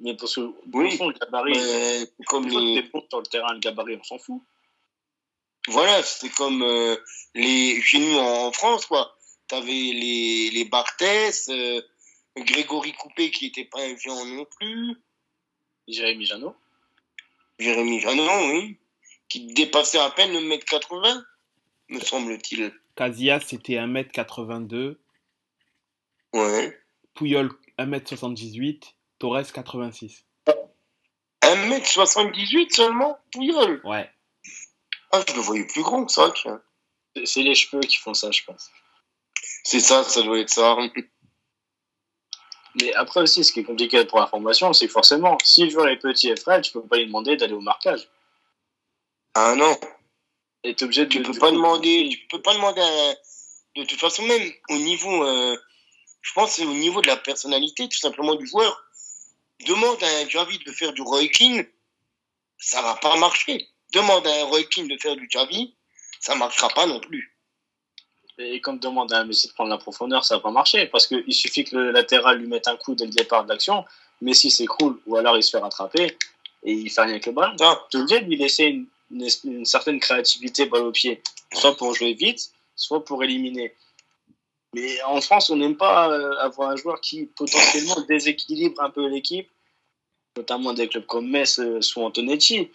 Mais 0.00 0.14
parce 0.14 0.36
que, 0.36 0.52
oui, 0.72 0.96
fond, 0.96 1.08
le 1.08 1.14
gabarit, 1.14 1.54
mais, 1.54 2.24
comme 2.26 2.46
les... 2.48 2.82
ponts 2.84 3.04
sur 3.08 3.20
le 3.20 3.26
terrain, 3.26 3.52
le 3.52 3.58
gabarit, 3.58 3.96
on 3.96 4.04
s'en 4.04 4.18
fout. 4.18 4.42
Voilà, 5.68 6.02
c'est 6.02 6.30
comme 6.30 6.62
euh, 6.62 6.96
les, 7.34 7.80
chez 7.82 7.98
nous 7.98 8.16
en, 8.16 8.52
France, 8.52 8.86
quoi. 8.86 9.16
T'avais 9.48 9.66
les, 9.66 10.50
les 10.50 10.64
Barthès, 10.64 11.48
euh, 11.48 11.82
Grégory 12.36 12.92
Coupé 12.92 13.30
qui 13.30 13.46
était 13.46 13.64
pas 13.64 13.80
un 13.82 13.94
viand 13.94 14.24
non 14.24 14.46
plus. 14.58 14.96
Jérémy 15.88 16.26
Janot. 16.26 16.54
Jérémy 17.58 18.00
Janot, 18.00 18.52
oui. 18.52 18.76
Qui 19.28 19.52
dépassait 19.52 19.98
à 19.98 20.10
peine 20.10 20.32
le 20.32 20.40
mètre 20.40 20.64
80, 20.66 21.24
me 21.88 22.00
semble-t-il. 22.00 22.72
Casillas, 22.94 23.40
c'était 23.40 23.74
1m82. 23.74 24.96
Ouais. 26.32 26.78
Pouyol, 27.14 27.50
1m78. 27.78 28.94
Torres 29.18 29.52
86. 29.52 30.24
1m78 31.42 32.74
seulement 32.74 33.18
Pouyol 33.32 33.80
Ouais. 33.84 34.10
Ah, 35.12 35.22
je 35.26 35.34
le 35.34 35.40
voyais 35.40 35.66
plus 35.66 35.82
grand 35.82 36.04
que 36.04 36.12
ça. 36.12 36.32
C'est 37.24 37.42
les 37.42 37.54
cheveux 37.54 37.80
qui 37.80 37.96
font 37.96 38.14
ça, 38.14 38.30
je 38.30 38.42
pense. 38.44 38.70
C'est 39.64 39.80
ça, 39.80 40.04
ça 40.04 40.22
doit 40.22 40.38
être 40.38 40.50
ça. 40.50 40.76
Mais 42.80 42.92
après 42.94 43.20
aussi, 43.20 43.42
ce 43.44 43.52
qui 43.52 43.60
est 43.60 43.64
compliqué 43.64 44.04
pour 44.04 44.20
la 44.20 44.26
formation, 44.26 44.72
c'est 44.72 44.88
forcément, 44.88 45.36
si 45.42 45.64
le 45.64 45.70
joueur 45.70 45.88
est 45.88 45.98
petit 45.98 46.28
et 46.28 46.36
frêle, 46.36 46.60
tu 46.60 46.72
peux 46.72 46.82
pas 46.82 46.98
lui 46.98 47.06
demander 47.06 47.36
d'aller 47.36 47.54
au 47.54 47.60
marquage. 47.60 48.08
Ah 49.34 49.54
non. 49.56 49.76
Et 50.64 50.76
obligé 50.82 51.06
de. 51.06 51.10
Tu 51.10 51.22
peux 51.22 51.38
pas 51.38 51.50
demander, 51.50 52.08
tu 52.10 52.26
peux 52.28 52.42
pas 52.42 52.54
demander 52.54 52.82
De 53.76 53.84
toute 53.84 53.98
façon, 53.98 54.22
même 54.24 54.52
au 54.68 54.76
niveau, 54.78 55.24
euh, 55.24 55.56
je 56.20 56.32
pense, 56.34 56.52
c'est 56.52 56.66
au 56.66 56.74
niveau 56.74 57.00
de 57.00 57.06
la 57.06 57.16
personnalité, 57.16 57.88
tout 57.88 57.98
simplement, 57.98 58.34
du 58.34 58.46
joueur 58.46 58.87
demande 59.66 60.02
à 60.02 60.06
un 60.06 60.28
Javi 60.28 60.58
de 60.58 60.72
faire 60.72 60.92
du 60.92 61.02
Roy 61.02 61.28
King, 61.28 61.64
ça 62.58 62.82
va 62.82 62.94
pas 62.96 63.16
marcher. 63.16 63.66
Demande 63.92 64.26
à 64.26 64.40
un 64.40 64.44
Roy 64.44 64.64
King 64.64 64.88
de 64.88 64.96
faire 64.98 65.16
du 65.16 65.28
Javi, 65.30 65.74
ça 66.20 66.34
marchera 66.34 66.68
pas 66.70 66.86
non 66.86 67.00
plus. 67.00 67.34
Et 68.38 68.60
comme 68.60 68.78
demande 68.78 69.12
à 69.12 69.18
un 69.18 69.24
Messi 69.24 69.48
de 69.48 69.52
prendre 69.52 69.70
la 69.70 69.78
profondeur, 69.78 70.24
ça 70.24 70.36
va 70.36 70.40
pas 70.40 70.50
marcher 70.50 70.86
parce 70.86 71.06
qu'il 71.06 71.34
suffit 71.34 71.64
que 71.64 71.76
le 71.76 71.90
latéral 71.90 72.38
lui 72.38 72.46
mette 72.46 72.68
un 72.68 72.76
coup 72.76 72.94
dès 72.94 73.06
le 73.06 73.10
départ 73.10 73.44
de 73.44 73.48
l'action, 73.48 73.84
Messi 74.20 74.50
s'écroule 74.50 75.00
ou 75.06 75.16
alors 75.16 75.36
il 75.36 75.42
se 75.42 75.50
fait 75.50 75.58
rattraper 75.58 76.16
et 76.62 76.72
il 76.72 76.90
fait 76.90 77.00
rien 77.02 77.10
avec 77.10 77.26
le 77.26 77.32
ballon. 77.32 77.56
Tu 77.90 77.96
obligé 77.96 78.20
de 78.20 78.26
lui 78.26 78.36
laisser 78.36 78.64
une, 78.64 78.86
une, 79.44 79.64
certaine 79.64 79.98
créativité 79.98 80.66
balle 80.66 80.82
au 80.82 80.92
pied, 80.92 81.20
soit 81.52 81.76
pour 81.76 81.94
jouer 81.94 82.14
vite, 82.14 82.52
soit 82.76 83.04
pour 83.04 83.24
éliminer. 83.24 83.74
Mais 84.74 85.02
en 85.02 85.20
France, 85.20 85.50
on 85.50 85.56
n'aime 85.56 85.76
pas 85.76 86.10
euh, 86.10 86.36
avoir 86.38 86.70
un 86.70 86.76
joueur 86.76 87.00
qui 87.00 87.26
potentiellement 87.26 88.00
déséquilibre 88.02 88.82
un 88.82 88.90
peu 88.90 89.06
l'équipe, 89.06 89.50
notamment 90.36 90.74
des 90.74 90.88
clubs 90.88 91.06
comme 91.06 91.28
Metz 91.28 91.58
euh, 91.58 91.80
sous 91.80 92.02
Antonetti. 92.02 92.70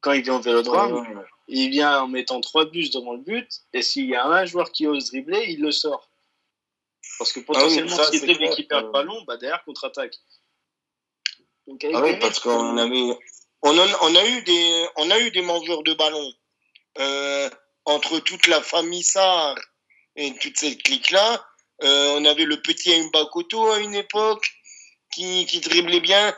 Quand 0.00 0.12
il 0.12 0.22
vient 0.22 0.36
au 0.36 0.40
vélodrome, 0.40 1.24
il 1.48 1.70
vient 1.70 2.02
en 2.02 2.08
mettant 2.08 2.40
trois 2.40 2.64
bus 2.64 2.90
devant 2.90 3.14
le 3.14 3.20
but, 3.20 3.62
et 3.72 3.82
s'il 3.82 4.06
y 4.06 4.14
a 4.14 4.24
un 4.24 4.46
joueur 4.46 4.70
qui 4.70 4.86
ose 4.86 5.10
dribbler, 5.10 5.44
il 5.48 5.60
le 5.60 5.72
sort. 5.72 6.08
Parce 7.18 7.32
que 7.32 7.40
potentiellement, 7.40 7.96
ah 7.98 8.04
s'il 8.04 8.20
dribble 8.20 8.44
et 8.44 8.50
qu'il 8.50 8.66
perd 8.66 8.86
le 8.86 8.92
ballon, 8.92 9.22
bah 9.26 9.36
derrière, 9.36 9.62
contre-attaque. 9.64 10.16
Ah 11.68 12.02
oui, 12.02 12.18
parce 12.18 12.38
qu'on 12.40 12.78
avait, 12.78 13.18
on, 13.62 13.76
on, 13.76 14.14
a 14.14 14.26
eu 14.26 14.42
des, 14.42 14.86
on 14.96 15.10
a 15.10 15.18
eu 15.20 15.30
des 15.30 15.42
mangeurs 15.42 15.82
de 15.82 15.94
ballon. 15.94 16.32
Euh, 16.98 17.50
entre 17.84 18.18
toute 18.20 18.46
la 18.46 18.60
famille 18.60 19.02
Sarr 19.02 19.54
et 20.16 20.34
toute 20.36 20.56
cette 20.56 20.82
clique-là. 20.82 21.44
Euh, 21.82 22.14
on 22.18 22.24
avait 22.24 22.44
le 22.44 22.60
petit 22.60 22.94
Mbakoto 23.04 23.70
à 23.70 23.80
une 23.80 23.94
époque 23.94 24.46
qui, 25.12 25.46
qui 25.46 25.60
driblait 25.60 26.00
bien. 26.00 26.34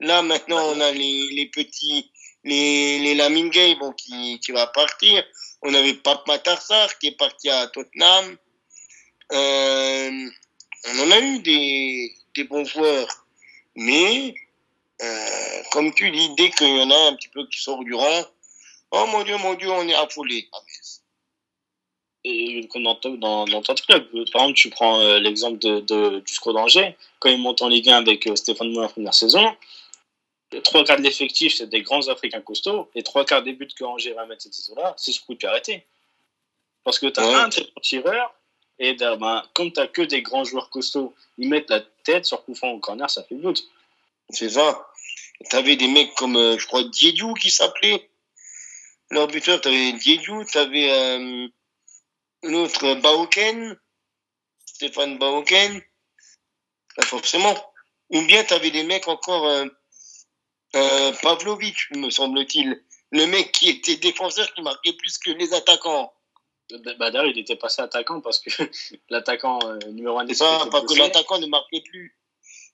Là, 0.00 0.22
maintenant, 0.22 0.62
on 0.68 0.80
a 0.80 0.90
les, 0.90 1.28
les 1.32 1.46
petits, 1.46 2.10
les, 2.44 2.98
les 2.98 3.14
Lamine 3.14 3.50
Gay, 3.50 3.76
bon, 3.76 3.92
qui, 3.92 4.38
qui 4.40 4.52
va 4.52 4.66
partir. 4.66 5.24
On 5.62 5.72
avait 5.74 5.94
Pape 5.94 6.26
Matarsar 6.26 6.98
qui 6.98 7.08
est 7.08 7.16
parti 7.16 7.48
à 7.48 7.68
Tottenham. 7.68 8.36
Euh, 9.32 10.28
on 10.88 10.98
en 10.98 11.10
a 11.10 11.20
eu 11.20 11.38
des, 11.38 12.14
des 12.34 12.44
bons 12.44 12.64
joueurs. 12.64 13.08
Mais, 13.76 14.34
euh, 15.00 15.62
comme 15.70 15.94
tu 15.94 16.10
dis, 16.10 16.34
dès 16.34 16.50
qu'il 16.50 16.68
y 16.68 16.82
en 16.82 16.90
a 16.90 17.08
un 17.08 17.14
petit 17.14 17.28
peu 17.28 17.46
qui 17.46 17.60
sort 17.60 17.82
du 17.84 17.94
rang, 17.94 18.24
oh 18.90 19.06
mon 19.06 19.22
Dieu, 19.22 19.36
mon 19.38 19.54
Dieu, 19.54 19.70
on 19.70 19.88
est 19.88 19.94
affolé. 19.94 20.48
Ah, 20.52 20.58
et 22.24 22.68
comme 22.68 22.84
dans, 22.84 22.98
dans, 23.04 23.44
dans 23.46 23.62
ton 23.62 23.74
club. 23.74 24.06
Par 24.32 24.42
exemple, 24.42 24.54
tu 24.54 24.70
prends 24.70 25.00
euh, 25.00 25.18
l'exemple 25.18 25.58
de, 25.58 25.80
de, 25.80 26.20
du 26.20 26.34
SCO 26.34 26.52
d'Angers, 26.52 26.96
quand 27.18 27.30
il 27.30 27.38
monte 27.38 27.62
en 27.62 27.68
Ligue 27.68 27.88
1 27.88 27.96
avec 27.96 28.26
euh, 28.26 28.36
Stéphane 28.36 28.70
Moulin 28.70 28.86
en 28.86 28.88
première 28.88 29.14
saison, 29.14 29.54
trois 30.64 30.84
quarts 30.84 30.98
de 30.98 31.02
l'effectif, 31.02 31.54
c'est 31.56 31.68
des 31.68 31.82
grands 31.82 32.06
Africains 32.08 32.40
costauds, 32.40 32.90
et 32.94 33.02
trois 33.02 33.24
quarts 33.24 33.42
des 33.42 33.52
buts 33.52 33.68
que 33.76 33.84
Angers 33.84 34.12
va 34.12 34.26
mettre 34.26 34.42
cette 34.42 34.54
saison-là, 34.54 34.94
c'est 34.96 35.12
ce 35.12 35.20
coup 35.20 35.34
de 35.34 35.46
arrêté. 35.46 35.84
Parce 36.84 36.98
que 36.98 37.06
tu 37.06 37.20
as 37.20 37.44
un 37.44 37.48
très 37.48 37.62
bon 37.62 37.80
tireur, 37.80 38.34
et 38.78 38.94
ben, 38.94 39.42
comme 39.54 39.72
tu 39.72 39.80
n'as 39.80 39.86
que 39.86 40.02
des 40.02 40.22
grands 40.22 40.44
joueurs 40.44 40.70
costauds, 40.70 41.14
ils 41.38 41.48
mettent 41.48 41.70
la 41.70 41.80
tête 42.04 42.26
sur 42.26 42.44
coup 42.44 42.54
franc 42.54 42.70
au 42.70 42.78
corner, 42.78 43.08
ça 43.08 43.22
fait 43.22 43.34
but. 43.34 43.64
C'est 44.30 44.50
ça. 44.50 44.88
Tu 45.48 45.56
avais 45.56 45.76
des 45.76 45.88
mecs 45.88 46.14
comme, 46.14 46.36
euh, 46.36 46.58
je 46.58 46.66
crois, 46.66 46.84
Diediou 46.84 47.34
qui 47.34 47.50
s'appelait. 47.50 48.08
Leur 49.10 49.26
buteur, 49.26 49.60
tu 49.60 49.68
avais 49.68 49.92
Diediou, 49.92 50.44
tu 50.44 50.58
avais 50.58 50.90
euh, 50.90 51.48
l'autre 52.42 52.94
Baoken, 52.94 53.76
Stéphane 54.64 55.18
Baoken. 55.18 55.80
forcément. 57.02 57.54
Ou 58.10 58.20
bien 58.22 58.44
tu 58.44 58.52
avais 58.54 58.70
des 58.70 58.82
mecs 58.82 59.08
encore, 59.08 59.46
euh, 59.46 59.66
euh, 60.76 61.12
Pavlovic, 61.22 61.76
me 61.96 62.10
semble-t-il. 62.10 62.84
Le 63.10 63.26
mec 63.26 63.52
qui 63.52 63.68
était 63.68 63.96
défenseur 63.96 64.52
qui 64.54 64.62
marquait 64.62 64.92
plus 64.94 65.18
que 65.18 65.30
les 65.30 65.52
attaquants. 65.54 66.12
Bah, 66.98 67.10
d'ailleurs, 67.10 67.26
il 67.26 67.38
était 67.38 67.56
passé 67.56 67.82
attaquant 67.82 68.20
parce 68.20 68.38
que 68.38 68.50
l'attaquant 69.10 69.58
euh, 69.64 69.78
numéro 69.90 70.18
1 70.18 70.24
des 70.24 70.36
pas, 70.36 70.66
parce 70.70 70.86
que 70.86 70.98
l'attaquant 70.98 71.38
ne 71.38 71.46
marquait 71.46 71.82
plus. 71.82 72.18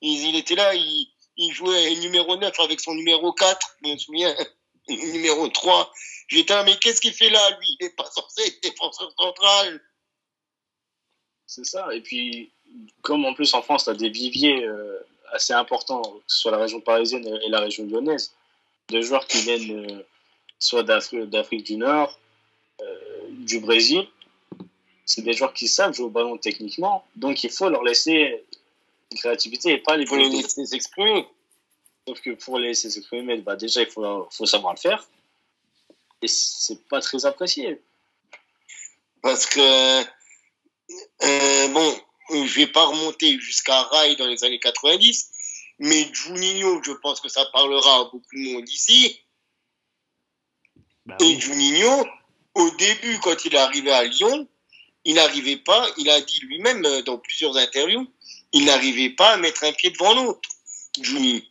Il, 0.00 0.36
était 0.36 0.54
là, 0.54 0.74
il, 0.74 1.12
il, 1.36 1.52
jouait 1.52 1.94
numéro 1.96 2.36
9 2.36 2.52
avec 2.60 2.78
son 2.78 2.94
numéro 2.94 3.32
4, 3.32 3.76
je 3.82 3.90
me 3.90 3.98
souviens, 3.98 4.36
numéro 4.88 5.48
3. 5.48 5.92
J'étais 6.28 6.64
mais 6.64 6.76
qu'est-ce 6.78 7.00
qu'il 7.00 7.12
fait 7.12 7.30
là, 7.30 7.50
lui? 7.58 7.76
Il 7.80 7.84
n'est 7.84 7.92
pas 7.92 8.04
censé 8.10 8.42
être 8.46 8.62
défenseur 8.62 9.10
central. 9.18 9.80
C'est 11.46 11.64
ça, 11.64 11.88
et 11.94 12.02
puis, 12.02 12.52
comme 13.00 13.24
en 13.24 13.32
plus 13.32 13.54
en 13.54 13.62
France, 13.62 13.84
tu 13.84 13.90
as 13.90 13.94
des 13.94 14.10
viviers 14.10 14.64
euh, 14.66 14.98
assez 15.32 15.54
importants, 15.54 16.20
sur 16.26 16.50
la 16.50 16.58
région 16.58 16.80
parisienne 16.80 17.26
et 17.26 17.48
la 17.48 17.60
région 17.60 17.86
lyonnaise, 17.86 18.34
de 18.90 19.00
joueurs 19.00 19.26
qui 19.26 19.40
viennent 19.40 19.90
euh, 19.90 20.06
soit 20.58 20.82
d'Afrique 20.82 21.64
du 21.64 21.76
Nord, 21.76 22.18
du 23.30 23.60
Brésil, 23.60 24.06
c'est 25.06 25.22
des 25.22 25.32
joueurs 25.32 25.54
qui 25.54 25.68
savent 25.68 25.94
jouer 25.94 26.06
au 26.06 26.10
ballon 26.10 26.36
techniquement, 26.36 27.04
donc 27.16 27.42
il 27.44 27.50
faut 27.50 27.68
leur 27.68 27.82
laisser 27.82 28.44
une 29.10 29.18
créativité 29.18 29.72
et 29.72 29.78
pas 29.78 29.96
les, 29.96 30.04
les 30.04 30.28
laisser 30.28 30.66
s'exprimer. 30.66 31.26
Sauf 32.08 32.22
que 32.22 32.30
pour 32.30 32.58
les 32.58 32.68
laisser 32.68 32.88
s'exprimer, 32.88 33.36
bah 33.36 33.54
déjà 33.54 33.82
il 33.82 33.86
faut, 33.86 34.26
faut 34.30 34.46
savoir 34.46 34.72
le 34.72 34.80
faire. 34.80 35.06
Et 36.22 36.26
c'est 36.26 36.82
pas 36.88 37.02
très 37.02 37.26
apprécié. 37.26 37.82
Parce 39.20 39.44
que, 39.44 40.00
euh, 40.00 41.68
bon, 41.68 42.00
je 42.30 42.54
vais 42.54 42.66
pas 42.66 42.86
remonter 42.86 43.38
jusqu'à 43.38 43.82
Rai 43.82 44.16
dans 44.16 44.26
les 44.26 44.42
années 44.42 44.58
90, 44.58 45.30
mais 45.80 46.08
Juninho, 46.10 46.82
je 46.82 46.92
pense 46.92 47.20
que 47.20 47.28
ça 47.28 47.44
parlera 47.52 47.96
à 47.96 48.04
beaucoup 48.04 48.34
de 48.34 48.54
monde 48.54 48.68
ici. 48.70 49.20
Bah 51.04 51.18
et 51.20 51.38
Juninho, 51.38 52.06
au 52.54 52.70
début, 52.70 53.18
quand 53.20 53.44
il 53.44 53.54
est 53.54 53.58
arrivé 53.58 53.92
à 53.92 54.04
Lyon, 54.04 54.48
il 55.04 55.16
n'arrivait 55.16 55.58
pas, 55.58 55.86
il 55.98 56.08
a 56.08 56.22
dit 56.22 56.40
lui-même 56.40 56.86
euh, 56.86 57.02
dans 57.02 57.18
plusieurs 57.18 57.58
interviews, 57.58 58.10
il 58.52 58.64
n'arrivait 58.64 59.10
pas 59.10 59.32
à 59.32 59.36
mettre 59.36 59.62
un 59.64 59.72
pied 59.72 59.90
devant 59.90 60.14
l'autre, 60.14 60.48
Juni. 61.02 61.46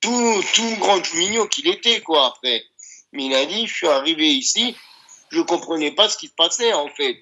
Tout, 0.00 0.44
tout 0.54 0.76
grand 0.78 1.02
Juninho 1.02 1.46
qu'il 1.48 1.68
était, 1.68 2.00
quoi, 2.00 2.26
après. 2.26 2.64
Mais 3.12 3.26
il 3.26 3.34
a 3.34 3.44
dit, 3.46 3.66
je 3.66 3.74
suis 3.74 3.88
arrivé 3.88 4.28
ici, 4.28 4.76
je 5.30 5.40
comprenais 5.40 5.90
pas 5.90 6.08
ce 6.08 6.16
qui 6.16 6.28
se 6.28 6.32
passait, 6.32 6.72
en 6.72 6.88
fait. 6.88 7.20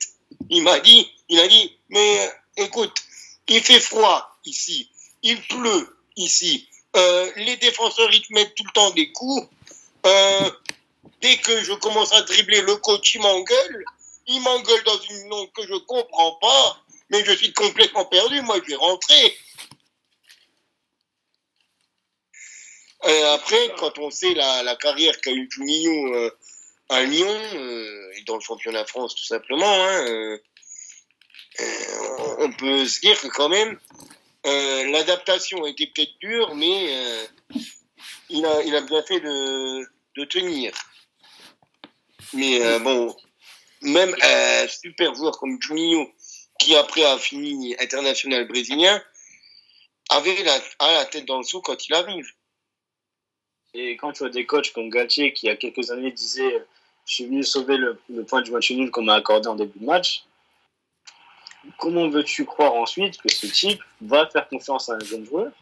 Il 0.50 0.62
m'a 0.62 0.78
dit, 0.80 1.10
il 1.28 1.40
a 1.40 1.48
dit, 1.48 1.76
mais 1.88 2.30
écoute, 2.56 2.94
il 3.48 3.60
fait 3.62 3.80
froid 3.80 4.38
ici, 4.44 4.90
il 5.22 5.40
pleut 5.42 5.96
ici, 6.16 6.68
euh, 6.96 7.30
les 7.36 7.56
défenseurs, 7.56 8.12
ils 8.12 8.22
te 8.22 8.32
mettent 8.32 8.54
tout 8.54 8.64
le 8.64 8.72
temps 8.72 8.90
des 8.90 9.10
coups, 9.12 9.48
euh, 10.06 10.50
Dès 11.20 11.36
que 11.38 11.64
je 11.64 11.72
commence 11.74 12.12
à 12.12 12.22
dribbler, 12.22 12.60
le 12.60 12.76
coach, 12.76 13.14
il 13.14 13.20
m'engueule. 13.20 13.84
Il 14.26 14.40
m'engueule 14.40 14.84
dans 14.84 15.00
une 15.00 15.28
langue 15.28 15.50
que 15.52 15.66
je 15.66 15.74
comprends 15.74 16.32
pas, 16.40 16.82
mais 17.10 17.24
je 17.24 17.32
suis 17.32 17.52
complètement 17.52 18.04
perdu. 18.04 18.40
Moi, 18.42 18.56
je 18.62 18.70
vais 18.70 18.76
rentrer. 18.76 19.36
Et 23.07 23.22
après, 23.22 23.74
quand 23.78 23.99
on 23.99 24.11
sait 24.11 24.34
la, 24.34 24.76
carrière 24.76 25.20
qu'a 25.20 25.30
eu 25.30 25.49
Juninho 25.51 26.14
euh, 26.14 26.30
à 26.88 27.03
Lyon, 27.03 27.40
euh, 27.55 28.12
et 28.16 28.22
dans 28.22 28.34
le 28.34 28.40
championnat 28.40 28.82
de 28.82 28.88
France 28.88 29.14
tout 29.14 29.24
simplement, 29.24 29.72
hein, 29.72 30.07
euh, 30.09 30.38
on 32.38 32.53
peut 32.53 32.86
se 32.86 33.01
dire 33.01 33.20
que 33.20 33.28
quand 33.28 33.49
même, 33.49 33.78
l'adaptation 34.44 35.64
a 35.64 35.68
été 35.68 35.86
peut-être 35.88 36.18
dure, 36.20 36.55
mais 36.55 37.26
il, 38.30 38.44
a, 38.46 38.62
il 38.62 38.74
a 38.74 38.80
bien 38.80 39.03
fait 39.03 39.20
de, 39.20 39.84
de 40.16 40.24
tenir. 40.24 40.72
Mais 42.34 42.61
euh, 42.62 42.78
bon, 42.78 43.16
même 43.80 44.14
un 44.22 44.68
super 44.68 45.14
joueur 45.14 45.38
comme 45.38 45.61
Juninho, 45.61 46.11
qui 46.59 46.74
après 46.74 47.05
a 47.05 47.18
fini 47.18 47.76
international 47.78 48.46
brésilien, 48.46 49.03
avait 50.11 50.42
la, 50.42 50.61
a 50.80 50.92
la 50.92 51.05
tête 51.07 51.26
dans 51.26 51.38
le 51.38 51.44
seau 51.44 51.61
quand 51.62 51.88
il 51.88 51.94
arrive. 51.94 52.26
Et 53.80 53.96
quand 53.96 54.10
tu 54.10 54.18
vois 54.24 54.28
des 54.28 54.44
coachs 54.44 54.72
comme 54.72 54.90
Galtier, 54.90 55.32
qui 55.32 55.46
il 55.46 55.50
y 55.50 55.52
a 55.52 55.56
quelques 55.56 55.92
années 55.92 56.10
disait 56.10 56.66
Je 57.06 57.14
suis 57.14 57.26
venu 57.26 57.44
sauver 57.44 57.76
le, 57.76 57.96
point 58.24 58.42
du 58.42 58.50
match 58.50 58.72
nul 58.72 58.90
qu'on 58.90 59.02
m'a 59.02 59.14
accordé 59.14 59.46
en 59.46 59.54
début 59.54 59.78
de 59.78 59.84
match, 59.84 60.24
comment 61.78 62.08
veux-tu 62.08 62.44
croire 62.44 62.74
ensuite 62.74 63.18
que 63.22 63.32
ce 63.32 63.46
type 63.46 63.80
va 64.00 64.26
faire 64.26 64.48
confiance 64.48 64.88
à 64.88 64.94
un 64.94 65.00
jeune 65.00 65.24
joueur 65.24 65.52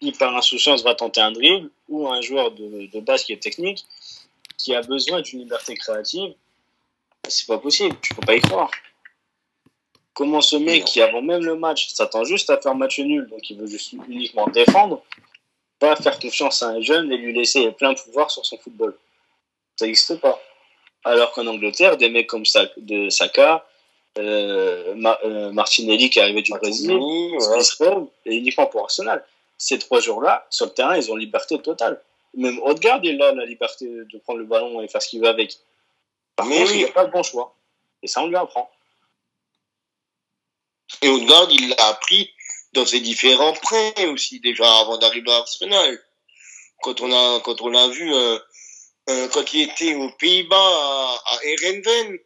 qui, 0.00 0.12
par 0.12 0.36
insouciance, 0.36 0.84
va 0.84 0.94
tenter 0.94 1.20
un 1.20 1.32
dribble 1.32 1.70
ou 1.88 2.08
un 2.08 2.20
joueur 2.20 2.52
de, 2.52 2.86
de 2.86 3.00
base 3.00 3.24
qui 3.24 3.32
est 3.32 3.42
technique 3.42 3.84
qui 4.56 4.74
a 4.74 4.82
besoin 4.82 5.20
d'une 5.20 5.40
liberté 5.40 5.74
créative, 5.76 6.34
c'est 7.28 7.46
pas 7.46 7.58
possible, 7.58 7.96
tu 8.00 8.14
peux 8.14 8.26
pas 8.26 8.36
y 8.36 8.40
croire. 8.40 8.70
Comment 10.14 10.40
ce 10.40 10.56
mec 10.56 10.84
qui, 10.84 11.00
avant 11.00 11.22
même 11.22 11.44
le 11.44 11.56
match, 11.56 11.88
s'attend 11.88 12.24
juste 12.24 12.50
à 12.50 12.60
faire 12.60 12.74
match 12.74 12.98
nul, 12.98 13.26
donc 13.28 13.48
il 13.50 13.58
veut 13.58 13.68
juste 13.68 13.92
uniquement 14.08 14.48
défendre, 14.48 15.02
va 15.80 15.96
faire 15.96 16.18
confiance 16.18 16.62
à 16.62 16.68
un 16.68 16.80
jeune 16.80 17.12
et 17.12 17.16
lui 17.16 17.32
laisser 17.32 17.70
plein 17.72 17.92
de 17.92 17.98
pouvoir 17.98 18.30
sur 18.30 18.44
son 18.44 18.58
football 18.58 18.96
Ça 19.76 19.86
n'existe 19.86 20.20
pas. 20.20 20.40
Alors 21.04 21.32
qu'en 21.32 21.46
Angleterre, 21.46 21.96
des 21.96 22.08
mecs 22.08 22.26
comme 22.26 22.44
ça, 22.44 22.66
de 22.76 23.08
Saka, 23.08 23.64
euh, 24.18 24.94
euh, 25.24 25.52
Martinelli 25.52 26.10
qui 26.10 26.18
est 26.18 26.22
arrivé 26.22 26.42
du 26.42 26.52
Brésil, 26.52 26.90
et 28.26 28.36
uniquement 28.36 28.66
pour 28.66 28.82
Arsenal. 28.82 29.24
Ces 29.56 29.78
trois 29.78 30.00
jours-là, 30.00 30.46
sur 30.50 30.66
le 30.66 30.72
terrain, 30.72 30.96
ils 30.96 31.10
ont 31.10 31.16
liberté 31.16 31.60
totale. 31.60 32.00
Même 32.34 32.58
Odegaard, 32.62 33.00
il 33.02 33.20
a 33.22 33.32
la 33.32 33.44
liberté 33.44 33.86
de 33.86 34.18
prendre 34.18 34.40
le 34.40 34.44
ballon 34.44 34.82
et 34.82 34.88
faire 34.88 35.02
ce 35.02 35.08
qu'il 35.08 35.20
veut 35.20 35.28
avec. 35.28 35.56
Par 36.36 36.46
Mais 36.46 36.58
contre, 36.58 36.74
il 36.74 36.82
n'a 36.82 36.92
pas 36.92 37.04
le 37.04 37.10
bon 37.10 37.22
choix. 37.22 37.54
Et 38.02 38.06
ça, 38.06 38.22
on 38.22 38.28
lui 38.28 38.36
apprend. 38.36 38.70
Et 41.02 41.08
Odegaard, 41.08 41.48
il 41.50 41.70
l'a 41.70 41.86
appris 41.88 42.30
dans 42.72 42.86
ses 42.86 43.00
différents 43.00 43.54
prêts 43.54 44.06
aussi, 44.06 44.40
déjà, 44.40 44.78
avant 44.78 44.98
d'arriver 44.98 45.30
à 45.32 45.36
Arsenal. 45.36 45.98
Quand 46.82 47.00
on 47.00 47.10
a, 47.12 47.40
quand 47.40 47.60
on 47.62 47.68
l'a 47.68 47.88
vu, 47.88 48.14
euh, 48.14 48.38
euh, 49.10 49.28
quand 49.28 49.52
il 49.52 49.62
était 49.62 49.94
aux 49.94 50.10
Pays-Bas, 50.12 50.56
à, 50.56 51.20
à 51.26 51.38
Erenven, 51.44 52.18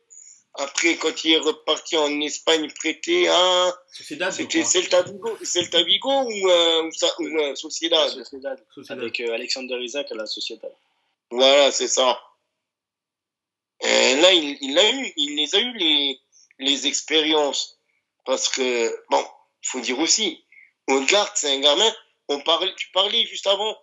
après, 0.54 0.96
quand 0.96 1.24
il 1.24 1.32
est 1.32 1.38
reparti 1.38 1.96
en 1.96 2.20
Espagne 2.20 2.70
prêté 2.74 3.26
à. 3.28 3.74
C'était 3.90 4.64
Celta 4.64 5.00
Vigo, 5.02 5.38
Celta 5.42 5.82
Vigo 5.82 6.10
ou, 6.10 6.50
euh, 6.50 6.90
ou, 7.18 7.24
ou 7.24 7.38
euh, 7.38 7.54
Sociedad? 7.54 8.10
Sociedad. 8.10 8.62
Avec 8.90 9.20
euh, 9.20 9.32
Alexander 9.32 9.78
Isaac 9.80 10.12
à 10.12 10.14
la 10.14 10.26
Sociedad. 10.26 10.70
Voilà, 11.30 11.72
c'est 11.72 11.88
ça. 11.88 12.20
Et 13.80 14.16
là, 14.16 14.32
il, 14.34 14.58
il, 14.60 14.78
a 14.78 14.90
eu, 14.90 15.12
il 15.16 15.36
les 15.36 15.54
a 15.54 15.58
eu 15.58 15.72
les, 15.72 16.20
les 16.58 16.86
expériences. 16.86 17.78
Parce 18.26 18.48
que, 18.50 18.94
bon, 19.10 19.24
faut 19.62 19.80
dire 19.80 19.98
aussi, 19.98 20.44
Odegaard, 20.88 21.36
c'est 21.36 21.52
un 21.52 21.60
gamin. 21.60 21.92
On 22.28 22.40
parlait, 22.40 22.74
tu 22.76 22.90
parlais 22.92 23.24
juste 23.26 23.46
avant 23.46 23.76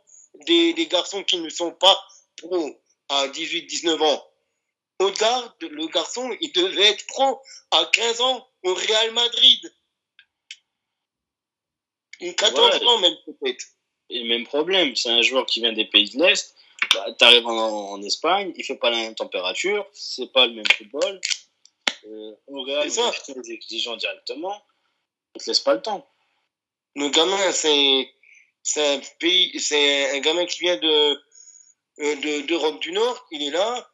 des, 0.48 0.74
des 0.74 0.88
garçons 0.88 1.24
qui 1.24 1.38
ne 1.38 1.50
sont 1.50 1.72
pas 1.72 2.00
pro 2.38 2.80
à 3.10 3.28
18-19 3.28 4.02
ans. 4.02 4.26
Odegaard, 5.00 5.56
le 5.62 5.88
garçon, 5.88 6.30
il 6.42 6.52
devait 6.52 6.90
être 6.90 7.06
pro 7.08 7.42
à 7.72 7.90
15 7.92 8.22
ans 8.22 8.48
au 8.64 8.74
Real 8.74 9.12
Madrid. 9.12 9.74
Une 12.20 12.36
14 12.36 12.84
ans 12.84 13.00
même 13.00 13.16
peut-être. 13.26 13.66
Et 14.10 14.24
même 14.24 14.46
problème, 14.46 14.96
c'est 14.96 15.10
un 15.10 15.22
joueur 15.22 15.46
qui 15.46 15.62
vient 15.62 15.72
des 15.72 15.86
pays 15.86 16.10
de 16.10 16.22
l'Est. 16.22 16.56
Bah, 16.94 17.06
tu 17.18 17.26
arrives 17.26 17.46
en, 17.48 18.02
Espagne, 18.02 18.54
il 18.56 18.64
fait 18.64 18.76
pas 18.76 18.90
la 18.90 18.98
même 18.98 19.16
température, 19.16 19.86
c'est 19.94 20.32
pas 20.32 20.48
le 20.48 20.54
même 20.54 20.68
football. 20.78 21.22
Euh, 22.06 22.36
au 22.48 22.64
Real, 22.64 22.90
c'est 22.90 23.40
des 23.40 23.52
exigeants 23.52 23.98
directement. 23.98 24.62
On 25.36 25.40
te 25.40 25.46
laisse 25.50 25.60
pas 25.60 25.74
le 25.76 25.82
temps. 25.82 26.08
Le 26.96 27.10
gamin, 27.10 27.52
c'est 27.52 28.12
un 28.78 29.00
pays, 29.20 29.60
c'est 29.60 30.16
un 30.16 30.20
gamin 30.20 30.46
qui 30.46 30.60
vient 30.60 30.78
de 30.78 31.22
euh, 32.00 32.42
d'Europe 32.44 32.80
du 32.80 32.92
Nord. 32.92 33.28
Il 33.32 33.44
est 33.44 33.52
là, 33.52 33.90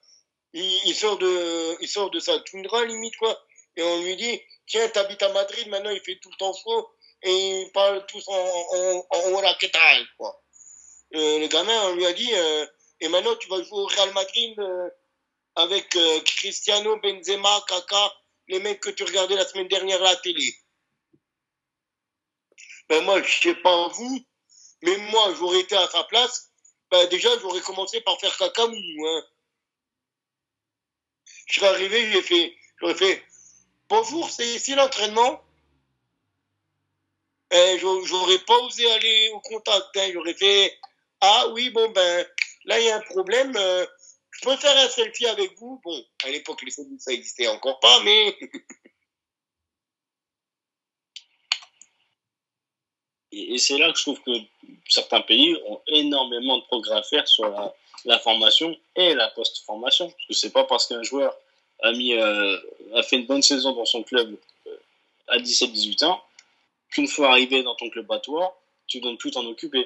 il, 0.53 0.95
sort 0.95 1.17
de, 1.17 1.77
il 1.81 1.87
sort 1.87 2.09
de 2.11 2.19
sa 2.19 2.39
toundra, 2.39 2.85
limite, 2.85 3.15
quoi. 3.17 3.39
Et 3.75 3.83
on 3.83 4.01
lui 4.03 4.15
dit, 4.15 4.41
tiens, 4.67 4.87
t'habites 4.89 5.23
à 5.23 5.29
Madrid, 5.33 5.67
maintenant 5.67 5.89
il 5.89 5.99
fait 6.01 6.17
tout 6.21 6.29
le 6.29 6.37
temps 6.37 6.53
chaud, 6.53 6.89
et 7.23 7.61
ils 7.61 7.71
parlent 7.73 8.05
tous 8.05 8.23
en, 8.27 8.33
en, 8.33 9.05
en, 9.09 9.41
quoi. 10.17 10.41
euh, 11.15 11.39
le 11.39 11.47
gamin, 11.47 11.89
on 11.89 11.95
lui 11.95 12.05
a 12.05 12.13
dit, 12.13 12.33
euh, 12.33 12.65
et 13.01 13.09
maintenant 13.09 13.35
tu 13.35 13.49
vas 13.49 13.61
jouer 13.61 13.79
au 13.79 13.85
Real 13.87 14.13
Madrid 14.13 14.55
avec 15.55 15.97
Cristiano, 16.25 16.97
Benzema, 17.01 17.63
Kaka, 17.67 18.13
les 18.47 18.59
mecs 18.59 18.79
que 18.79 18.89
tu 18.89 19.03
regardais 19.03 19.35
la 19.35 19.45
semaine 19.45 19.67
dernière 19.67 20.01
à 20.01 20.11
la 20.11 20.15
télé. 20.17 20.53
Ben 22.89 23.03
moi, 23.03 23.21
je 23.21 23.41
sais 23.41 23.55
pas 23.55 23.87
vous, 23.89 24.25
mais 24.83 24.97
moi, 24.97 25.33
j'aurais 25.37 25.61
été 25.61 25.75
à 25.75 25.87
sa 25.87 26.03
place, 26.03 26.51
ben 26.91 27.07
déjà, 27.07 27.29
j'aurais 27.39 27.61
commencé 27.61 28.01
par 28.01 28.19
faire 28.19 28.35
caca 28.37 28.67
mou. 28.67 29.07
Hein. 29.07 29.23
Je 31.47 31.59
serais 31.59 31.69
arrivé, 31.69 32.11
j'ai 32.11 32.21
fait, 32.21 32.55
j'aurais 32.79 32.95
fait, 32.95 33.23
bonjour, 33.89 34.29
c'est 34.29 34.47
ici 34.47 34.75
l'entraînement? 34.75 35.41
Eh, 37.51 37.79
j'aurais 37.79 38.39
pas 38.39 38.57
osé 38.59 38.89
aller 38.91 39.29
au 39.33 39.39
contact, 39.39 39.97
hein. 39.97 40.09
j'aurais 40.13 40.33
fait, 40.33 40.77
ah 41.21 41.47
oui, 41.53 41.69
bon 41.69 41.89
ben, 41.91 42.27
là 42.65 42.79
il 42.79 42.85
y 42.85 42.89
a 42.89 42.97
un 42.97 43.01
problème, 43.01 43.55
euh, 43.55 43.85
je 44.31 44.41
peux 44.41 44.57
faire 44.57 44.77
un 44.77 44.89
selfie 44.89 45.27
avec 45.27 45.57
vous? 45.57 45.79
Bon, 45.83 46.05
à 46.23 46.29
l'époque, 46.29 46.61
les 46.63 46.71
selfies, 46.71 46.99
ça 46.99 47.13
existait 47.13 47.47
encore 47.47 47.79
pas, 47.79 48.01
mais 48.03 48.37
Et, 53.35 53.57
c'est 53.57 53.77
là 53.77 53.91
que 53.91 53.97
je 53.97 54.03
trouve 54.03 54.21
que 54.21 54.31
certains 54.87 55.21
pays 55.21 55.57
ont 55.67 55.81
énormément 55.87 56.57
de 56.57 56.63
progrès 56.63 56.95
à 56.95 57.03
faire 57.03 57.27
sur 57.27 57.47
la, 58.05 58.19
formation 58.19 58.75
et 58.95 59.13
la 59.13 59.29
post-formation. 59.29 60.09
Parce 60.09 60.27
que 60.27 60.33
c'est 60.33 60.53
pas 60.53 60.63
parce 60.63 60.87
qu'un 60.87 61.03
joueur 61.03 61.35
a, 61.83 61.91
mis, 61.91 62.13
euh, 62.13 62.57
a 62.93 63.03
fait 63.03 63.17
une 63.17 63.25
bonne 63.25 63.41
saison 63.41 63.73
dans 63.73 63.85
son 63.85 64.03
club 64.03 64.37
euh, 64.67 64.77
à 65.27 65.37
17-18 65.37 66.05
ans 66.05 66.23
qu'une 66.91 67.07
fois 67.07 67.31
arrivé 67.31 67.61
dans 67.61 67.75
ton 67.75 67.89
club 67.89 68.09
à 68.11 68.19
toi, 68.19 68.57
tu 68.87 68.97
ne 68.97 69.03
donnes 69.03 69.17
plus 69.17 69.31
t'en 69.31 69.45
occuper. 69.45 69.85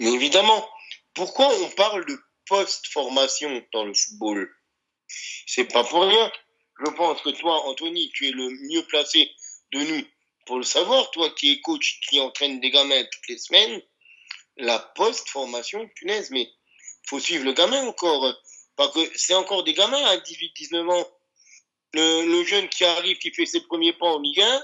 Mais 0.00 0.12
évidemment, 0.12 0.68
pourquoi 1.14 1.48
on 1.48 1.70
parle 1.70 2.06
de 2.06 2.16
post-formation 2.46 3.64
dans 3.72 3.84
le 3.84 3.94
football? 3.94 4.54
C'est 5.08 5.64
pas 5.64 5.82
pour 5.82 6.02
rien. 6.02 6.32
Je 6.84 6.90
pense 6.92 7.20
que 7.22 7.30
toi, 7.30 7.66
Anthony, 7.66 8.10
tu 8.14 8.28
es 8.28 8.32
le 8.32 8.48
mieux 8.68 8.82
placé 8.84 9.30
de 9.72 9.80
nous 9.80 10.04
pour 10.46 10.58
le 10.58 10.64
savoir, 10.64 11.10
toi 11.10 11.28
qui 11.30 11.52
es 11.52 11.60
coach, 11.60 12.00
qui 12.08 12.20
entraîne 12.20 12.60
des 12.60 12.70
gamins 12.70 13.04
toutes 13.04 13.28
les 13.28 13.38
semaines, 13.38 13.82
la 14.56 14.78
post-formation, 14.78 15.86
punaise, 15.96 16.30
mais 16.30 16.50
faut 17.08 17.20
suivre 17.20 17.44
le 17.44 17.52
gamin 17.52 17.86
encore. 17.86 18.34
Parce 18.76 18.94
que 18.94 19.00
c'est 19.18 19.34
encore 19.34 19.64
des 19.64 19.74
gamins 19.74 20.04
à 20.04 20.16
18, 20.16 20.52
19 20.56 20.88
ans. 20.88 21.08
Le, 21.92 22.44
jeune 22.44 22.68
qui 22.68 22.84
arrive, 22.84 23.18
qui 23.18 23.30
fait 23.32 23.46
ses 23.46 23.60
premiers 23.60 23.94
pas 23.94 24.06
en 24.06 24.18
Ligue 24.18 24.40
1, 24.40 24.62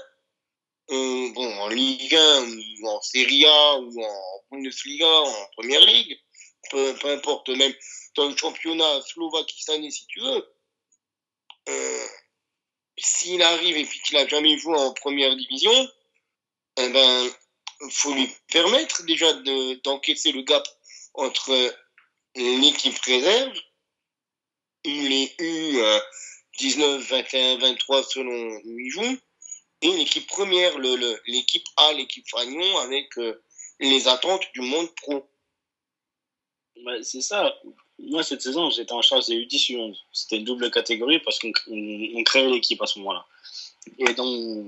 euh, 0.91 1.29
bon, 1.33 1.57
en 1.59 1.67
Ligue 1.69 2.15
1, 2.15 2.45
ou 2.81 2.87
en 2.87 3.01
Serie 3.01 3.45
A, 3.45 3.79
ou 3.79 4.03
en 4.03 4.43
Bundesliga, 4.51 5.07
en 5.07 5.47
Première 5.57 5.81
Ligue, 5.81 6.19
peu, 6.69 6.95
peu 6.95 7.09
importe, 7.09 7.49
même 7.49 7.73
dans 8.15 8.29
le 8.29 8.37
championnat 8.37 9.01
slovaquistan, 9.01 9.89
si 9.89 10.05
tu 10.07 10.19
veux, 10.19 10.55
euh, 11.69 12.07
s'il 12.97 13.41
arrive 13.41 13.77
et 13.77 13.87
qu'il 13.87 14.17
a 14.17 14.27
jamais 14.27 14.57
joué 14.57 14.77
en 14.77 14.93
première 14.93 15.35
division, 15.35 15.89
eh 16.77 16.89
ben, 16.89 17.29
faut 17.91 18.13
lui 18.13 18.29
permettre 18.51 19.03
déjà 19.03 19.33
d'encaisser 19.83 20.31
le 20.31 20.41
gap 20.43 20.67
entre 21.13 21.75
l'équipe 22.35 22.97
réserve, 22.99 23.53
les 24.85 25.33
U 25.39 25.79
19, 26.59 27.01
21, 27.01 27.57
23 27.57 28.03
selon 28.03 28.61
où 28.63 28.79
il 28.79 28.89
joue, 28.91 29.17
et 29.81 29.91
l'équipe 29.97 30.27
première, 30.27 30.77
l'équipe 30.79 31.65
le, 31.77 31.83
A, 31.83 31.93
l'équipe 31.93 32.25
Fagnon, 32.29 32.77
avec 32.79 33.17
euh, 33.17 33.43
les 33.79 34.07
attentes 34.07 34.45
du 34.53 34.61
monde 34.61 34.93
pro. 34.95 35.29
Bah, 36.85 37.03
c'est 37.03 37.21
ça. 37.21 37.53
Moi, 38.09 38.23
cette 38.23 38.41
saison, 38.41 38.69
j'étais 38.69 38.91
en 38.91 39.01
charge 39.01 39.27
des 39.27 39.35
U10 39.35 39.71
U11. 39.71 39.97
C'était 40.11 40.37
une 40.37 40.43
double 40.43 40.69
catégorie 40.71 41.19
parce 41.19 41.39
qu'on 41.39 41.51
créait 42.23 42.49
l'équipe 42.49 42.81
à 42.81 42.85
ce 42.85 42.99
moment-là. 42.99 43.25
Et 43.97 44.13
dans, 44.13 44.67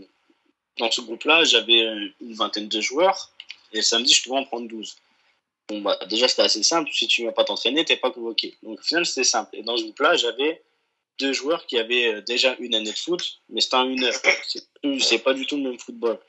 dans 0.77 0.91
ce 0.91 1.01
groupe-là, 1.01 1.43
j'avais 1.43 1.81
une 2.21 2.33
vingtaine 2.33 2.67
de 2.67 2.81
joueurs. 2.81 3.31
Et 3.71 3.81
samedi, 3.81 4.13
je 4.13 4.23
devais 4.23 4.37
en 4.37 4.45
prendre 4.45 4.67
12. 4.67 4.95
Bon, 5.67 5.81
bah, 5.81 5.97
déjà, 6.07 6.27
c'était 6.27 6.43
assez 6.43 6.63
simple. 6.63 6.89
Si 6.93 7.07
tu 7.07 7.21
ne 7.21 7.27
vas 7.27 7.33
pas 7.33 7.43
t'entraîner, 7.43 7.83
tu 7.83 7.93
n'es 7.93 7.97
pas 7.97 8.11
convoqué. 8.11 8.55
Donc, 8.63 8.79
au 8.79 8.83
final, 8.83 9.05
c'était 9.05 9.23
simple. 9.23 9.55
Et 9.55 9.63
dans 9.63 9.75
ce 9.77 9.83
groupe-là, 9.83 10.15
j'avais 10.15 10.63
deux 11.19 11.33
joueurs 11.33 11.65
qui 11.65 11.77
avaient 11.77 12.15
euh, 12.15 12.21
déjà 12.21 12.55
une 12.59 12.75
année 12.75 12.91
de 12.91 12.97
foot, 12.97 13.41
mais 13.49 13.61
c'était 13.61 13.75
un 13.77 13.85
une 13.85 14.03
heure. 14.03 14.13
C'est 14.99 15.19
pas 15.19 15.33
du 15.33 15.47
tout 15.47 15.57
le 15.57 15.63
même 15.63 15.79
football. 15.79 16.19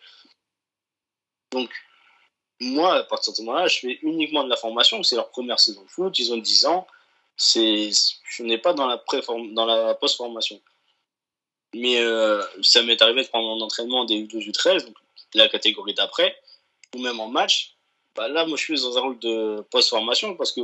Donc, 1.53 1.71
moi, 2.61 2.95
à 2.95 3.03
partir 3.05 3.33
de 3.33 3.37
ce 3.37 3.43
moment-là, 3.43 3.69
je 3.69 3.81
fais 3.81 3.99
uniquement 4.03 4.45
de 4.45 4.49
la 4.49 4.57
formation. 4.57 5.03
C'est 5.03 5.17
leur 5.17 5.29
première 5.31 5.61
saison 5.61 5.83
de 5.83 5.89
foot. 5.89 6.19
Ils 6.19 6.33
ont 6.33 6.39
10 6.39 6.67
ans. 6.67 6.87
C'est, 7.37 7.91
je 8.24 8.43
n'ai 8.43 8.59
pas 8.59 8.72
dans 8.72 8.87
la, 8.87 8.99
pré 8.99 9.20
dans 9.53 9.66
la 9.66 9.95
post-formation. 9.95 10.61
Mais 11.74 11.99
euh, 11.99 12.43
ça 12.62 12.82
m'est 12.82 13.01
arrivé 13.03 13.22
de 13.22 13.28
prendre 13.28 13.51
un 13.51 13.61
entraînement 13.61 14.05
des 14.05 14.22
U12, 14.22 14.51
U13, 14.51 14.87
donc 14.87 14.97
la 15.34 15.49
catégorie 15.49 15.95
d'après, 15.95 16.37
ou 16.95 17.01
même 17.01 17.20
en 17.20 17.28
match. 17.28 17.76
Bah 18.14 18.28
là, 18.28 18.47
moi, 18.47 18.57
je 18.57 18.64
suis 18.64 18.80
dans 18.80 18.97
un 18.97 19.01
rôle 19.01 19.18
de 19.18 19.61
post-formation 19.70 20.37
parce 20.37 20.53
que 20.53 20.62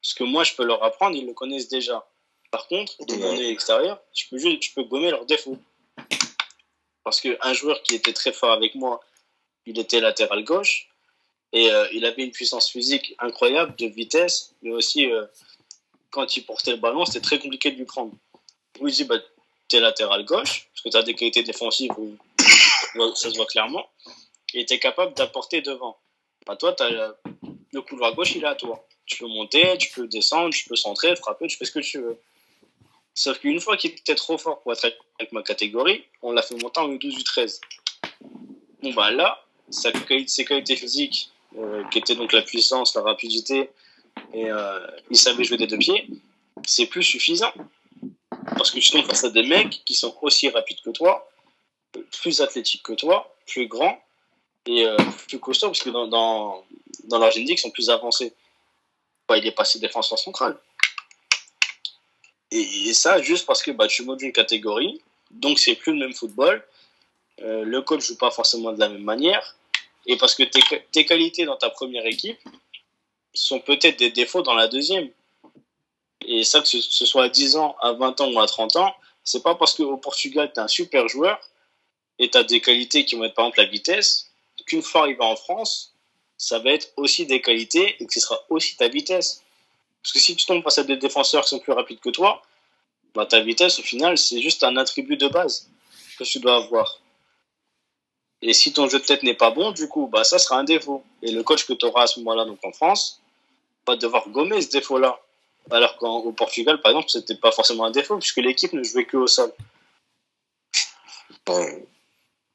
ce 0.00 0.14
que 0.14 0.24
moi, 0.24 0.42
je 0.42 0.54
peux 0.54 0.64
leur 0.64 0.82
apprendre, 0.82 1.16
ils 1.16 1.26
le 1.26 1.32
connaissent 1.32 1.68
déjà. 1.68 2.04
Par 2.50 2.66
contre, 2.66 2.92
de 3.06 3.14
mon 3.14 3.36
extérieur, 3.36 4.00
je 4.14 4.24
peux, 4.28 4.38
juste, 4.38 4.62
je 4.62 4.74
peux 4.74 4.82
gommer 4.82 5.10
leurs 5.10 5.24
défauts. 5.24 5.58
Parce 7.04 7.20
qu'un 7.20 7.52
joueur 7.52 7.82
qui 7.82 7.94
était 7.94 8.12
très 8.12 8.32
fort 8.32 8.52
avec 8.52 8.74
moi, 8.74 9.00
il 9.64 9.78
était 9.78 10.00
latéral 10.00 10.44
gauche. 10.44 10.88
Et 11.52 11.70
euh, 11.70 11.86
il 11.92 12.04
avait 12.04 12.24
une 12.24 12.30
puissance 12.30 12.70
physique 12.70 13.14
incroyable, 13.18 13.76
de 13.76 13.86
vitesse, 13.86 14.54
mais 14.62 14.72
aussi 14.72 15.10
euh, 15.10 15.26
quand 16.12 16.36
il 16.36 16.44
portait 16.44 16.70
le 16.70 16.76
ballon, 16.76 17.04
c'était 17.04 17.20
très 17.20 17.40
compliqué 17.40 17.72
de 17.72 17.78
lui 17.78 17.84
prendre. 17.84 18.12
Vous 18.78 18.88
dit, 18.88 19.04
bah, 19.04 19.16
es 19.72 19.80
latéral 19.80 20.24
gauche, 20.24 20.68
parce 20.70 20.82
que 20.84 20.88
tu 20.90 20.96
as 20.96 21.02
des 21.02 21.14
qualités 21.14 21.42
défensives, 21.42 21.90
ça 22.38 23.30
se 23.30 23.36
voit 23.36 23.46
clairement, 23.46 23.88
et 24.54 24.64
tu 24.66 24.74
es 24.74 24.78
capable 24.78 25.14
d'apporter 25.14 25.62
devant. 25.62 25.96
Bah, 26.46 26.56
toi, 26.56 26.76
as, 26.80 27.14
le 27.72 27.80
couloir 27.80 28.14
gauche, 28.14 28.34
il 28.34 28.44
est 28.44 28.46
à 28.46 28.54
toi. 28.54 28.86
Tu 29.06 29.16
peux 29.16 29.26
monter, 29.26 29.76
tu 29.78 29.90
peux 29.92 30.06
descendre, 30.06 30.54
tu 30.54 30.68
peux 30.68 30.76
centrer, 30.76 31.16
frapper, 31.16 31.46
tu 31.46 31.56
fais 31.56 31.64
ce 31.64 31.72
que 31.72 31.80
tu 31.80 31.98
veux. 31.98 32.20
Sauf 33.14 33.38
qu'une 33.38 33.60
fois 33.60 33.76
qu'il 33.76 33.90
était 33.90 34.14
trop 34.14 34.38
fort 34.38 34.60
pour 34.60 34.72
être 34.72 34.84
avec 35.18 35.32
ma 35.32 35.42
catégorie, 35.42 36.04
on 36.22 36.32
l'a 36.32 36.42
fait 36.42 36.54
monter 36.56 36.80
en 36.80 36.88
U12, 36.88 37.22
U13. 37.22 37.60
Bon, 38.82 38.92
bah 38.92 39.10
là, 39.10 39.44
sa, 39.70 39.90
ses 40.26 40.44
qualités 40.44 40.76
physiques 40.76 41.30
euh, 41.58 41.82
qui 41.90 41.98
était 41.98 42.14
donc 42.14 42.32
la 42.32 42.42
puissance, 42.42 42.94
la 42.94 43.02
rapidité, 43.02 43.70
et 44.32 44.50
euh, 44.50 44.86
il 45.10 45.16
savait 45.16 45.44
jouer 45.44 45.56
des 45.56 45.66
deux 45.66 45.78
pieds, 45.78 46.08
c'est 46.66 46.86
plus 46.86 47.02
suffisant. 47.02 47.52
Parce 48.56 48.70
que 48.70 48.78
tu 48.78 48.90
tombes 48.90 49.06
face 49.06 49.24
à 49.24 49.30
des 49.30 49.42
mecs 49.42 49.84
qui 49.84 49.94
sont 49.94 50.16
aussi 50.22 50.48
rapides 50.48 50.80
que 50.82 50.90
toi, 50.90 51.28
plus 52.20 52.40
athlétiques 52.40 52.82
que 52.82 52.94
toi, 52.94 53.34
plus 53.46 53.66
grands 53.66 54.02
et 54.66 54.86
euh, 54.86 54.96
plus 55.28 55.38
costauds, 55.38 55.68
parce 55.68 55.82
que 55.82 55.90
dans, 55.90 56.06
dans, 57.04 57.18
leur 57.18 57.30
génétique, 57.30 57.58
ils 57.58 57.62
sont 57.62 57.70
plus 57.70 57.90
avancés. 57.90 58.32
Bah, 59.28 59.36
il 59.36 59.46
est 59.46 59.52
passé 59.52 59.78
défenseur 59.78 60.18
central. 60.18 60.58
Et, 62.50 62.92
ça, 62.92 63.20
juste 63.22 63.46
parce 63.46 63.62
que 63.62 63.70
bah, 63.70 63.86
tu 63.86 64.02
montes 64.04 64.22
une 64.22 64.32
catégorie, 64.32 65.00
donc 65.30 65.58
c'est 65.58 65.74
plus 65.74 65.92
le 65.92 65.98
même 65.98 66.14
football. 66.14 66.64
le 67.38 67.80
coach 67.80 68.06
joue 68.06 68.16
pas 68.16 68.30
forcément 68.30 68.72
de 68.72 68.80
la 68.80 68.88
même 68.88 69.04
manière 69.04 69.56
et 70.06 70.16
parce 70.16 70.34
que 70.34 70.42
tes, 70.42 70.60
tes 70.90 71.04
qualités 71.06 71.44
dans 71.44 71.56
ta 71.56 71.70
première 71.70 72.06
équipe 72.06 72.38
sont 73.34 73.60
peut-être 73.60 73.98
des 73.98 74.10
défauts 74.10 74.42
dans 74.42 74.54
la 74.54 74.68
deuxième. 74.68 75.10
Et 76.26 76.44
ça, 76.44 76.60
que 76.60 76.68
ce, 76.68 77.06
soit 77.06 77.24
à 77.24 77.28
10 77.28 77.56
ans, 77.56 77.76
à 77.80 77.92
20 77.92 78.20
ans 78.20 78.32
ou 78.32 78.40
à 78.40 78.46
30 78.46 78.76
ans, 78.76 78.94
c'est 79.24 79.42
pas 79.42 79.54
parce 79.54 79.74
qu'au 79.74 79.96
Portugal, 79.96 80.50
tu 80.52 80.60
es 80.60 80.62
un 80.62 80.68
super 80.68 81.08
joueur 81.08 81.40
et 82.18 82.30
tu 82.30 82.38
as 82.38 82.44
des 82.44 82.60
qualités 82.60 83.04
qui 83.04 83.16
vont 83.16 83.24
être 83.24 83.34
par 83.34 83.46
exemple 83.46 83.60
la 83.60 83.66
vitesse, 83.66 84.30
qu'une 84.66 84.82
fois 84.82 85.02
arrivé 85.02 85.22
en 85.22 85.36
France, 85.36 85.94
ça 86.36 86.58
va 86.58 86.72
être 86.72 86.92
aussi 86.96 87.26
des 87.26 87.40
qualités 87.40 87.96
et 87.98 88.06
que 88.06 88.12
ce 88.12 88.20
sera 88.20 88.38
aussi 88.48 88.76
ta 88.76 88.88
vitesse. 88.88 89.42
Parce 90.02 90.12
que 90.12 90.18
si 90.18 90.36
tu 90.36 90.46
tombes 90.46 90.62
face 90.62 90.78
à 90.78 90.84
des 90.84 90.96
défenseurs 90.96 91.44
qui 91.44 91.50
sont 91.50 91.60
plus 91.60 91.72
rapides 91.72 92.00
que 92.00 92.10
toi, 92.10 92.42
bah, 93.14 93.26
ta 93.26 93.40
vitesse, 93.40 93.78
au 93.78 93.82
final, 93.82 94.18
c'est 94.18 94.40
juste 94.40 94.64
un 94.64 94.76
attribut 94.76 95.16
de 95.16 95.28
base 95.28 95.68
que 96.18 96.24
tu 96.24 96.40
dois 96.40 96.56
avoir. 96.56 97.00
Et 98.40 98.52
si 98.52 98.72
ton 98.72 98.88
jeu 98.88 98.98
de 98.98 99.04
tête 99.04 99.22
n'est 99.22 99.34
pas 99.34 99.50
bon, 99.50 99.70
du 99.70 99.88
coup, 99.88 100.08
bah, 100.08 100.24
ça 100.24 100.38
sera 100.38 100.58
un 100.58 100.64
défaut. 100.64 101.04
Et 101.22 101.30
le 101.30 101.44
coach 101.44 101.64
que 101.64 101.72
tu 101.74 101.86
auras 101.86 102.04
à 102.04 102.06
ce 102.08 102.18
moment-là, 102.20 102.44
donc 102.44 102.58
en 102.64 102.72
France, 102.72 103.21
va 103.86 103.96
devoir 103.96 104.28
gommer 104.28 104.60
ce 104.60 104.70
défaut-là. 104.70 105.20
Alors 105.70 105.96
qu'au 105.96 106.32
Portugal, 106.32 106.80
par 106.80 106.92
exemple, 106.92 107.08
c'était 107.08 107.36
pas 107.36 107.52
forcément 107.52 107.84
un 107.84 107.90
défaut, 107.90 108.18
puisque 108.18 108.38
l'équipe 108.38 108.72
ne 108.72 108.82
jouait 108.82 109.04
que 109.04 109.16
au 109.16 109.26
sol. 109.26 109.52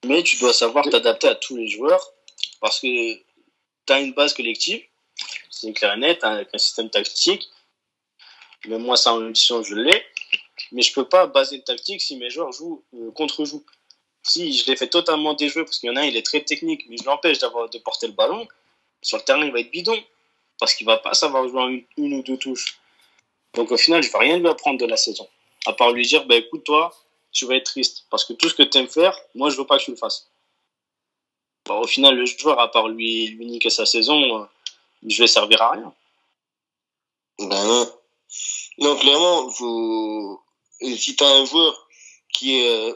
Mais 0.06 0.24
tu 0.24 0.38
dois 0.38 0.54
savoir 0.54 0.86
t'adapter 0.90 1.28
à 1.28 1.36
tous 1.36 1.58
les 1.58 1.68
joueurs, 1.68 2.14
parce 2.60 2.80
que 2.80 3.14
tu 3.16 3.94
as 3.94 4.00
une 4.00 4.14
base 4.14 4.34
collective, 4.34 4.84
c'est 5.50 5.74
clair 5.74 5.94
et 5.94 5.98
net, 5.98 6.24
avec 6.24 6.50
un 6.54 6.58
système 6.58 6.90
tactique. 6.90 7.48
Mais 8.68 8.78
moi, 8.78 8.98
ça 8.98 9.14
en 9.14 9.18
audition, 9.18 9.64
je 9.64 9.76
l'ai. 9.76 10.06
Mais 10.72 10.82
je 10.82 10.94
peux 10.94 11.08
pas 11.08 11.28
baser 11.28 11.58
une 11.58 11.64
tactique 11.64 12.02
si 12.02 12.18
mes 12.18 12.30
joueurs 12.30 12.52
jouent 12.52 12.84
euh, 12.96 13.12
contre-jouent 13.12 13.64
si 14.28 14.54
je 14.54 14.66
l'ai 14.66 14.76
fait 14.76 14.88
totalement 14.88 15.34
déjouer, 15.34 15.64
parce 15.64 15.80
qu'il 15.80 15.90
y 15.90 15.92
en 15.92 15.96
a 15.96 16.02
un, 16.02 16.06
il 16.06 16.18
est 16.18 16.26
très 16.26 16.42
technique, 16.42 16.86
mais 16.90 16.98
je 16.98 17.06
l'empêche 17.06 17.40
d'avoir 17.40 17.70
de 17.70 17.78
porter 17.80 18.08
le 18.08 18.14
ballon, 18.14 18.48
sur 19.02 19.18
le 19.18 19.24
terrain, 19.24 19.46
il 19.46 19.52
va 19.52 19.60
être 19.60 19.72
bidon. 19.72 19.98
Parce 20.60 20.74
qu'il 20.74 20.86
va 20.86 20.98
pas 20.98 21.14
savoir 21.14 21.48
jouer 21.48 21.88
une, 21.98 22.14
ou 22.14 22.24
deux 22.24 22.38
touches. 22.38 22.80
Donc 23.54 23.72
au 23.72 23.78
final, 23.78 24.04
je 24.04 24.12
vais 24.12 24.18
rien 24.18 24.38
lui 24.38 24.48
apprendre 24.48 24.80
de 24.80 24.86
la 24.86 24.98
saison. 24.98 25.28
À 25.66 25.74
part 25.74 25.92
lui 25.92 26.06
dire, 26.06 26.26
bah, 26.26 26.36
écoute, 26.36 26.64
toi, 26.64 26.96
tu 27.32 27.46
vas 27.46 27.56
être 27.56 27.66
triste. 27.66 28.06
Parce 28.10 28.26
que 28.26 28.34
tout 28.34 28.50
ce 28.50 28.56
que 28.56 28.64
tu 28.64 28.78
aimes 28.78 28.88
faire, 28.88 29.18
moi, 29.36 29.50
je 29.50 29.58
veux 29.58 29.66
pas 29.66 29.78
que 29.78 29.84
tu 29.84 29.92
le 29.92 29.98
fasses. 29.98 30.30
Bah, 31.68 31.76
au 31.76 31.88
final, 31.88 32.16
le 32.16 32.26
joueur, 32.26 32.60
à 32.60 32.72
part 32.72 32.88
lui, 32.88 33.28
lui 33.28 33.46
niquer 33.46 33.70
sa 33.70 33.86
saison, 33.86 34.42
euh, 34.42 34.46
je 35.06 35.22
vais 35.22 35.28
servir 35.28 35.62
à 35.62 35.72
rien. 35.72 35.94
Ben 37.40 37.88
non. 38.80 38.96
Clairement, 38.98 39.50
faut... 39.52 40.42
si 40.80 41.16
tu 41.16 41.24
un 41.24 41.46
joueur 41.46 41.88
qui 42.34 42.60
est 42.60 42.70
euh, 42.70 42.94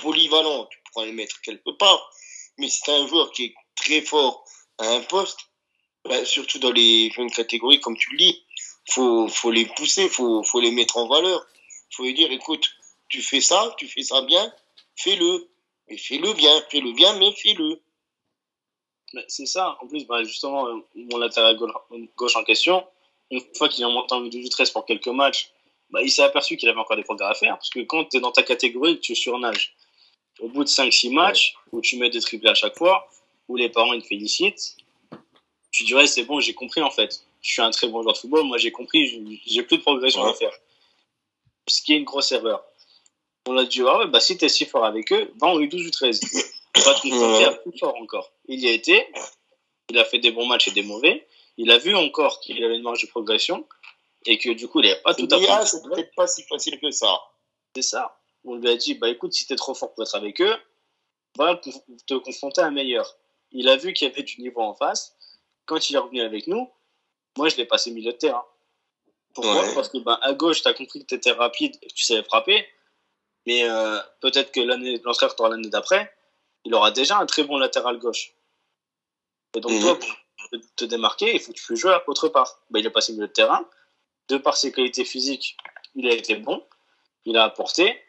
polyvalent, 0.00 0.66
tu 0.66 0.78
pourras 0.92 1.06
le 1.06 1.12
mettre 1.12 1.40
quelque 1.42 1.70
part. 1.70 2.10
Mais 2.58 2.68
si 2.68 2.82
tu 2.82 2.90
un 2.90 3.06
joueur 3.06 3.30
qui 3.32 3.46
est 3.46 3.54
très 3.76 4.00
fort 4.02 4.44
à 4.78 4.86
un 4.88 5.00
poste, 5.02 5.38
ben, 6.08 6.24
surtout 6.24 6.58
dans 6.58 6.72
les 6.72 7.10
jeunes 7.10 7.30
catégories, 7.30 7.80
comme 7.80 7.96
tu 7.96 8.10
le 8.12 8.18
dis, 8.18 8.42
faut, 8.90 9.28
faut 9.28 9.50
les 9.50 9.66
pousser, 9.66 10.08
faut, 10.08 10.42
faut 10.42 10.60
les 10.60 10.70
mettre 10.70 10.96
en 10.96 11.06
valeur. 11.06 11.46
faut 11.90 12.04
lui 12.04 12.14
dire, 12.14 12.30
écoute, 12.32 12.70
tu 13.08 13.22
fais 13.22 13.40
ça, 13.40 13.74
tu 13.78 13.86
fais 13.86 14.02
ça 14.02 14.22
bien, 14.22 14.52
fais-le. 14.96 15.48
Mais 15.88 15.98
fais-le 15.98 16.32
bien, 16.34 16.62
fais-le 16.70 16.92
bien, 16.92 17.12
mais 17.18 17.32
fais-le. 17.32 17.80
C'est 19.26 19.46
ça. 19.46 19.76
En 19.82 19.88
plus, 19.88 20.06
bah, 20.06 20.22
justement, 20.22 20.68
euh, 20.68 20.76
mon 20.94 21.18
latéral 21.18 21.58
gauche 22.16 22.36
en 22.36 22.44
question, 22.44 22.86
une 23.30 23.42
fois 23.56 23.68
qu'il 23.68 23.82
est 23.82 23.92
monté 23.92 24.14
en 24.14 24.20
du 24.20 24.48
13 24.48 24.70
pour 24.70 24.86
quelques 24.86 25.08
matchs, 25.08 25.50
bah, 25.90 26.00
il 26.02 26.10
s'est 26.10 26.22
aperçu 26.22 26.56
qu'il 26.56 26.68
avait 26.68 26.78
encore 26.78 26.96
des 26.96 27.02
progrès 27.02 27.26
à 27.26 27.34
faire. 27.34 27.56
Parce 27.56 27.70
que 27.70 27.80
quand 27.80 28.04
tu 28.04 28.18
es 28.18 28.20
dans 28.20 28.30
ta 28.30 28.44
catégorie, 28.44 29.00
tu 29.00 29.16
surnages. 29.16 29.74
Au 30.38 30.48
bout 30.48 30.62
de 30.62 30.68
5-6 30.68 31.12
matchs, 31.12 31.54
où 31.72 31.80
tu 31.80 31.96
mets 31.96 32.08
des 32.08 32.20
triplés 32.20 32.50
à 32.50 32.54
chaque 32.54 32.78
fois, 32.78 33.08
où 33.48 33.56
les 33.56 33.68
parents 33.68 33.92
ils 33.92 34.02
te 34.02 34.06
félicitent, 34.06 34.76
tu 35.70 35.84
dirais 35.84 36.06
c'est 36.06 36.24
bon, 36.24 36.40
j'ai 36.40 36.54
compris 36.54 36.82
en 36.82 36.90
fait. 36.90 37.22
Je 37.42 37.52
suis 37.52 37.62
un 37.62 37.70
très 37.70 37.88
bon 37.88 38.02
joueur 38.02 38.14
de 38.14 38.18
football, 38.18 38.44
moi 38.44 38.58
j'ai 38.58 38.72
compris, 38.72 39.40
j'ai 39.46 39.62
plus 39.62 39.78
de 39.78 39.82
progression 39.82 40.22
à 40.24 40.34
faire. 40.34 40.52
Ce 41.68 41.82
qui 41.82 41.94
est 41.94 41.96
une 41.96 42.04
grosse 42.04 42.32
erreur. 42.32 42.64
On 43.46 43.56
a 43.56 43.64
dit, 43.64 43.80
ah 43.86 43.98
ouais, 43.98 44.06
bah 44.08 44.20
si 44.20 44.36
t'es 44.36 44.48
si 44.48 44.66
fort 44.66 44.84
avec 44.84 45.12
eux, 45.12 45.32
va 45.40 45.48
en 45.48 45.58
U12 45.58 45.86
ou 45.86 45.90
13. 45.90 46.20
Pas 46.72 46.94
te 46.94 47.62
plus 47.62 47.78
fort 47.78 47.96
encore. 47.96 48.32
Il 48.46 48.60
y 48.60 48.68
a 48.68 48.72
été, 48.72 49.06
il 49.88 49.98
a 49.98 50.04
fait 50.04 50.18
des 50.18 50.30
bons 50.30 50.46
matchs 50.46 50.68
et 50.68 50.72
des 50.72 50.82
mauvais. 50.82 51.26
Il 51.56 51.70
a 51.70 51.78
vu 51.78 51.94
encore 51.94 52.40
qu'il 52.40 52.62
avait 52.62 52.76
une 52.76 52.82
marge 52.82 53.02
de 53.02 53.08
progression 53.08 53.66
et 54.26 54.38
que 54.38 54.50
du 54.50 54.68
coup, 54.68 54.80
il 54.80 54.88
n'avait 54.88 55.00
pas 55.02 55.14
tout 55.14 55.28
à 55.30 55.38
fait. 55.38 55.46
Ah, 55.48 55.66
c'est 55.66 55.82
peut-être 55.82 56.14
pas 56.14 56.26
si 56.26 56.42
facile 56.44 56.78
que 56.78 56.90
ça. 56.90 57.18
C'est 57.74 57.82
ça. 57.82 58.18
On 58.44 58.56
lui 58.56 58.68
a 58.68 58.76
dit, 58.76 58.94
bah 58.94 59.08
écoute, 59.08 59.32
si 59.32 59.46
t'es 59.46 59.56
trop 59.56 59.74
fort 59.74 59.92
pour 59.94 60.04
être 60.04 60.14
avec 60.14 60.40
eux, 60.40 60.56
va 61.36 61.60
te 62.06 62.14
confronter 62.14 62.60
à 62.60 62.66
un 62.66 62.70
meilleur. 62.70 63.16
Il 63.52 63.68
a 63.68 63.76
vu 63.76 63.92
qu'il 63.92 64.08
y 64.08 64.10
avait 64.10 64.22
du 64.22 64.40
niveau 64.40 64.60
en 64.60 64.74
face. 64.74 65.16
Quand 65.66 65.90
il 65.90 65.96
est 65.96 65.98
revenu 65.98 66.20
avec 66.20 66.46
nous, 66.46 66.70
moi, 67.36 67.48
je 67.48 67.56
l'ai 67.56 67.64
passé 67.64 67.90
milieu 67.90 68.12
de 68.12 68.16
terrain. 68.16 68.44
Pourquoi 69.34 69.64
Parce 69.74 69.88
que 69.88 69.98
bah, 69.98 70.18
à 70.22 70.32
gauche, 70.32 70.62
tu 70.62 70.68
as 70.68 70.74
compris 70.74 71.00
que 71.00 71.06
tu 71.06 71.14
étais 71.14 71.32
rapide 71.32 71.76
et 71.82 71.86
que 71.86 71.94
tu 71.94 72.04
savais 72.04 72.24
frapper. 72.24 72.66
Mais 73.46 73.68
euh, 73.68 73.98
peut-être 74.20 74.52
que 74.52 74.60
l'année, 74.60 75.00
l'entraîneur 75.04 75.34
l'année 75.48 75.68
d'après, 75.68 76.12
il 76.64 76.74
aura 76.74 76.90
déjà 76.90 77.18
un 77.18 77.26
très 77.26 77.44
bon 77.44 77.56
latéral 77.56 77.98
gauche. 77.98 78.32
Et 79.54 79.60
donc, 79.60 79.72
mhm. 79.72 79.80
toi, 79.80 79.98
pour 79.98 80.60
te 80.76 80.84
démarquer, 80.84 81.34
il 81.34 81.40
faut 81.40 81.52
que 81.52 81.58
tu 81.58 81.76
joues 81.76 81.88
autre 82.06 82.28
part. 82.28 82.60
Bah, 82.70 82.80
il 82.80 82.86
est 82.86 82.90
passé 82.90 83.12
milieu 83.12 83.28
de 83.28 83.32
terrain. 83.32 83.64
De 84.28 84.36
par 84.36 84.56
ses 84.56 84.72
qualités 84.72 85.04
physiques, 85.04 85.56
il 85.94 86.08
a 86.08 86.12
été 86.12 86.36
bon. 86.36 86.62
Il 87.24 87.36
a 87.36 87.44
apporté. 87.44 88.00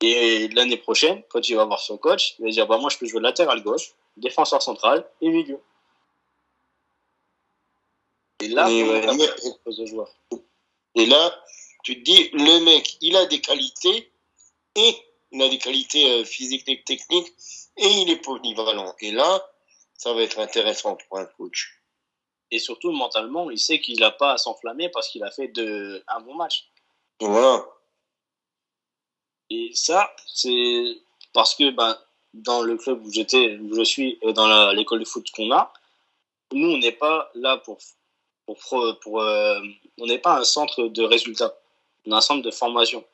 Et 0.00 0.48
l'année 0.48 0.76
prochaine, 0.76 1.22
quand 1.28 1.48
il 1.48 1.56
va 1.56 1.64
voir 1.64 1.80
son 1.80 1.98
coach, 1.98 2.34
il 2.38 2.46
va 2.46 2.50
dire 2.50 2.66
bah, 2.66 2.78
Moi, 2.78 2.90
je 2.90 2.98
peux 2.98 3.06
jouer 3.06 3.20
latéral 3.20 3.62
gauche, 3.62 3.92
défenseur 4.16 4.62
central 4.62 5.06
et 5.20 5.28
milieu. 5.28 5.60
Et 8.40 8.48
là, 8.48 8.70
et 10.94 11.06
là, 11.06 11.44
tu 11.82 11.98
te 11.98 12.04
dis 12.04 12.30
Le 12.32 12.64
mec, 12.64 12.96
il 13.00 13.16
a 13.16 13.26
des 13.26 13.40
qualités 13.40 14.12
et 14.74 14.96
il 15.32 15.42
a 15.42 15.48
des 15.48 15.58
qualités 15.58 16.10
euh, 16.10 16.24
physiques 16.24 16.68
et 16.68 16.82
techniques 16.82 17.32
et 17.76 17.86
il 17.86 18.10
est 18.10 18.16
polyvalent. 18.16 18.94
Et 19.00 19.12
là, 19.12 19.46
ça 19.94 20.12
va 20.12 20.22
être 20.22 20.38
intéressant 20.38 20.96
pour 20.96 21.18
un 21.18 21.26
coach. 21.26 21.80
Et 22.50 22.58
surtout, 22.58 22.90
mentalement, 22.90 23.50
il 23.50 23.58
sait 23.58 23.80
qu'il 23.80 24.00
n'a 24.00 24.10
pas 24.10 24.32
à 24.32 24.38
s'enflammer 24.38 24.88
parce 24.88 25.08
qu'il 25.08 25.22
a 25.22 25.30
fait 25.30 25.48
de, 25.48 26.02
un 26.08 26.20
bon 26.20 26.34
match. 26.34 26.68
Voilà. 27.20 27.64
Et 29.50 29.70
ça, 29.74 30.12
c'est 30.26 30.98
parce 31.32 31.54
que 31.54 31.70
ben, 31.70 31.96
dans 32.34 32.62
le 32.62 32.76
club 32.76 33.04
où 33.04 33.12
j'étais, 33.12 33.56
où 33.56 33.74
je 33.74 33.82
suis, 33.82 34.18
et 34.22 34.32
dans 34.32 34.72
l'école 34.72 35.00
de 35.00 35.04
foot 35.04 35.30
qu'on 35.32 35.50
a, 35.52 35.72
nous, 36.52 36.70
on 36.70 36.78
n'est 36.78 36.92
pas 36.92 37.30
là 37.34 37.58
pour. 37.58 37.78
Euh, 38.50 39.60
on 39.98 40.06
n'est 40.06 40.18
pas 40.18 40.38
un 40.38 40.44
centre 40.44 40.84
de 40.84 41.02
résultats. 41.02 41.54
On 42.06 42.12
est 42.12 42.14
un 42.14 42.20
centre 42.20 42.42
de 42.42 42.50
formation. 42.50 43.04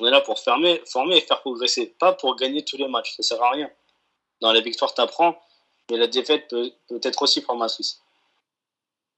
On 0.00 0.06
est 0.06 0.10
là 0.10 0.20
pour 0.20 0.38
former, 0.38 0.82
et 1.12 1.20
faire 1.20 1.40
progresser, 1.40 1.86
pas 1.98 2.12
pour 2.12 2.36
gagner 2.36 2.64
tous 2.64 2.76
les 2.76 2.88
matchs. 2.88 3.14
Ça 3.16 3.22
sert 3.22 3.42
à 3.42 3.50
rien. 3.50 3.70
Dans 4.40 4.52
les 4.52 4.60
victoires, 4.60 4.92
tu 4.94 5.00
apprends, 5.00 5.40
mais 5.90 5.96
la 5.96 6.06
défaite 6.06 6.48
peut, 6.48 6.70
peut 6.88 7.00
être 7.02 7.22
aussi 7.22 7.40
formatrice. 7.40 8.02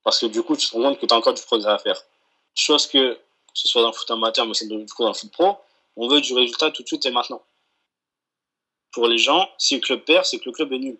Parce 0.04 0.20
que 0.20 0.26
du 0.26 0.42
coup, 0.42 0.56
tu 0.56 0.68
te 0.68 0.76
rends 0.76 0.82
compte 0.82 1.00
que 1.00 1.06
tu 1.06 1.14
as 1.14 1.16
encore 1.16 1.34
du 1.34 1.42
progrès 1.42 1.72
à 1.72 1.78
faire. 1.78 2.00
Chose 2.54 2.86
que, 2.86 3.14
que 3.14 3.20
ce 3.54 3.66
soit 3.66 3.82
dans 3.82 3.88
le 3.88 3.94
foot 3.94 4.10
amateur, 4.10 4.46
mais 4.46 4.54
c'est 4.54 4.68
dans 4.68 4.76
le 4.76 5.14
foot 5.14 5.32
pro, 5.32 5.56
on 5.96 6.08
veut 6.08 6.20
du 6.20 6.32
résultat 6.32 6.70
tout 6.70 6.82
de 6.82 6.88
suite 6.88 7.04
et 7.06 7.10
maintenant. 7.10 7.42
Pour 8.92 9.08
les 9.08 9.18
gens, 9.18 9.48
si 9.58 9.74
le 9.74 9.80
club 9.80 10.04
perd, 10.04 10.24
c'est 10.24 10.38
que 10.38 10.44
le 10.46 10.52
club 10.52 10.72
est 10.72 10.78
nul. 10.78 10.98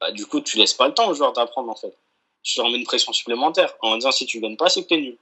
Bah, 0.00 0.12
du 0.12 0.26
coup, 0.26 0.40
tu 0.40 0.56
laisses 0.58 0.74
pas 0.74 0.88
le 0.88 0.94
temps 0.94 1.08
aux 1.08 1.14
joueurs 1.14 1.32
d'apprendre 1.32 1.70
en 1.70 1.74
fait. 1.74 1.96
Tu 2.42 2.58
leur 2.58 2.70
mets 2.70 2.78
une 2.78 2.84
pression 2.84 3.12
supplémentaire 3.12 3.74
en 3.80 3.96
disant 3.96 4.12
si 4.12 4.26
tu 4.26 4.40
gagnes 4.40 4.56
pas, 4.56 4.68
c'est 4.68 4.82
que 4.82 4.88
tu 4.88 4.94
es 4.94 5.00
nul. 5.00 5.18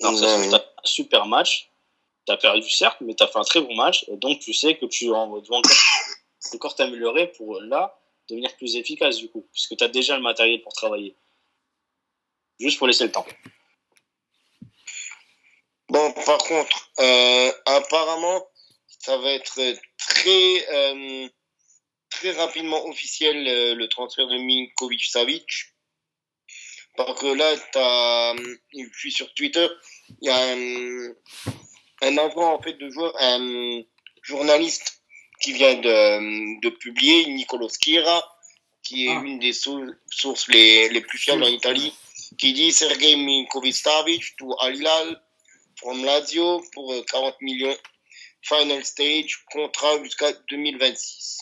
Donc, 0.00 0.18
ça, 0.18 0.36
un 0.36 0.60
super 0.84 1.26
match. 1.26 1.70
Tu 2.26 2.32
as 2.32 2.36
perdu 2.36 2.68
certes, 2.70 2.98
mais 3.00 3.14
tu 3.14 3.24
as 3.24 3.26
fait 3.26 3.38
un 3.38 3.44
très 3.44 3.60
bon 3.60 3.74
match. 3.74 4.04
Et 4.08 4.16
donc, 4.16 4.38
tu 4.40 4.52
sais 4.52 4.76
que 4.76 4.86
tu 4.86 5.06
dois 5.06 5.18
encore, 5.18 5.62
encore 6.54 6.74
t'améliorer 6.74 7.28
pour 7.32 7.60
là 7.60 7.98
devenir 8.28 8.54
plus 8.56 8.76
efficace 8.76 9.16
du 9.16 9.30
coup, 9.30 9.46
puisque 9.52 9.76
tu 9.76 9.84
as 9.84 9.88
déjà 9.88 10.16
le 10.16 10.22
matériel 10.22 10.60
pour 10.62 10.72
travailler. 10.72 11.16
Juste 12.60 12.78
pour 12.78 12.86
laisser 12.86 13.04
le 13.04 13.12
temps. 13.12 13.26
Bon, 15.88 16.12
par 16.12 16.38
contre, 16.38 16.90
euh, 16.98 17.52
apparemment, 17.64 18.46
ça 18.98 19.16
va 19.16 19.32
être 19.32 19.58
très, 19.96 20.68
euh, 20.70 21.28
très 22.18 22.32
rapidement 22.32 22.84
officiel 22.86 23.46
euh, 23.46 23.74
le 23.74 23.88
transfert 23.88 24.26
de 24.26 24.38
Minkovic 24.38 25.04
Savic. 25.04 25.46
Parce 26.96 27.20
que 27.20 27.26
là, 27.26 27.54
as, 27.76 28.34
je 28.74 28.98
suis 28.98 29.12
sur 29.12 29.32
Twitter, 29.34 29.68
il 30.20 30.28
y 30.28 30.30
a 30.30 30.36
un, 30.36 31.12
un 32.02 32.18
envoi 32.18 32.46
en 32.46 32.60
fait 32.60 32.72
de 32.72 32.90
joueur, 32.90 33.14
un 33.20 33.82
journaliste 34.22 35.00
qui 35.40 35.52
vient 35.52 35.74
de, 35.74 36.60
de 36.60 36.68
publier, 36.70 37.26
Nicolo 37.26 37.68
Schira, 37.68 38.24
qui 38.82 39.06
est 39.06 39.16
ah. 39.16 39.22
une 39.24 39.38
des 39.38 39.52
sources 39.52 40.48
les, 40.48 40.88
les 40.88 41.00
plus 41.00 41.18
fiables 41.18 41.44
en 41.44 41.48
Italie, 41.48 41.94
qui 42.36 42.52
dit 42.52 42.72
Sergei 42.72 43.14
Minkovic-Savic 43.14 44.36
to 44.36 44.56
Al 44.60 44.74
Hilal 44.74 45.22
from 45.76 46.04
Lazio 46.04 46.64
pour 46.72 46.92
40 47.06 47.28
euh, 47.28 47.36
millions. 47.42 47.76
Final 48.42 48.84
stage, 48.84 49.44
contrat 49.52 50.02
jusqu'à 50.02 50.32
2026. 50.50 51.38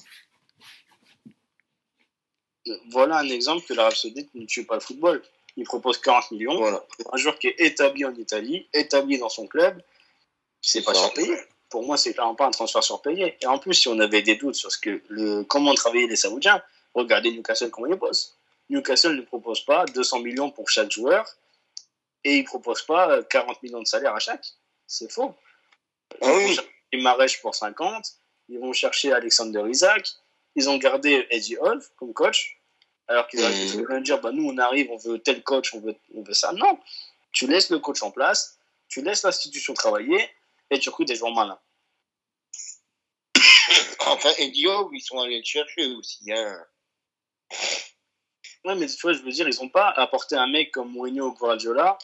Voilà 2.90 3.18
un 3.18 3.28
exemple 3.28 3.64
que 3.66 3.74
l'Arabie 3.74 3.96
Saoudite 3.96 4.34
ne 4.34 4.44
tue 4.44 4.64
pas 4.64 4.74
le 4.74 4.80
football 4.80 5.22
il 5.56 5.64
propose 5.64 5.98
40 5.98 6.32
millions 6.32 6.56
voilà. 6.56 6.84
un 7.12 7.16
joueur 7.16 7.38
qui 7.38 7.48
est 7.48 7.60
établi 7.60 8.04
en 8.04 8.14
Italie, 8.14 8.68
établi 8.72 9.18
dans 9.18 9.28
son 9.28 9.46
club, 9.46 9.82
qui 10.60 10.80
pas 10.82 10.94
surpayé. 10.94 11.36
Pour 11.68 11.84
moi, 11.84 11.96
c'est 11.96 12.12
clairement 12.12 12.34
pas 12.34 12.46
un 12.46 12.50
transfert 12.50 12.84
surpayé. 12.84 13.36
Et 13.40 13.46
en 13.46 13.58
plus, 13.58 13.74
si 13.74 13.88
on 13.88 13.98
avait 13.98 14.22
des 14.22 14.36
doutes 14.36 14.54
sur 14.54 14.70
ce 14.70 14.78
que 14.78 15.02
le, 15.08 15.42
comment 15.44 15.74
travaillaient 15.74 16.06
les 16.06 16.16
Saoudiens, 16.16 16.62
regardez 16.94 17.32
Newcastle 17.32 17.70
comment 17.70 17.86
ils 17.86 17.96
bossent. 17.96 18.36
Newcastle 18.68 19.16
ne 19.16 19.22
propose 19.22 19.64
pas 19.64 19.84
200 19.86 20.20
millions 20.20 20.50
pour 20.50 20.68
chaque 20.68 20.90
joueur 20.90 21.26
et 22.24 22.36
il 22.36 22.42
ne 22.42 22.46
propose 22.46 22.82
pas 22.82 23.22
40 23.24 23.62
millions 23.62 23.80
de 23.80 23.86
salaire 23.86 24.14
à 24.14 24.18
chaque. 24.18 24.46
C'est 24.86 25.10
faux. 25.10 25.34
Ah 26.20 26.32
oui. 26.36 26.56
Ils 26.92 27.02
m'arrêtent 27.02 27.40
pour 27.40 27.54
50, 27.54 28.04
ils 28.48 28.58
vont 28.58 28.72
chercher 28.72 29.12
Alexander 29.12 29.64
Isaac, 29.68 30.08
ils 30.54 30.70
ont 30.70 30.76
gardé 30.78 31.26
Eddie 31.30 31.56
Hall 31.58 31.82
comme 31.96 32.14
coach, 32.14 32.55
alors 33.08 33.28
qu'ils 33.28 33.40
mmh. 33.40 34.02
dire, 34.02 34.20
bah, 34.20 34.32
nous, 34.32 34.48
on 34.48 34.58
arrive, 34.58 34.90
on 34.90 34.96
veut 34.96 35.18
tel 35.18 35.42
coach, 35.42 35.74
on 35.74 35.80
veut, 35.80 35.96
on 36.14 36.22
veut 36.22 36.34
ça. 36.34 36.52
Non. 36.52 36.78
Tu 37.32 37.46
laisses 37.46 37.70
le 37.70 37.78
coach 37.78 38.02
en 38.02 38.10
place, 38.10 38.58
tu 38.88 39.02
laisses 39.02 39.22
l'institution 39.22 39.74
travailler 39.74 40.28
et 40.70 40.78
tu 40.78 40.88
recrutes 40.88 41.08
des 41.08 41.16
joueurs 41.16 41.34
malins. 41.34 41.58
Enfin, 44.06 44.30
et 44.38 44.50
Diop, 44.50 44.90
ils 44.92 45.00
sont 45.00 45.18
allés 45.20 45.38
le 45.38 45.44
chercher 45.44 45.86
aussi. 45.94 46.32
Hein. 46.32 46.64
Ouais, 48.64 48.74
mais 48.74 48.86
tu 48.86 49.00
vois, 49.02 49.12
je 49.12 49.18
veux 49.18 49.30
dire, 49.30 49.48
ils 49.48 49.60
n'ont 49.60 49.68
pas 49.68 49.90
apporté 49.90 50.36
un 50.36 50.46
mec 50.46 50.72
comme 50.72 50.90
Mourinho 50.90 51.28
ou 51.28 51.34
Guardiola 51.34 51.98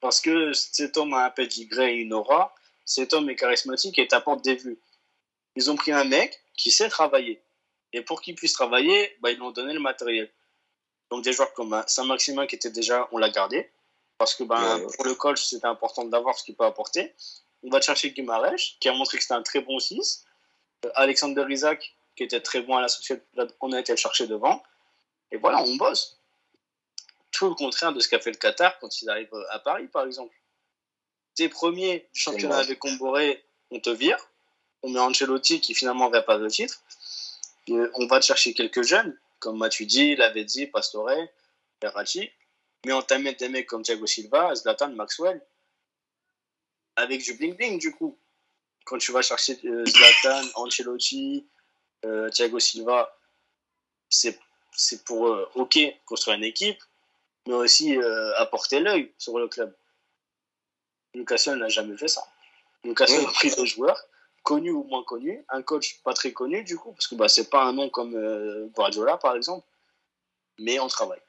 parce 0.00 0.20
que 0.20 0.52
cet 0.52 0.96
homme 0.96 1.14
a 1.14 1.26
un 1.26 1.30
pedigree 1.30 1.90
et 1.90 1.94
une 1.94 2.12
aura. 2.12 2.54
Cet 2.84 3.14
homme 3.14 3.30
est 3.30 3.36
charismatique 3.36 3.98
et 3.98 4.08
t'apporte 4.08 4.42
des 4.42 4.56
vues. 4.56 4.80
Ils 5.54 5.70
ont 5.70 5.76
pris 5.76 5.92
un 5.92 6.04
mec 6.04 6.40
qui 6.56 6.70
sait 6.70 6.88
travailler 6.88 7.40
Et 7.92 8.02
pour 8.02 8.20
qu'ils 8.20 8.34
puissent 8.34 8.54
travailler, 8.54 9.16
bah, 9.20 9.30
ils 9.30 9.36
lui 9.36 9.42
ont 9.42 9.50
donné 9.50 9.72
le 9.72 9.80
matériel. 9.80 10.30
Donc 11.10 11.24
des 11.24 11.32
joueurs 11.32 11.52
comme 11.52 11.82
Saint-Maximin 11.86 12.46
qui 12.46 12.54
était 12.54 12.70
déjà, 12.70 13.08
on 13.12 13.18
l'a 13.18 13.28
gardé. 13.28 13.70
Parce 14.18 14.34
que 14.34 14.44
ben, 14.44 14.86
pour 14.94 15.04
le 15.04 15.14
coach, 15.14 15.44
c'était 15.44 15.66
important 15.66 16.04
d'avoir 16.04 16.38
ce 16.38 16.44
qu'il 16.44 16.54
peut 16.54 16.64
apporter. 16.64 17.12
On 17.62 17.70
va 17.70 17.80
chercher 17.80 18.12
Guimarães, 18.12 18.76
qui 18.80 18.88
a 18.88 18.92
montré 18.92 19.18
que 19.18 19.22
c'était 19.22 19.34
un 19.34 19.42
très 19.42 19.60
bon 19.60 19.78
6. 19.78 20.24
Euh, 20.84 20.90
Alexander 20.94 21.44
Isaac, 21.48 21.94
qui 22.16 22.22
était 22.22 22.40
très 22.40 22.60
bon 22.60 22.76
à 22.76 22.82
la 22.82 22.88
société, 22.88 23.22
on 23.60 23.72
a 23.72 23.80
été 23.80 23.92
le 23.92 23.96
chercher 23.96 24.26
devant. 24.26 24.62
Et 25.30 25.36
voilà, 25.36 25.62
on 25.62 25.74
bosse. 25.76 26.18
Tout 27.30 27.48
le 27.48 27.54
contraire 27.54 27.92
de 27.92 28.00
ce 28.00 28.08
qu'a 28.08 28.20
fait 28.20 28.30
le 28.30 28.36
Qatar 28.36 28.78
quand 28.78 29.00
ils 29.00 29.10
arrivent 29.10 29.34
à 29.50 29.58
Paris, 29.58 29.88
par 29.88 30.06
exemple. 30.06 30.34
T'es 31.34 31.48
premier 31.48 32.08
du 32.12 32.20
championnat 32.20 32.58
avec 32.58 32.78
Comboré, 32.78 33.42
on 33.70 33.80
te 33.80 33.90
vire. 33.90 34.18
On 34.82 34.90
met 34.90 35.00
Ancelotti 35.00 35.60
qui 35.60 35.74
finalement 35.74 36.10
va 36.10 36.22
pas 36.22 36.38
de 36.38 36.48
titre. 36.48 36.82
On 37.68 38.06
va 38.06 38.20
chercher 38.20 38.54
quelques 38.54 38.82
jeunes, 38.82 39.18
comme 39.38 39.58
Matuidi, 39.58 40.16
Lavezzi, 40.16 40.66
Pastore, 40.66 41.10
Ferracci. 41.80 42.30
Mais 42.84 42.92
on 42.92 43.02
t'amène 43.02 43.34
des 43.34 43.48
mecs 43.48 43.66
comme 43.66 43.82
Thiago 43.82 44.06
Silva, 44.06 44.54
Zlatan, 44.54 44.90
Maxwell, 44.90 45.40
avec 46.96 47.22
du 47.22 47.34
bling-bling 47.34 47.78
du 47.78 47.92
coup. 47.92 48.18
Quand 48.84 48.98
tu 48.98 49.12
vas 49.12 49.22
chercher 49.22 49.58
euh, 49.64 49.84
Zlatan, 49.86 50.48
Ancelotti, 50.56 51.46
euh, 52.04 52.28
Thiago 52.30 52.58
Silva, 52.58 53.16
c'est 54.08 54.36
pour, 55.04 55.28
euh, 55.28 55.48
ok, 55.54 55.78
construire 56.04 56.36
une 56.36 56.44
équipe, 56.44 56.82
mais 57.46 57.54
aussi 57.54 57.96
apporter 58.36 58.80
l'œil 58.80 59.12
sur 59.18 59.38
le 59.38 59.48
club. 59.48 59.74
Newcastle 61.14 61.56
n'a 61.56 61.68
jamais 61.68 61.96
fait 61.96 62.08
ça. 62.08 62.22
Newcastle 62.84 63.24
a 63.26 63.30
pris 63.32 63.50
des 63.54 63.66
joueurs, 63.66 64.00
connus 64.42 64.72
ou 64.72 64.84
moins 64.84 65.04
connus, 65.04 65.44
un 65.48 65.62
coach 65.62 66.00
pas 66.02 66.14
très 66.14 66.32
connu 66.32 66.64
du 66.64 66.76
coup, 66.76 66.92
parce 66.92 67.06
que 67.06 67.14
bah, 67.14 67.28
c'est 67.28 67.50
pas 67.50 67.64
un 67.64 67.72
nom 67.72 67.88
comme 67.90 68.70
Guardiola 68.74 69.16
par 69.18 69.36
exemple, 69.36 69.66
mais 70.58 70.78
on 70.78 70.88
travaille. 70.88 71.22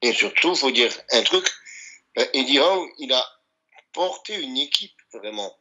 Et 0.00 0.12
surtout, 0.12 0.50
il 0.50 0.56
faut 0.56 0.70
dire 0.70 0.92
un 1.12 1.22
truc, 1.22 1.48
Eddie 2.16 2.58
Howe, 2.58 2.88
il 2.98 3.12
a 3.12 3.24
porter 3.92 4.40
une 4.40 4.56
équipe, 4.56 4.98
vraiment. 5.12 5.56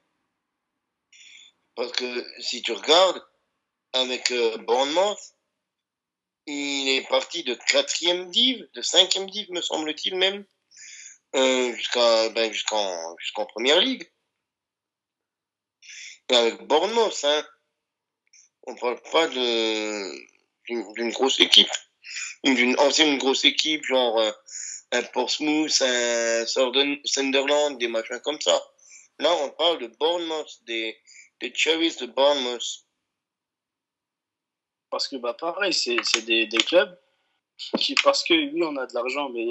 Parce 1.75 1.91
que 1.91 2.41
si 2.41 2.61
tu 2.61 2.71
regardes, 2.73 3.21
avec 3.93 4.31
euh, 4.31 4.57
Bournemouth, 4.59 5.19
il 6.45 6.89
est 6.89 7.07
parti 7.07 7.43
de 7.43 7.55
quatrième 7.55 8.31
div, 8.31 8.67
de 8.73 8.81
cinquième 8.81 9.29
div, 9.29 9.47
me 9.51 9.61
semble-t-il 9.61 10.15
même, 10.15 10.45
euh, 11.35 11.73
jusqu'à 11.75 12.29
ben, 12.29 12.51
jusqu'en 12.51 13.15
jusqu'en 13.17 13.45
première 13.45 13.79
ligue. 13.79 14.09
Avec 16.29 16.65
Bournemouth, 16.67 17.19
hein, 17.23 17.45
on 18.63 18.75
parle 18.75 19.01
pas 19.11 19.27
de 19.27 20.31
d'une 20.67 21.11
grosse 21.11 21.39
équipe, 21.39 21.71
d'une 22.43 22.79
ancienne 22.79 23.17
grosse 23.17 23.43
équipe, 23.43 23.83
genre 23.83 24.19
euh, 24.19 24.31
un 24.91 25.03
Portsmouth, 25.03 25.81
un 25.81 26.45
Sunderland, 26.45 27.77
des 27.77 27.87
machins 27.87 28.19
comme 28.21 28.39
ça. 28.39 28.57
Là, 29.19 29.33
on 29.33 29.49
parle 29.49 29.79
de 29.79 29.87
Bournemouth, 29.87 30.63
des, 30.63 30.97
des 31.41 31.51
Cherries 31.53 31.95
de 31.99 32.05
Bournemouth. 32.05 32.85
Parce 34.89 35.07
que, 35.07 35.15
bah, 35.17 35.33
pareil, 35.33 35.73
c'est 35.73 36.21
des, 36.25 36.47
des 36.47 36.57
clubs 36.57 36.97
qui, 37.77 37.95
parce 37.95 38.23
que, 38.23 38.33
oui, 38.33 38.63
on 38.63 38.75
a 38.77 38.85
de 38.85 38.93
l'argent, 38.93 39.29
mais 39.29 39.45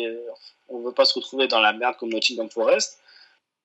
on 0.69 0.81
veut 0.81 0.93
pas 0.93 1.05
se 1.05 1.15
retrouver 1.15 1.49
dans 1.49 1.61
la 1.61 1.73
merde 1.73 1.97
comme 1.97 2.11
Nottingham 2.11 2.51
Forest, 2.51 2.99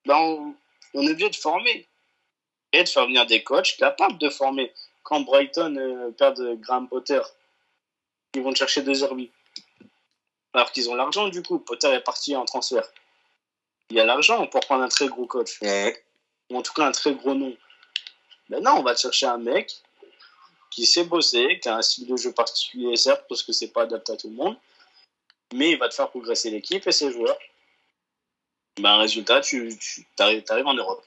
ben, 0.04 0.16
on, 0.16 0.54
on 0.94 1.06
est 1.06 1.10
obligé 1.10 1.30
de 1.30 1.36
former 1.36 1.86
et 2.72 2.84
de 2.84 2.88
faire 2.88 3.06
venir 3.06 3.26
des 3.26 3.42
coachs 3.42 3.76
capables 3.76 4.18
de 4.18 4.28
former. 4.30 4.72
Quand 5.02 5.20
Brighton 5.20 5.76
euh, 5.76 6.10
perd 6.12 6.40
Graham 6.60 6.88
Potter, 6.88 7.20
ils 8.34 8.42
vont 8.42 8.54
chercher 8.54 8.82
deux 8.82 9.02
Herbie 9.02 9.30
alors 10.56 10.72
qu'ils 10.72 10.88
ont 10.88 10.94
l'argent 10.94 11.28
du 11.28 11.42
coup. 11.42 11.58
Potter 11.58 11.88
est 11.88 12.00
parti 12.00 12.34
en 12.34 12.44
transfert. 12.44 12.88
Il 13.90 13.96
y 13.96 14.00
a 14.00 14.04
l'argent 14.04 14.46
pour 14.46 14.60
prendre 14.60 14.82
un 14.82 14.88
très 14.88 15.06
gros 15.06 15.26
coach. 15.26 15.60
Ou 15.62 16.56
en 16.56 16.62
tout 16.62 16.72
cas 16.72 16.86
un 16.86 16.92
très 16.92 17.14
gros 17.14 17.34
nom. 17.34 17.54
Maintenant, 18.48 18.78
on 18.78 18.82
va 18.82 18.96
chercher 18.96 19.26
un 19.26 19.38
mec 19.38 19.72
qui 20.70 20.86
sait 20.86 21.04
bosser, 21.04 21.58
qui 21.60 21.68
a 21.68 21.76
un 21.76 21.82
style 21.82 22.06
de 22.06 22.16
jeu 22.16 22.32
particulier, 22.32 22.96
certes, 22.96 23.24
parce 23.28 23.42
que 23.42 23.52
c'est 23.52 23.68
pas 23.68 23.82
adapté 23.82 24.12
à 24.12 24.16
tout 24.16 24.28
le 24.28 24.34
monde, 24.34 24.56
mais 25.52 25.72
il 25.72 25.78
va 25.78 25.88
te 25.88 25.94
faire 25.94 26.08
progresser 26.10 26.50
l'équipe 26.50 26.86
et 26.86 26.92
ses 26.92 27.10
joueurs. 27.12 27.38
Ben, 28.80 28.96
résultat, 28.98 29.40
tu, 29.40 29.72
arrives, 30.18 30.66
en 30.66 30.74
Europe. 30.74 31.04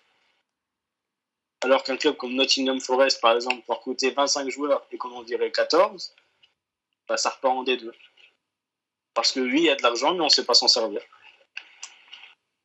Alors 1.62 1.84
qu'un 1.84 1.97
club 1.97 2.16
comme 2.16 2.36
Nottingham 2.36 2.80
Forest, 2.80 3.20
par 3.20 3.36
exemple, 3.36 3.64
pour 3.66 3.82
coûter 3.82 4.12
25 4.12 4.49
joueurs 4.49 4.86
et 4.91 4.97
qu'on 4.97 5.12
en 5.12 5.24
dirait 5.24 5.51
14, 5.51 6.16
ben, 7.07 7.18
ça 7.18 7.32
repart 7.32 7.55
en 7.55 7.64
D2. 7.64 7.91
Parce 9.14 9.34
que 9.34 9.41
oui, 9.41 9.57
il 9.57 9.64
y 9.64 9.70
a 9.70 9.76
de 9.76 9.84
l'argent, 9.84 10.14
mais 10.14 10.22
on 10.22 10.26
ne 10.26 10.30
sait 10.30 10.45
pas 10.45 10.53
s'en 10.53 10.68
servir. 10.68 11.01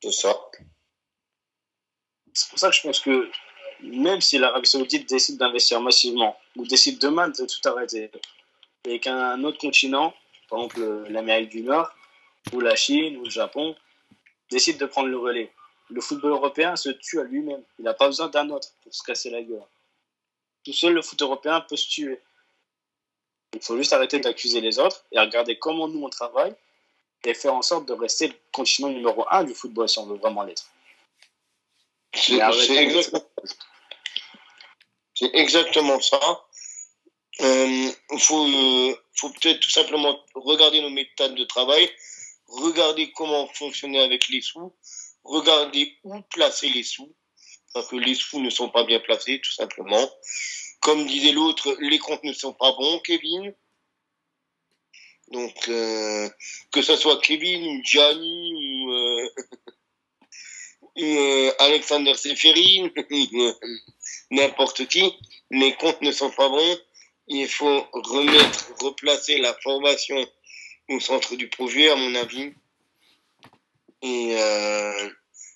C'est 0.01 0.11
ça. 0.11 0.35
C'est 2.33 2.49
pour 2.49 2.59
ça 2.59 2.69
que 2.69 2.75
je 2.75 2.81
pense 2.81 2.99
que 2.99 3.29
même 3.81 4.21
si 4.21 4.37
l'Arabie 4.37 4.67
Saoudite 4.67 5.09
décide 5.09 5.37
d'investir 5.37 5.81
massivement 5.81 6.37
ou 6.55 6.65
décide 6.65 6.99
demain 6.99 7.29
de 7.29 7.45
tout 7.45 7.69
arrêter 7.69 8.11
et 8.85 8.99
qu'un 8.99 9.43
autre 9.43 9.57
continent, 9.57 10.13
par 10.49 10.59
exemple 10.59 11.07
l'Amérique 11.09 11.49
du 11.49 11.61
Nord 11.61 11.89
ou 12.53 12.59
la 12.59 12.75
Chine 12.75 13.17
ou 13.17 13.23
le 13.23 13.29
Japon, 13.29 13.75
décide 14.49 14.77
de 14.77 14.85
prendre 14.85 15.07
le 15.07 15.17
relais, 15.17 15.51
le 15.89 16.01
football 16.01 16.31
européen 16.31 16.75
se 16.75 16.89
tue 16.89 17.19
à 17.19 17.23
lui-même. 17.23 17.63
Il 17.79 17.85
n'a 17.85 17.93
pas 17.93 18.07
besoin 18.07 18.27
d'un 18.27 18.49
autre 18.49 18.69
pour 18.81 18.93
se 18.93 19.03
casser 19.03 19.29
la 19.29 19.41
gueule. 19.41 19.61
Tout 20.63 20.73
seul, 20.73 20.93
le 20.93 21.01
foot 21.01 21.21
européen 21.21 21.61
peut 21.61 21.75
se 21.75 21.87
tuer. 21.87 22.19
Il 23.53 23.61
faut 23.61 23.77
juste 23.77 23.93
arrêter 23.93 24.19
d'accuser 24.19 24.61
les 24.61 24.79
autres 24.79 25.05
et 25.11 25.19
regarder 25.19 25.57
comment 25.57 25.87
nous 25.87 26.03
on 26.03 26.09
travaille 26.09 26.53
et 27.23 27.33
faire 27.33 27.53
en 27.53 27.61
sorte 27.61 27.87
de 27.87 27.93
rester 27.93 28.27
le 28.27 28.33
continent 28.51 28.89
numéro 28.89 29.25
un 29.31 29.43
du 29.43 29.53
football 29.53 29.89
si 29.89 29.99
on 29.99 30.05
veut 30.05 30.17
vraiment 30.17 30.43
l'être. 30.43 30.65
C'est 35.13 35.33
exactement, 35.33 35.99
ça. 36.01 36.19
Il 37.39 37.45
euh, 37.45 38.17
faut, 38.19 38.47
faut 39.13 39.29
peut-être 39.29 39.59
tout 39.59 39.69
simplement 39.69 40.17
regarder 40.35 40.81
nos 40.81 40.89
méthodes 40.89 41.35
de 41.35 41.43
travail, 41.43 41.89
regarder 42.47 43.11
comment 43.11 43.47
fonctionner 43.47 44.01
avec 44.01 44.27
les 44.29 44.41
sous, 44.41 44.73
regarder 45.25 45.97
où 46.03 46.21
placer 46.21 46.69
les 46.69 46.83
sous, 46.83 47.13
parce 47.73 47.87
que 47.87 47.95
les 47.97 48.15
sous 48.15 48.39
ne 48.39 48.49
sont 48.49 48.69
pas 48.69 48.85
bien 48.85 48.99
placés, 48.99 49.41
tout 49.43 49.51
simplement. 49.51 50.09
Comme 50.81 51.05
disait 51.05 51.31
l'autre, 51.31 51.75
les 51.79 51.99
comptes 51.99 52.23
ne 52.23 52.33
sont 52.33 52.53
pas 52.53 52.71
bons, 52.73 52.99
Kevin. 52.99 53.53
Donc, 55.31 55.67
euh, 55.69 56.29
que 56.71 56.81
ce 56.81 56.95
soit 56.95 57.19
Kevin 57.21 57.65
ou 57.67 57.81
Gianni 57.83 58.53
ou, 58.53 58.91
euh, 58.91 59.29
euh, 60.99 61.51
Alexander 61.59 62.13
Seferin, 62.13 62.89
n'importe 64.31 64.87
qui, 64.87 65.11
les 65.49 65.73
comptes 65.75 66.01
ne 66.01 66.11
sont 66.11 66.31
pas 66.31 66.49
bons. 66.49 66.77
Il 67.27 67.47
faut 67.47 67.83
remettre, 67.91 68.71
replacer 68.81 69.39
la 69.39 69.55
formation 69.55 70.23
au 70.89 70.99
centre 70.99 71.35
du 71.35 71.49
projet, 71.49 71.89
à 71.89 71.95
mon 71.95 72.13
avis. 72.13 72.53
Et, 74.05 74.37
euh, 74.39 75.09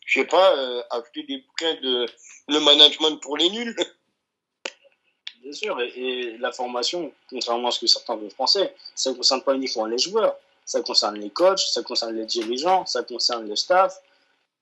je 0.08 0.22
sais 0.22 0.26
pas, 0.26 0.56
euh, 0.58 0.82
acheter 0.90 1.22
des 1.24 1.38
bouquins 1.38 1.76
de 1.84 2.08
le 2.48 2.60
management 2.60 3.18
pour 3.18 3.38
les 3.38 3.48
nuls. 3.52 3.76
Bien 5.44 5.54
sûr, 5.54 5.80
et, 5.80 6.36
la 6.40 6.52
formation, 6.52 7.14
contrairement 7.30 7.68
à 7.68 7.72
ce 7.72 7.82
que 7.82 7.88
certains 7.88 8.16
veulent 8.16 8.34
penser, 8.34 8.72
ça 8.96 9.12
ne 9.12 9.16
concerne 9.16 9.44
pas 9.44 9.54
uniquement 9.54 9.86
les 9.86 10.00
joueurs, 10.00 10.36
ça 10.66 10.82
concerne 10.82 11.20
les 11.20 11.30
coachs, 11.30 11.60
ça 11.60 11.84
concerne 11.84 12.16
les 12.16 12.26
dirigeants, 12.26 12.88
ça 12.88 13.04
concerne 13.04 13.48
le 13.48 13.56
staff, 13.56 14.02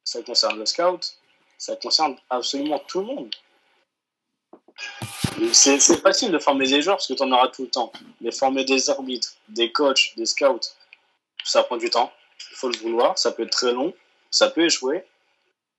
ça 0.04 0.22
concerne 0.22 0.60
le 0.60 0.66
scout, 0.66 1.18
ça 1.58 1.78
concerne 1.78 2.18
absolument 2.30 2.80
tout 2.80 3.00
le 3.00 3.06
monde. 3.06 3.36
C'est 5.54 5.80
facile 6.02 6.32
de 6.32 6.40
former 6.40 6.68
des 6.68 6.82
joueurs 6.82 6.98
parce 6.98 7.08
que 7.08 7.14
tu 7.14 7.24
en 7.24 7.32
auras 7.32 7.48
tout 7.48 7.64
le 7.64 7.70
temps. 7.70 7.92
Mais 8.20 8.32
former 8.32 8.66
des 8.66 8.90
arbitres, 8.90 9.34
des 9.48 9.72
coachs, 9.72 10.14
des 10.18 10.26
scouts, 10.26 10.60
ça 11.44 11.64
prend 11.64 11.78
du 11.78 11.90
temps. 11.90 12.12
Il 12.52 12.58
faut 12.58 12.70
le 12.70 12.78
vouloir. 12.78 13.18
Ça 13.18 13.32
peut 13.32 13.44
être 13.44 13.52
très 13.52 13.74
long. 13.74 13.94
Ça 14.32 14.50
peut 14.50 14.66
échouer. 14.66 15.04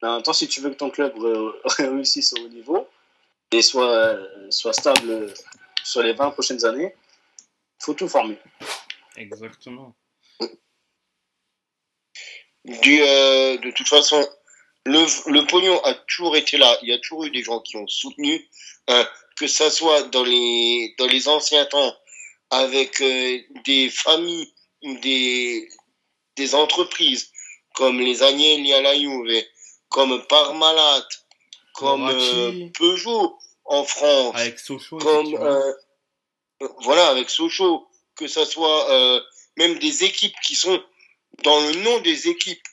Mais 0.02 0.08
en 0.08 0.14
même 0.14 0.22
temps, 0.22 0.32
si 0.32 0.48
tu 0.48 0.60
veux 0.60 0.70
que 0.70 0.76
ton 0.76 0.90
club 0.90 1.14
réussisse 1.78 2.32
au 2.34 2.44
haut 2.44 2.48
niveau, 2.48 2.88
et 3.50 3.62
soit, 3.62 4.18
soit 4.50 4.72
stable 4.72 5.32
sur 5.82 6.02
les 6.02 6.12
20 6.12 6.30
prochaines 6.30 6.64
années, 6.64 6.94
il 7.80 7.84
faut 7.84 7.94
tout 7.94 8.08
former. 8.08 8.38
Exactement. 9.16 9.94
Du, 12.64 13.00
euh, 13.00 13.56
de 13.56 13.70
toute 13.70 13.88
façon, 13.88 14.28
le, 14.84 15.32
le, 15.32 15.46
pognon 15.46 15.82
a 15.84 15.94
toujours 15.94 16.36
été 16.36 16.58
là. 16.58 16.78
Il 16.82 16.88
y 16.88 16.92
a 16.92 16.98
toujours 16.98 17.24
eu 17.24 17.30
des 17.30 17.42
gens 17.42 17.60
qui 17.60 17.76
ont 17.76 17.86
soutenu, 17.86 18.46
euh, 18.90 19.04
que 19.36 19.46
ça 19.46 19.70
soit 19.70 20.02
dans 20.04 20.24
les, 20.24 20.94
dans 20.98 21.06
les 21.06 21.28
anciens 21.28 21.64
temps, 21.64 21.96
avec 22.50 23.00
euh, 23.00 23.38
des 23.64 23.88
familles 23.90 24.52
des, 24.82 25.68
des 26.38 26.54
entreprises, 26.54 27.30
comme 27.74 28.00
les 28.00 28.22
Agnelli 28.22 28.72
à 28.72 28.80
la 28.80 28.94
Juve, 28.94 29.44
comme 29.90 30.24
Parmalat, 30.26 31.06
comme 31.74 32.08
euh, 32.08 32.68
Peugeot 32.78 33.38
en 33.64 33.84
France, 33.84 34.34
avec 34.36 34.58
Sochaux, 34.58 34.98
comme 34.98 35.34
euh, 35.34 35.72
voilà, 36.80 37.08
avec 37.08 37.28
Sochaux, 37.30 37.86
que 38.16 38.26
ça 38.26 38.46
soit 38.46 38.90
euh, 38.90 39.20
même 39.56 39.78
des 39.78 40.04
équipes 40.04 40.34
qui 40.44 40.54
sont 40.54 40.82
dans 41.44 41.60
le 41.60 41.74
nom 41.82 42.00
des 42.00 42.28
équipes, 42.28 42.66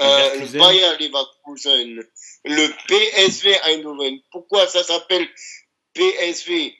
euh, 0.00 0.34
le 0.36 0.46
Bayer 0.58 0.96
Leverkusen, 1.00 2.04
le 2.44 2.68
PSV 2.86 3.58
Eindhoven. 3.64 4.20
Pourquoi 4.30 4.66
ça 4.66 4.84
s'appelle 4.84 5.28
PSV 5.94 6.74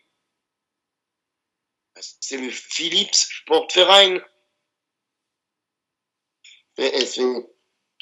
C'est 2.20 2.36
le 2.36 2.50
Philips 2.50 3.14
Sportverein. 3.14 4.18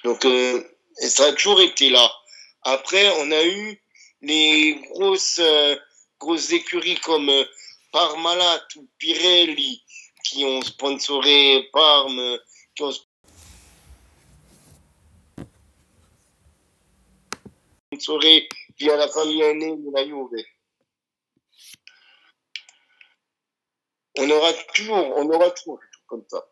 Donc, 0.04 0.24
euh, 0.24 0.62
ça 0.96 1.26
a 1.26 1.32
toujours 1.32 1.60
été 1.60 1.90
là. 1.90 2.10
Après, 2.62 3.08
on 3.20 3.30
a 3.30 3.44
eu 3.44 3.80
les 4.22 4.74
grosses, 4.90 5.38
euh, 5.38 5.76
grosses 6.18 6.50
écuries 6.52 6.98
comme 7.00 7.28
euh, 7.28 7.44
Parmalat 7.92 8.66
ou 8.76 8.88
Pirelli 8.98 9.84
qui 10.24 10.44
ont 10.44 10.62
sponsoré 10.62 11.68
Parme, 11.72 12.38
qui 12.74 12.82
ont 12.82 12.92
sponsoré 17.92 18.48
via 18.78 18.96
la 18.96 19.08
famille 19.08 19.42
aînée 19.42 19.76
de 19.76 19.90
la 19.94 20.04
Juve. 20.04 20.44
On 24.16 24.30
aura 24.30 24.52
toujours, 24.52 24.96
on 24.96 25.30
aura 25.30 25.50
toujours 25.50 25.80
comme 26.06 26.24
ça. 26.28 26.44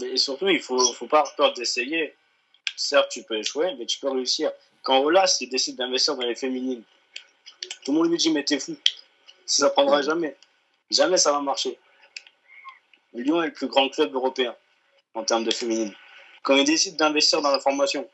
Mais 0.00 0.16
surtout, 0.16 0.48
il 0.48 0.60
faut, 0.60 0.92
faut 0.92 1.06
pas 1.06 1.20
avoir 1.20 1.34
peur 1.36 1.52
d'essayer. 1.52 2.14
Certes, 2.76 3.10
tu 3.10 3.22
peux 3.22 3.36
échouer, 3.36 3.74
mais 3.78 3.86
tu 3.86 3.98
peux 3.98 4.10
réussir. 4.10 4.50
Quand 4.82 4.98
Olas 4.98 5.36
il 5.40 5.48
décide 5.48 5.76
d'investir 5.76 6.16
dans 6.16 6.26
les 6.26 6.34
féminines, 6.34 6.82
tout 7.84 7.92
le 7.92 7.98
monde 7.98 8.10
lui 8.10 8.16
dit 8.16 8.30
mais 8.30 8.44
t'es 8.44 8.58
fou. 8.58 8.76
Ça 9.44 9.66
ne 9.66 9.70
prendra 9.70 10.02
jamais. 10.02 10.36
Jamais 10.90 11.18
ça 11.18 11.32
va 11.32 11.40
marcher. 11.40 11.78
Lyon 13.12 13.42
est 13.42 13.46
le 13.46 13.52
plus 13.52 13.66
grand 13.66 13.88
club 13.88 14.14
européen 14.14 14.56
en 15.14 15.24
termes 15.24 15.44
de 15.44 15.50
féminines. 15.50 15.94
Quand 16.42 16.56
il 16.56 16.64
décide 16.64 16.96
d'investir 16.96 17.42
dans 17.42 17.50
la 17.50 17.60
formation, 17.60 18.08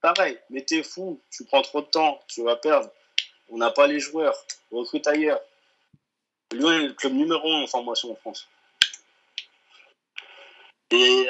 pareil, 0.00 0.38
mais 0.50 0.62
t'es 0.62 0.82
fou, 0.82 1.20
tu 1.30 1.44
prends 1.44 1.62
trop 1.62 1.80
de 1.80 1.86
temps, 1.86 2.22
tu 2.28 2.42
vas 2.42 2.56
perdre. 2.56 2.90
On 3.48 3.56
n'a 3.56 3.70
pas 3.70 3.86
les 3.86 3.98
joueurs, 3.98 4.36
recrute 4.70 5.06
ailleurs. 5.06 5.40
Lyon 6.52 6.70
est 6.72 6.86
le 6.86 6.92
club 6.92 7.14
numéro 7.14 7.50
un 7.50 7.62
en 7.62 7.66
formation 7.66 8.12
en 8.12 8.16
France. 8.16 8.46
Et 10.92 11.26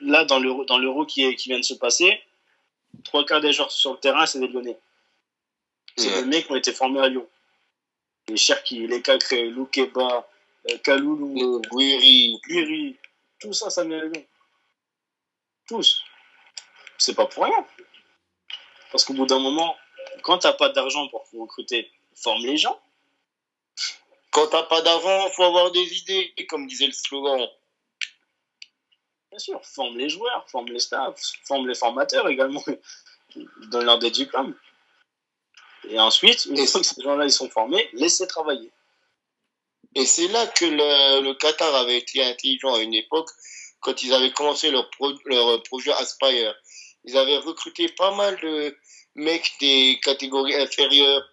là, 0.00 0.24
dans 0.24 0.40
l'euro, 0.40 0.64
dans 0.64 0.78
l'euro 0.78 1.06
qui, 1.06 1.34
qui 1.36 1.48
vient 1.48 1.58
de 1.58 1.64
se 1.64 1.74
passer, 1.74 2.20
trois 3.04 3.24
quarts 3.24 3.40
des 3.40 3.52
joueurs 3.52 3.70
sur 3.70 3.92
le 3.92 3.98
terrain, 3.98 4.26
c'est 4.26 4.40
des 4.40 4.48
Lyonnais. 4.48 4.78
C'est 5.96 6.10
des 6.10 6.24
mecs 6.24 6.46
qui 6.46 6.52
ont 6.52 6.56
été 6.56 6.72
formés 6.72 7.00
à 7.00 7.08
Lyon. 7.08 7.28
Les 8.28 8.36
Cherki, 8.36 8.86
les 8.86 9.02
Cacré, 9.02 9.48
Loukeba, 9.50 10.28
euh, 10.70 10.78
Kaloulou, 10.78 11.60
Guiri, 11.70 12.40
Guiri, 12.48 12.96
tout 13.38 13.52
ça, 13.52 13.70
ça 13.70 13.84
vient 13.84 13.98
de 13.98 14.06
Lyon. 14.06 14.24
Tous. 15.68 16.02
C'est 16.98 17.14
pas 17.14 17.26
pour 17.26 17.44
rien. 17.44 17.66
Parce 18.90 19.04
qu'au 19.04 19.14
bout 19.14 19.26
d'un 19.26 19.38
moment, 19.38 19.76
quand 20.22 20.38
t'as 20.38 20.52
pas 20.52 20.68
d'argent 20.70 21.08
pour 21.08 21.26
recruter, 21.32 21.90
forme 22.14 22.42
les 22.44 22.56
gens. 22.56 22.80
Quand 24.30 24.46
t'as 24.48 24.62
pas 24.62 24.80
d'argent, 24.80 25.28
faut 25.30 25.44
avoir 25.44 25.70
des 25.70 25.98
idées, 25.98 26.34
comme 26.48 26.66
disait 26.66 26.86
le 26.86 26.92
slogan. 26.92 27.48
Bien 29.32 29.38
sûr, 29.38 29.64
forme 29.64 29.96
les 29.96 30.10
joueurs, 30.10 30.44
forme 30.50 30.68
les 30.68 30.78
staffs, 30.78 31.32
forme 31.44 31.66
les 31.66 31.74
formateurs 31.74 32.28
également. 32.28 32.62
Donne-leur 33.70 33.98
des 33.98 34.10
diplômes. 34.10 34.54
Et 35.88 35.98
ensuite, 35.98 36.44
une 36.44 36.66
fois 36.66 36.82
que 36.82 36.86
ces 36.86 37.02
gens-là 37.02 37.24
ils 37.24 37.32
sont 37.32 37.48
formés, 37.48 37.88
laissez 37.94 38.26
travailler. 38.26 38.70
Et 39.94 40.04
c'est 40.04 40.28
là 40.28 40.46
que 40.48 40.66
le, 40.66 41.22
le, 41.22 41.32
Qatar 41.32 41.74
avait 41.76 41.96
été 41.96 42.22
intelligent 42.22 42.74
à 42.74 42.80
une 42.80 42.92
époque, 42.92 43.30
quand 43.80 44.02
ils 44.02 44.12
avaient 44.12 44.32
commencé 44.32 44.70
leur, 44.70 44.90
leur 45.24 45.62
projet 45.62 45.92
Aspire. 45.92 46.54
Ils 47.04 47.16
avaient 47.16 47.38
recruté 47.38 47.88
pas 47.88 48.14
mal 48.14 48.38
de 48.42 48.76
mecs 49.14 49.50
des 49.60 49.98
catégories 50.04 50.56
inférieures, 50.56 51.26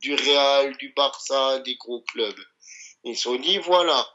du 0.00 0.14
Real, 0.14 0.76
du 0.76 0.92
Barça, 0.94 1.60
des 1.60 1.76
gros 1.76 2.02
clubs. 2.02 2.38
Ils 3.04 3.16
se 3.16 3.22
sont 3.22 3.36
dit, 3.36 3.56
voilà, 3.60 4.06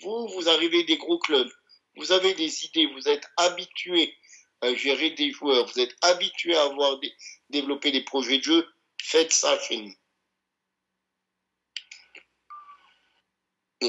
vous, 0.00 0.28
vous 0.28 0.48
arrivez 0.48 0.84
des 0.84 0.96
gros 0.96 1.18
clubs 1.18 1.52
vous 1.96 2.12
avez 2.12 2.34
des 2.34 2.64
idées, 2.64 2.86
vous 2.86 3.08
êtes 3.08 3.28
habitué 3.36 4.14
à 4.60 4.74
gérer 4.74 5.10
des 5.10 5.30
joueurs, 5.30 5.66
vous 5.66 5.80
êtes 5.80 5.94
habitué 6.02 6.56
à 6.56 6.62
avoir 6.62 6.98
des, 6.98 7.12
développer 7.50 7.90
des 7.90 8.02
projets 8.02 8.38
de 8.38 8.42
jeu, 8.42 8.68
faites 9.00 9.32
ça 9.32 9.58
chez 9.60 9.76
nous. 9.78 9.94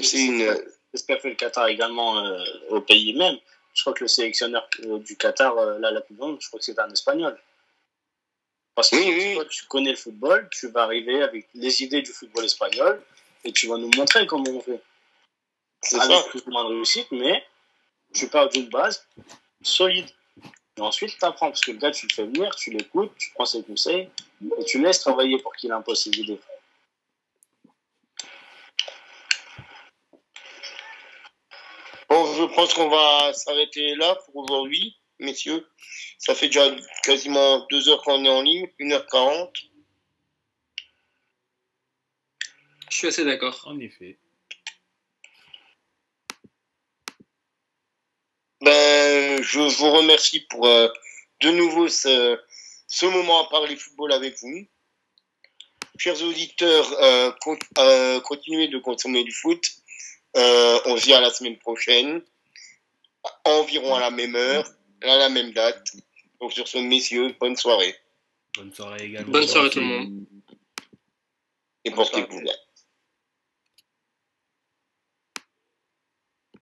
C'est 0.01 0.25
une... 0.25 0.63
ce 0.93 1.03
qu'a 1.05 1.17
fait 1.19 1.29
le 1.29 1.35
Qatar 1.35 1.67
également 1.67 2.17
euh, 2.19 2.43
au 2.69 2.81
pays 2.81 3.13
même. 3.13 3.37
Je 3.73 3.81
crois 3.81 3.93
que 3.93 4.03
le 4.03 4.07
sélectionneur 4.07 4.67
euh, 4.83 4.99
du 4.99 5.15
Qatar, 5.15 5.57
euh, 5.57 5.79
là, 5.79 5.91
la 5.91 6.01
plus 6.01 6.15
grande, 6.15 6.41
je 6.41 6.47
crois 6.47 6.59
que 6.59 6.65
c'est 6.65 6.77
un 6.79 6.89
Espagnol. 6.89 7.39
Parce 8.75 8.91
que 8.91 9.43
tu 9.45 9.65
connais 9.65 9.91
le 9.91 9.97
football, 9.97 10.47
tu 10.51 10.67
vas 10.67 10.83
arriver 10.83 11.23
avec 11.23 11.47
les 11.55 11.81
idées 11.81 12.03
du 12.03 12.11
football 12.11 12.45
espagnol 12.45 13.01
et 13.43 13.51
tu 13.51 13.67
vas 13.67 13.77
nous 13.77 13.89
montrer 13.95 14.27
comment 14.27 14.51
on 14.51 14.61
fait. 14.61 14.79
C'est 15.81 15.97
ça. 15.97 16.23
plus 16.29 16.43
ou 16.45 16.51
moins 16.51 16.63
de 16.65 16.75
réussite, 16.75 17.07
mais 17.09 17.43
tu 18.13 18.27
pars 18.27 18.49
d'une 18.49 18.69
base 18.69 19.07
solide. 19.61 20.09
Et 20.77 20.81
ensuite, 20.81 21.17
tu 21.17 21.25
apprends, 21.25 21.47
parce 21.47 21.61
que 21.61 21.71
le 21.71 21.77
gars, 21.77 21.91
tu 21.91 22.07
le 22.07 22.13
fais 22.13 22.25
venir, 22.25 22.55
tu 22.55 22.71
l'écoutes, 22.71 23.11
tu 23.17 23.31
prends 23.31 23.45
ses 23.45 23.63
conseils, 23.63 24.09
et 24.59 24.63
tu 24.65 24.81
laisses 24.81 24.99
travailler 24.99 25.39
pour 25.39 25.55
qu'il 25.55 25.71
impose 25.71 26.03
ses 26.03 26.11
idées. 26.11 26.39
Bon, 32.09 32.33
je 32.35 32.43
pense 32.55 32.73
qu'on 32.73 32.89
va 32.89 33.33
s'arrêter 33.33 33.95
là 33.95 34.15
pour 34.15 34.37
aujourd'hui, 34.37 34.95
messieurs. 35.19 35.67
Ça 36.19 36.35
fait 36.35 36.47
déjà 36.47 36.73
quasiment 37.03 37.65
deux 37.69 37.89
heures 37.89 38.01
qu'on 38.03 38.23
est 38.23 38.29
en 38.29 38.41
ligne, 38.41 38.67
1h40. 38.79 39.51
Je 42.89 42.97
suis 42.97 43.07
assez 43.07 43.25
d'accord. 43.25 43.61
En 43.65 43.79
effet. 43.79 44.17
Ben, 48.67 49.41
je 49.43 49.59
vous 49.59 49.91
remercie 49.91 50.41
pour 50.41 50.67
euh, 50.67 50.89
de 51.39 51.51
nouveau 51.51 51.87
ce, 51.87 52.37
ce, 52.85 53.05
moment 53.05 53.45
à 53.45 53.49
parler 53.49 53.77
football 53.77 54.11
avec 54.11 54.37
vous. 54.41 54.67
Chers 55.97 56.21
auditeurs, 56.21 56.91
euh, 57.01 57.31
euh, 57.77 58.19
continuez 58.19 58.67
de 58.67 58.77
consommer 58.79 59.23
du 59.23 59.31
foot. 59.31 59.63
on 60.35 60.97
se 60.97 61.03
dit 61.05 61.13
à 61.13 61.21
la 61.21 61.29
semaine 61.29 61.57
prochaine, 61.57 62.21
environ 63.45 63.95
à 63.95 64.01
la 64.01 64.11
même 64.11 64.35
heure, 64.35 64.69
à 65.01 65.15
la 65.15 65.29
même 65.29 65.53
date. 65.53 65.87
Donc 66.41 66.51
sur 66.51 66.67
ce, 66.67 66.77
messieurs, 66.77 67.33
bonne 67.39 67.55
soirée. 67.55 67.95
Bonne 68.57 68.73
soirée 68.73 69.05
également. 69.05 69.31
Bonne 69.31 69.47
soirée 69.47 69.69
tout 69.69 69.79
le 69.79 69.85
monde. 69.85 70.25
Et 71.85 71.91
portez-vous 71.91 72.41
bien. 72.41 72.55